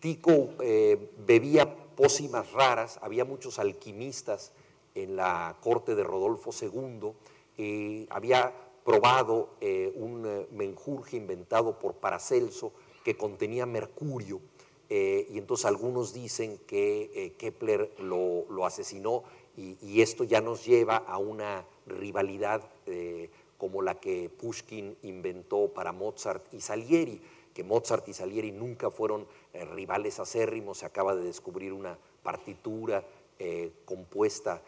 Tico 0.00 0.50
eh, 0.60 1.10
bebía 1.26 1.74
pócimas 1.96 2.52
raras, 2.52 2.98
había 3.02 3.24
muchos 3.24 3.58
alquimistas 3.58 4.52
en 4.94 5.16
la 5.16 5.56
corte 5.62 5.94
de 5.94 6.04
Rodolfo 6.04 6.50
II, 6.58 7.12
y 7.56 8.06
había 8.10 8.52
probado 8.84 9.50
eh, 9.60 9.92
un 9.96 10.46
menjurje 10.52 11.16
inventado 11.16 11.78
por 11.78 11.94
Paracelso 11.94 12.72
que 13.04 13.16
contenía 13.16 13.66
mercurio, 13.66 14.40
y 14.88 15.38
entonces 15.38 15.66
algunos 15.66 16.12
dicen 16.12 16.58
que 16.66 17.34
Kepler 17.38 17.90
lo 17.98 18.64
asesinó 18.64 19.24
y, 19.56 20.02
esto 20.02 20.24
ya 20.24 20.40
nos 20.40 20.64
lleva 20.64 20.96
a 20.96 21.18
una 21.18 21.64
rivalidad 21.86 22.62
eh, 22.86 23.30
como 23.58 23.80
la 23.80 23.98
que 23.98 24.28
Pushkin 24.28 24.96
inventó 25.02 25.68
para 25.68 25.92
Mozart 25.92 26.52
y 26.52 26.60
Salieri, 26.60 27.20
que 27.54 27.64
Mozart 27.64 28.06
y 28.08 28.12
Salieri 28.12 28.52
nunca 28.52 28.90
fueron 28.90 29.26
eh, 29.54 29.64
rivales 29.64 30.20
acérrimos, 30.20 30.78
se 30.78 30.86
acaba 30.86 31.14
de 31.14 31.24
descubrir 31.24 31.72
una 31.72 31.98
partitura 32.22 33.04
eh, 33.38 33.72
compuesta 33.84 34.62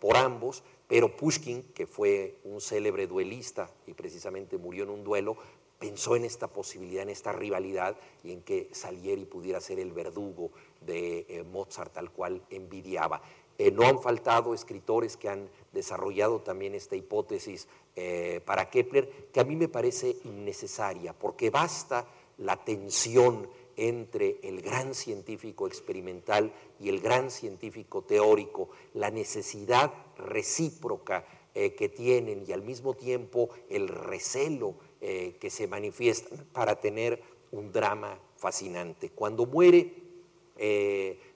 por 0.00 0.16
ambos, 0.16 0.62
pero 0.86 1.14
Pushkin, 1.14 1.62
que 1.74 1.86
fue 1.86 2.36
un 2.42 2.62
célebre 2.62 3.06
duelista 3.06 3.70
y 3.86 3.92
precisamente 3.92 4.56
murió 4.56 4.84
en 4.84 4.88
un 4.88 5.04
duelo, 5.04 5.36
pensó 5.78 6.16
en 6.16 6.24
esta 6.24 6.48
posibilidad, 6.48 7.02
en 7.02 7.10
esta 7.10 7.32
rivalidad 7.32 7.96
y 8.24 8.32
en 8.32 8.42
que 8.42 8.68
Salieri 8.72 9.24
pudiera 9.24 9.60
ser 9.60 9.78
el 9.78 9.92
verdugo 9.92 10.50
de 10.80 11.44
Mozart 11.50 11.96
al 11.98 12.10
cual 12.10 12.42
envidiaba. 12.50 13.22
Eh, 13.58 13.72
no 13.72 13.84
han 13.84 14.00
faltado 14.00 14.54
escritores 14.54 15.16
que 15.16 15.28
han 15.28 15.50
desarrollado 15.72 16.40
también 16.40 16.76
esta 16.76 16.94
hipótesis 16.94 17.66
eh, 17.96 18.40
para 18.44 18.70
Kepler, 18.70 19.10
que 19.32 19.40
a 19.40 19.44
mí 19.44 19.56
me 19.56 19.66
parece 19.66 20.16
innecesaria, 20.24 21.12
porque 21.12 21.50
basta 21.50 22.06
la 22.38 22.64
tensión 22.64 23.50
entre 23.76 24.38
el 24.44 24.62
gran 24.62 24.94
científico 24.94 25.66
experimental 25.66 26.52
y 26.78 26.88
el 26.88 27.00
gran 27.00 27.32
científico 27.32 28.02
teórico, 28.02 28.68
la 28.94 29.10
necesidad 29.10 29.92
recíproca 30.16 31.24
eh, 31.52 31.74
que 31.74 31.88
tienen 31.88 32.44
y 32.46 32.52
al 32.52 32.62
mismo 32.62 32.94
tiempo 32.94 33.48
el 33.68 33.88
recelo 33.88 34.76
que 35.00 35.50
se 35.50 35.66
manifiesta 35.66 36.34
para 36.52 36.80
tener 36.80 37.22
un 37.52 37.72
drama 37.72 38.18
fascinante. 38.36 39.10
Cuando 39.10 39.46
muere 39.46 39.92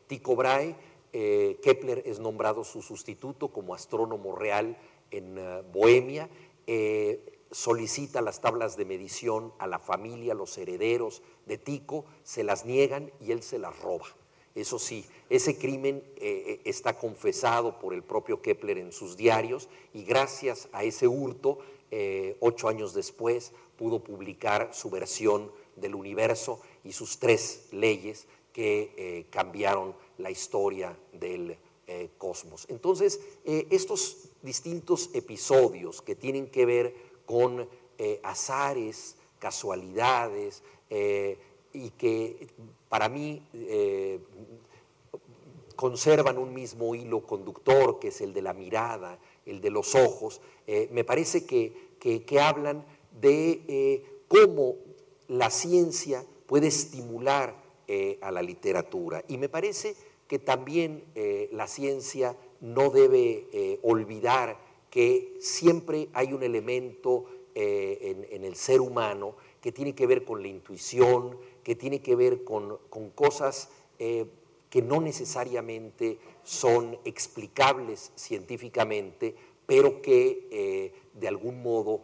Tycho 0.09 0.37
Brahe, 0.37 0.75
eh, 1.13 1.59
Kepler 1.63 2.03
es 2.07 2.21
nombrado 2.21 2.65
su 2.65 2.81
sustituto 2.81 3.49
como 3.49 3.75
astrónomo 3.75 4.35
real 4.35 4.79
en 5.11 5.37
eh, 5.37 5.63
Bohemia, 5.71 6.31
eh, 6.67 7.41
solicita 7.51 8.23
las 8.23 8.41
tablas 8.41 8.79
de 8.79 8.87
medición 8.87 9.53
a 9.59 9.67
la 9.67 9.79
familia, 9.79 10.33
los 10.33 10.57
herederos 10.57 11.23
de 11.45 11.59
Tico, 11.59 12.07
se 12.25 12.45
las 12.45 12.65
niegan 12.65 13.13
y 13.21 13.33
él 13.33 13.43
se 13.43 13.59
las 13.59 13.79
roba. 13.81 14.07
Eso 14.55 14.79
sí, 14.79 15.05
ese 15.31 15.57
crimen 15.57 16.05
está 16.17 16.99
confesado 16.99 17.79
por 17.79 17.95
el 17.95 18.03
propio 18.03 18.43
Kepler 18.43 18.77
en 18.77 18.93
sus 18.93 19.17
diarios 19.17 19.71
y 19.95 20.05
gracias 20.05 20.69
a 20.73 20.85
ese 20.85 21.09
hurto, 21.09 21.59
ocho 22.41 22.69
años 22.69 22.95
después, 22.95 23.53
pudo 23.77 24.03
publicar 24.03 24.71
su 24.73 24.89
versión 24.89 25.53
del 25.77 25.95
universo 25.95 26.61
y 26.85 26.93
sus 26.93 27.19
tres 27.19 27.69
leyes 27.73 28.27
que 28.53 29.27
cambiaron 29.31 29.95
la 30.19 30.31
historia 30.31 30.97
del 31.13 31.59
eh, 31.89 32.11
cosmos. 32.17 32.65
Entonces, 32.71 33.21
eh, 33.45 33.67
estos 33.71 34.31
distintos 34.41 35.11
episodios 35.15 36.01
que 36.01 36.15
tienen 36.15 36.47
que 36.47 36.65
ver 36.65 36.95
con 37.27 37.69
eh, 37.99 38.21
azares, 38.23 39.17
casualidades, 39.39 40.63
y 41.73 41.91
que 41.91 42.49
para 42.89 43.09
mí 43.09 43.43
conservan 45.75 46.39
un 46.39 46.55
mismo 46.55 46.95
hilo 46.95 47.27
conductor, 47.27 47.99
que 47.99 48.09
es 48.09 48.21
el 48.21 48.33
de 48.33 48.43
la 48.43 48.53
mirada, 48.53 49.19
el 49.47 49.61
de 49.61 49.71
los 49.71 49.95
ojos, 49.95 50.41
me 50.91 51.05
parece 51.05 51.45
que, 51.45 51.73
que 51.99 52.41
hablan 52.41 52.85
de 53.21 54.05
cómo 54.29 54.77
la 55.29 55.51
ciencia 55.51 56.25
puede 56.47 56.69
estimular 56.69 57.61
a 58.21 58.31
la 58.31 58.43
literatura. 58.43 59.25
Y 59.29 59.39
me 59.39 59.49
parece 59.49 59.95
que 60.33 60.39
también 60.39 61.05
eh, 61.15 61.51
la 61.53 61.67
ciencia 61.67 62.35
no 62.63 62.89
debe 62.89 63.49
eh, 63.53 63.79
olvidar 63.83 64.59
que 64.89 65.37
siempre 65.41 66.09
hay 66.15 66.33
un 66.33 66.43
elemento 66.43 67.27
eh, 67.55 68.25
en, 68.31 68.43
el 68.43 68.57
ser 68.57 68.81
humano 68.81 69.37
que 69.61 69.73
tiene 69.73 69.95
que 69.95 70.07
ver 70.07 70.25
con 70.25 70.41
la 70.41 70.49
intuición, 70.49 71.37
que 71.63 71.75
tiene 71.75 72.01
que 72.01 72.17
ver 72.17 72.45
con, 72.45 72.79
cosas 73.15 73.69
que 74.73 74.81
no 74.81 75.03
necesariamente 75.03 76.19
son 76.43 76.99
explicables 77.05 78.11
científicamente, 78.17 79.37
pero 79.67 80.01
que 80.01 80.95
de 81.13 81.29
algún 81.29 81.63
modo 81.63 82.01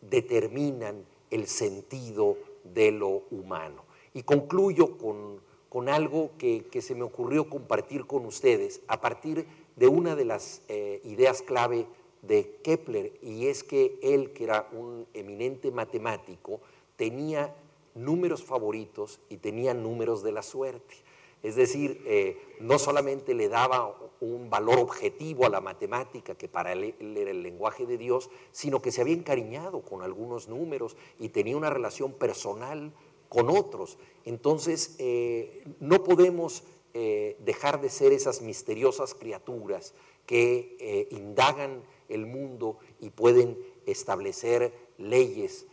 determinan 0.00 1.04
el 1.30 1.46
sentido 1.46 2.36
de 2.64 2.90
lo 2.90 3.22
humano. 3.30 3.84
Y 4.12 4.22
concluyo 4.22 4.98
con, 4.98 5.40
con 5.68 5.88
algo 5.88 6.30
que, 6.38 6.64
se 6.80 6.94
me 6.94 7.02
ocurrió 7.02 7.48
compartir 7.50 8.06
con 8.06 8.24
ustedes 8.24 8.80
a 8.88 9.00
partir 9.00 9.46
de 9.76 9.88
una 9.88 10.16
de 10.16 10.24
las 10.24 10.62
eh, 10.68 11.00
ideas 11.04 11.42
clave 11.42 11.86
de 12.22 12.56
Kepler, 12.62 13.12
y 13.22 13.46
es 13.46 13.62
que 13.62 13.98
él, 14.02 14.32
que 14.32 14.44
era 14.44 14.68
un 14.72 15.06
eminente 15.14 15.70
matemático, 15.70 16.60
tenía 16.96 17.54
números 17.94 18.42
favoritos 18.42 19.20
y 19.28 19.36
tenía 19.36 19.74
números 19.74 20.22
de 20.22 20.32
la 20.32 20.42
suerte. 20.42 20.94
Es 21.42 21.54
decir, 21.54 22.02
eh, 22.06 22.38
no 22.60 22.78
solamente 22.78 23.34
le 23.34 23.48
daba 23.48 23.96
un 24.20 24.50
valor 24.50 24.78
objetivo 24.78 25.46
a 25.46 25.50
la 25.50 25.60
matemática, 25.60 26.34
que 26.34 26.48
para 26.48 26.72
él 26.72 26.94
era 26.98 27.30
el 27.30 27.42
lenguaje 27.42 27.86
de 27.86 27.98
Dios, 27.98 28.30
sino 28.52 28.80
que 28.80 28.90
se 28.90 29.00
había 29.00 29.14
encariñado 29.14 29.82
con 29.82 30.02
algunos 30.02 30.48
números 30.48 30.96
y 31.20 31.28
tenía 31.28 31.56
una 31.56 31.70
relación 31.70 32.12
personal 32.12 32.92
con 33.28 33.50
otros. 33.50 33.98
Entonces, 34.24 34.96
eh, 34.98 35.64
no 35.78 36.02
podemos 36.02 36.64
eh, 36.94 37.36
dejar 37.40 37.80
de 37.80 37.90
ser 37.90 38.12
esas 38.12 38.40
misteriosas 38.40 39.14
criaturas 39.14 39.94
que 40.24 41.06
indagan 41.12 41.84
el 42.08 42.26
mundo 42.26 42.78
y 42.98 43.10
pueden 43.10 43.56
establecer 43.84 44.72
leyes 44.98 45.66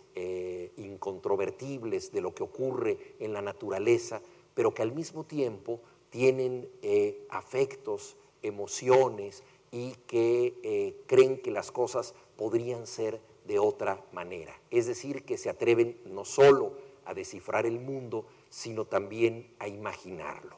incontrovertibles 0.77 2.11
de 2.11 2.21
lo 2.21 2.35
que 2.35 2.43
ocurre 2.43 3.15
en 3.19 3.33
la 3.33 3.41
naturaleza, 3.41 4.21
pero 4.53 4.73
que 4.73 4.81
al 4.81 4.91
mismo 4.91 5.23
tiempo 5.23 5.79
tienen 6.09 6.69
afectos, 7.29 8.15
emociones 8.41 9.43
y 9.71 9.93
que 10.05 10.95
creen 11.07 11.41
que 11.41 11.49
las 11.49 11.71
cosas 11.71 12.13
podrían 12.35 12.85
ser 12.85 13.19
de 13.45 13.59
otra 13.59 14.03
manera. 14.11 14.57
Es 14.69 14.87
decir, 14.87 15.23
que 15.23 15.37
se 15.37 15.49
atreven 15.49 15.97
no 16.05 16.25
solo 16.25 16.73
a 17.05 17.13
descifrar 17.13 17.65
el 17.65 17.79
mundo, 17.79 18.25
sino 18.49 18.85
también 18.85 19.53
a 19.59 19.67
imaginarlo. 19.67 20.57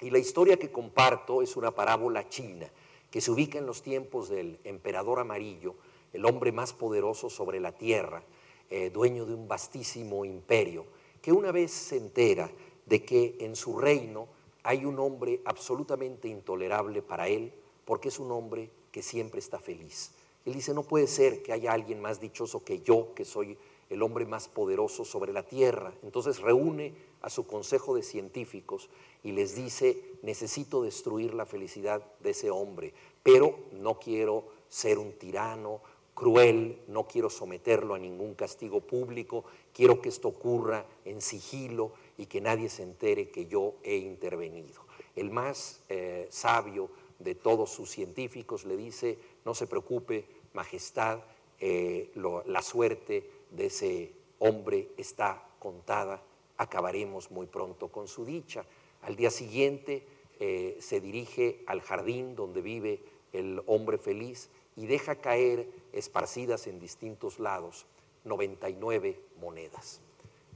Y 0.00 0.10
la 0.10 0.18
historia 0.18 0.56
que 0.56 0.72
comparto 0.72 1.42
es 1.42 1.56
una 1.56 1.70
parábola 1.70 2.28
china 2.28 2.70
que 3.10 3.20
se 3.20 3.30
ubica 3.30 3.58
en 3.58 3.66
los 3.66 3.82
tiempos 3.82 4.28
del 4.28 4.58
emperador 4.64 5.18
amarillo, 5.18 5.74
el 6.12 6.24
hombre 6.24 6.52
más 6.52 6.72
poderoso 6.72 7.28
sobre 7.28 7.60
la 7.60 7.72
tierra, 7.72 8.22
eh, 8.70 8.90
dueño 8.90 9.26
de 9.26 9.34
un 9.34 9.48
vastísimo 9.48 10.24
imperio, 10.24 10.86
que 11.20 11.32
una 11.32 11.52
vez 11.52 11.70
se 11.72 11.96
entera 11.96 12.50
de 12.90 13.04
que 13.04 13.36
en 13.38 13.54
su 13.54 13.78
reino 13.78 14.26
hay 14.64 14.84
un 14.84 14.98
hombre 14.98 15.40
absolutamente 15.44 16.26
intolerable 16.26 17.02
para 17.02 17.28
él, 17.28 17.52
porque 17.84 18.08
es 18.08 18.18
un 18.18 18.32
hombre 18.32 18.68
que 18.90 19.00
siempre 19.00 19.38
está 19.38 19.60
feliz. 19.60 20.10
Él 20.44 20.54
dice, 20.54 20.74
no 20.74 20.82
puede 20.82 21.06
ser 21.06 21.40
que 21.42 21.52
haya 21.52 21.72
alguien 21.72 22.02
más 22.02 22.20
dichoso 22.20 22.64
que 22.64 22.80
yo, 22.80 23.14
que 23.14 23.24
soy 23.24 23.56
el 23.90 24.02
hombre 24.02 24.26
más 24.26 24.48
poderoso 24.48 25.04
sobre 25.04 25.32
la 25.32 25.44
tierra. 25.44 25.92
Entonces 26.02 26.40
reúne 26.40 26.92
a 27.22 27.30
su 27.30 27.46
consejo 27.46 27.94
de 27.94 28.02
científicos 28.02 28.90
y 29.22 29.32
les 29.32 29.54
dice, 29.54 30.02
necesito 30.22 30.82
destruir 30.82 31.32
la 31.32 31.46
felicidad 31.46 32.04
de 32.18 32.30
ese 32.30 32.50
hombre, 32.50 32.92
pero 33.22 33.56
no 33.70 34.00
quiero 34.00 34.46
ser 34.68 34.98
un 34.98 35.12
tirano 35.12 35.80
cruel, 36.20 36.78
no 36.88 37.06
quiero 37.06 37.30
someterlo 37.30 37.94
a 37.94 37.98
ningún 37.98 38.34
castigo 38.34 38.80
público, 38.80 39.44
quiero 39.72 40.02
que 40.02 40.10
esto 40.10 40.28
ocurra 40.28 40.84
en 41.04 41.22
sigilo 41.22 41.92
y 42.20 42.26
que 42.26 42.42
nadie 42.42 42.68
se 42.68 42.82
entere 42.82 43.30
que 43.30 43.46
yo 43.46 43.76
he 43.82 43.96
intervenido. 43.96 44.82
El 45.16 45.30
más 45.30 45.80
eh, 45.88 46.26
sabio 46.28 46.90
de 47.18 47.34
todos 47.34 47.70
sus 47.70 47.90
científicos 47.90 48.66
le 48.66 48.76
dice, 48.76 49.18
no 49.46 49.54
se 49.54 49.66
preocupe, 49.66 50.26
Majestad, 50.52 51.20
eh, 51.60 52.12
la 52.44 52.60
suerte 52.60 53.30
de 53.50 53.66
ese 53.66 54.12
hombre 54.38 54.90
está 54.98 55.48
contada, 55.58 56.22
acabaremos 56.58 57.30
muy 57.30 57.46
pronto 57.46 57.88
con 57.88 58.06
su 58.06 58.26
dicha. 58.26 58.66
Al 59.00 59.16
día 59.16 59.30
siguiente 59.30 60.04
eh, 60.40 60.76
se 60.78 61.00
dirige 61.00 61.62
al 61.64 61.80
jardín 61.80 62.36
donde 62.36 62.60
vive 62.60 63.00
el 63.32 63.62
hombre 63.66 63.96
feliz 63.96 64.50
y 64.76 64.84
deja 64.84 65.14
caer, 65.14 65.70
esparcidas 65.94 66.66
en 66.66 66.80
distintos 66.80 67.38
lados, 67.38 67.86
99 68.24 69.18
monedas. 69.40 70.02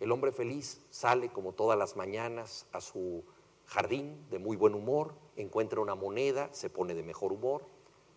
El 0.01 0.13
hombre 0.13 0.33
feliz 0.33 0.81
sale 0.91 1.31
como 1.31 1.53
todas 1.53 1.79
las 1.79 1.97
mañanas 1.97 2.67
a 2.73 2.81
su 2.81 3.25
jardín 3.67 4.27
de 4.31 4.39
muy 4.39 4.57
buen 4.57 4.75
humor, 4.75 5.15
encuentra 5.37 5.81
una 5.81 5.95
moneda, 5.95 6.49
se 6.53 6.71
pone 6.71 6.95
de 6.95 7.03
mejor 7.03 7.33
humor, 7.33 7.65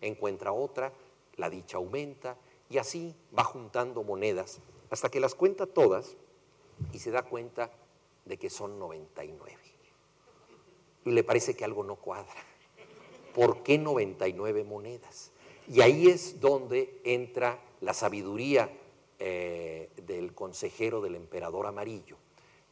encuentra 0.00 0.52
otra, 0.52 0.92
la 1.36 1.50
dicha 1.50 1.76
aumenta 1.76 2.36
y 2.68 2.78
así 2.78 3.14
va 3.36 3.44
juntando 3.44 4.02
monedas 4.02 4.60
hasta 4.90 5.08
que 5.08 5.20
las 5.20 5.34
cuenta 5.34 5.66
todas 5.66 6.16
y 6.92 6.98
se 6.98 7.10
da 7.10 7.22
cuenta 7.22 7.70
de 8.24 8.38
que 8.38 8.50
son 8.50 8.78
99. 8.78 9.58
Y 11.04 11.10
le 11.10 11.24
parece 11.24 11.56
que 11.56 11.64
algo 11.64 11.84
no 11.84 11.96
cuadra. 11.96 12.42
¿Por 13.34 13.62
qué 13.62 13.78
99 13.78 14.64
monedas? 14.64 15.32
Y 15.68 15.80
ahí 15.80 16.08
es 16.08 16.40
donde 16.40 17.00
entra 17.04 17.62
la 17.80 17.94
sabiduría 17.94 18.70
eh, 19.18 19.90
del 20.06 20.34
consejero 20.34 21.00
del 21.00 21.14
emperador 21.14 21.66
amarillo, 21.66 22.16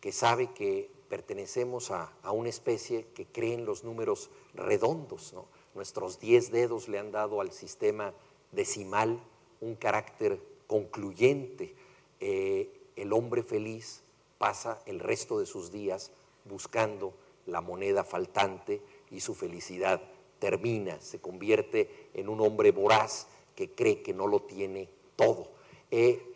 que 0.01 0.12
sabe 0.12 0.53
que 0.53 0.90
pertenecemos 1.09 1.90
a, 1.90 2.12
una 2.30 2.49
especie 2.49 3.07
que 3.14 3.26
cree 3.26 3.55
en 3.55 3.64
los 3.64 3.84
números 3.84 4.30
redondos. 4.55 5.34
Nuestros 5.74 6.20
10 6.20 6.51
dedos 6.51 6.88
le 6.88 6.99
han 6.99 7.12
dado 7.12 7.40
al 7.40 7.53
sistema 7.53 8.12
decimal 8.53 9.20
un 9.61 9.74
carácter 9.74 10.40
concluyente. 10.66 11.74
Eh, 12.20 12.70
el 12.97 13.12
hombre 13.12 13.42
feliz 13.42 14.03
pasa 14.38 14.82
el 14.86 15.01
resto 15.01 15.38
de 15.38 15.47
sus 15.47 15.70
días 15.70 16.12
buscando 16.44 17.14
la 17.47 17.61
moneda 17.61 18.05
faltante 18.05 18.80
y 19.11 19.20
su 19.20 19.34
felicidad 19.34 20.03
termina, 20.38 21.01
se 21.01 21.20
convierte 21.20 22.09
en 22.14 22.28
un 22.28 22.40
hombre 22.40 22.70
voraz 22.70 23.28
que 23.55 23.70
cree 23.70 24.03
que 24.03 24.12
no 24.12 24.26
lo 24.26 24.42
tiene 24.42 24.88
todo. 25.16 25.49
Eh, 25.90 26.36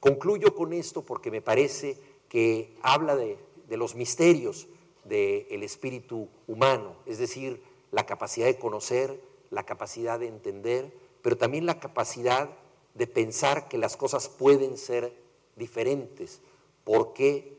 concluyo 0.00 0.54
con 0.54 0.72
esto 0.72 1.02
porque 1.02 1.30
me 1.30 1.42
parece 1.42 1.96
que 2.28 2.76
habla 2.82 3.16
de, 3.16 3.38
los 3.70 3.94
misterios 3.94 4.68
del 5.04 5.62
espíritu 5.62 6.28
humano, 6.46 6.96
es 7.06 7.18
decir, 7.18 7.62
la 7.90 8.06
capacidad 8.06 8.46
de 8.46 8.58
conocer, 8.58 9.20
la 9.50 9.64
capacidad 9.64 10.18
de 10.18 10.28
entender, 10.28 10.92
pero 11.22 11.36
también 11.36 11.66
la 11.66 11.80
capacidad 11.80 12.50
de 12.94 13.06
pensar 13.06 13.68
que 13.68 13.78
las 13.78 13.96
cosas 13.96 14.28
pueden 14.28 14.76
ser 14.76 15.12
diferentes. 15.56 16.40
¿Por 16.84 17.12
qué 17.12 17.58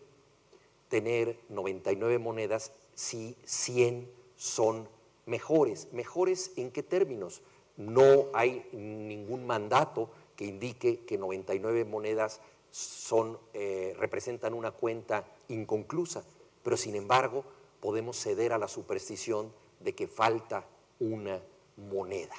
tener 0.89 1.39
99 1.49 2.19
monedas 2.19 2.73
si 2.95 3.37
100 3.45 4.11
son 4.35 4.89
mejores. 5.25 5.87
¿Mejores 5.93 6.51
en 6.57 6.71
qué 6.71 6.83
términos? 6.83 7.41
No 7.77 8.25
hay 8.33 8.67
ningún 8.73 9.47
mandato 9.47 10.09
que 10.39 10.45
indique 10.45 11.01
que 11.01 11.17
99 11.17 11.83
monedas 11.83 12.39
son, 12.71 13.37
eh, 13.53 13.93
representan 13.99 14.53
una 14.53 14.71
cuenta 14.71 15.27
inconclusa, 15.49 16.23
pero 16.63 16.77
sin 16.77 16.95
embargo 16.95 17.43
podemos 17.81 18.15
ceder 18.17 18.53
a 18.53 18.57
la 18.57 18.69
superstición 18.69 19.51
de 19.81 19.95
que 19.95 20.07
falta 20.07 20.65
una 21.01 21.43
moneda. 21.75 22.35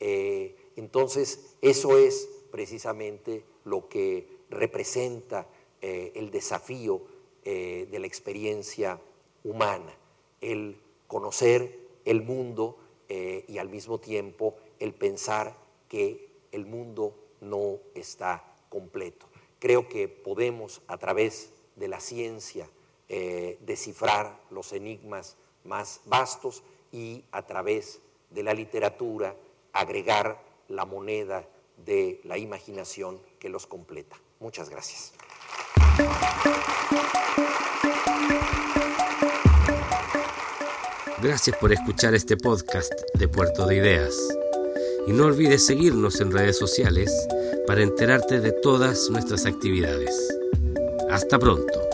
Eh, 0.00 0.56
entonces, 0.74 1.54
eso 1.62 1.96
es 1.96 2.28
precisamente 2.50 3.44
lo 3.64 3.88
que 3.88 4.26
representa 4.50 5.46
eh, 5.80 6.10
el 6.16 6.32
desafío 6.32 7.02
de 7.44 7.98
la 8.00 8.06
experiencia 8.06 8.98
humana, 9.44 9.94
el 10.40 10.80
conocer 11.06 11.78
el 12.06 12.22
mundo 12.22 12.78
y 13.06 13.58
al 13.58 13.68
mismo 13.68 14.00
tiempo 14.00 14.56
el 14.80 14.94
pensar 14.94 15.54
que 15.90 16.26
el 16.52 16.64
mundo 16.64 17.23
no 17.40 17.78
está 17.94 18.44
completo. 18.68 19.26
Creo 19.58 19.88
que 19.88 20.08
podemos 20.08 20.82
a 20.88 20.98
través 20.98 21.52
de 21.76 21.88
la 21.88 22.00
ciencia 22.00 22.68
eh, 23.08 23.58
descifrar 23.62 24.40
los 24.50 24.72
enigmas 24.72 25.36
más 25.64 26.00
vastos 26.06 26.62
y 26.92 27.24
a 27.32 27.46
través 27.46 28.00
de 28.30 28.42
la 28.42 28.54
literatura 28.54 29.34
agregar 29.72 30.40
la 30.68 30.84
moneda 30.84 31.46
de 31.84 32.20
la 32.24 32.38
imaginación 32.38 33.20
que 33.38 33.48
los 33.48 33.66
completa. 33.66 34.16
Muchas 34.40 34.68
gracias. 34.70 35.12
Gracias 41.20 41.56
por 41.56 41.72
escuchar 41.72 42.14
este 42.14 42.36
podcast 42.36 42.92
de 43.14 43.28
Puerto 43.28 43.66
de 43.66 43.76
Ideas. 43.76 44.43
Y 45.06 45.12
no 45.12 45.26
olvides 45.26 45.66
seguirnos 45.66 46.20
en 46.20 46.32
redes 46.32 46.56
sociales 46.56 47.10
para 47.66 47.82
enterarte 47.82 48.40
de 48.40 48.52
todas 48.52 49.08
nuestras 49.10 49.46
actividades. 49.46 50.10
Hasta 51.10 51.38
pronto. 51.38 51.93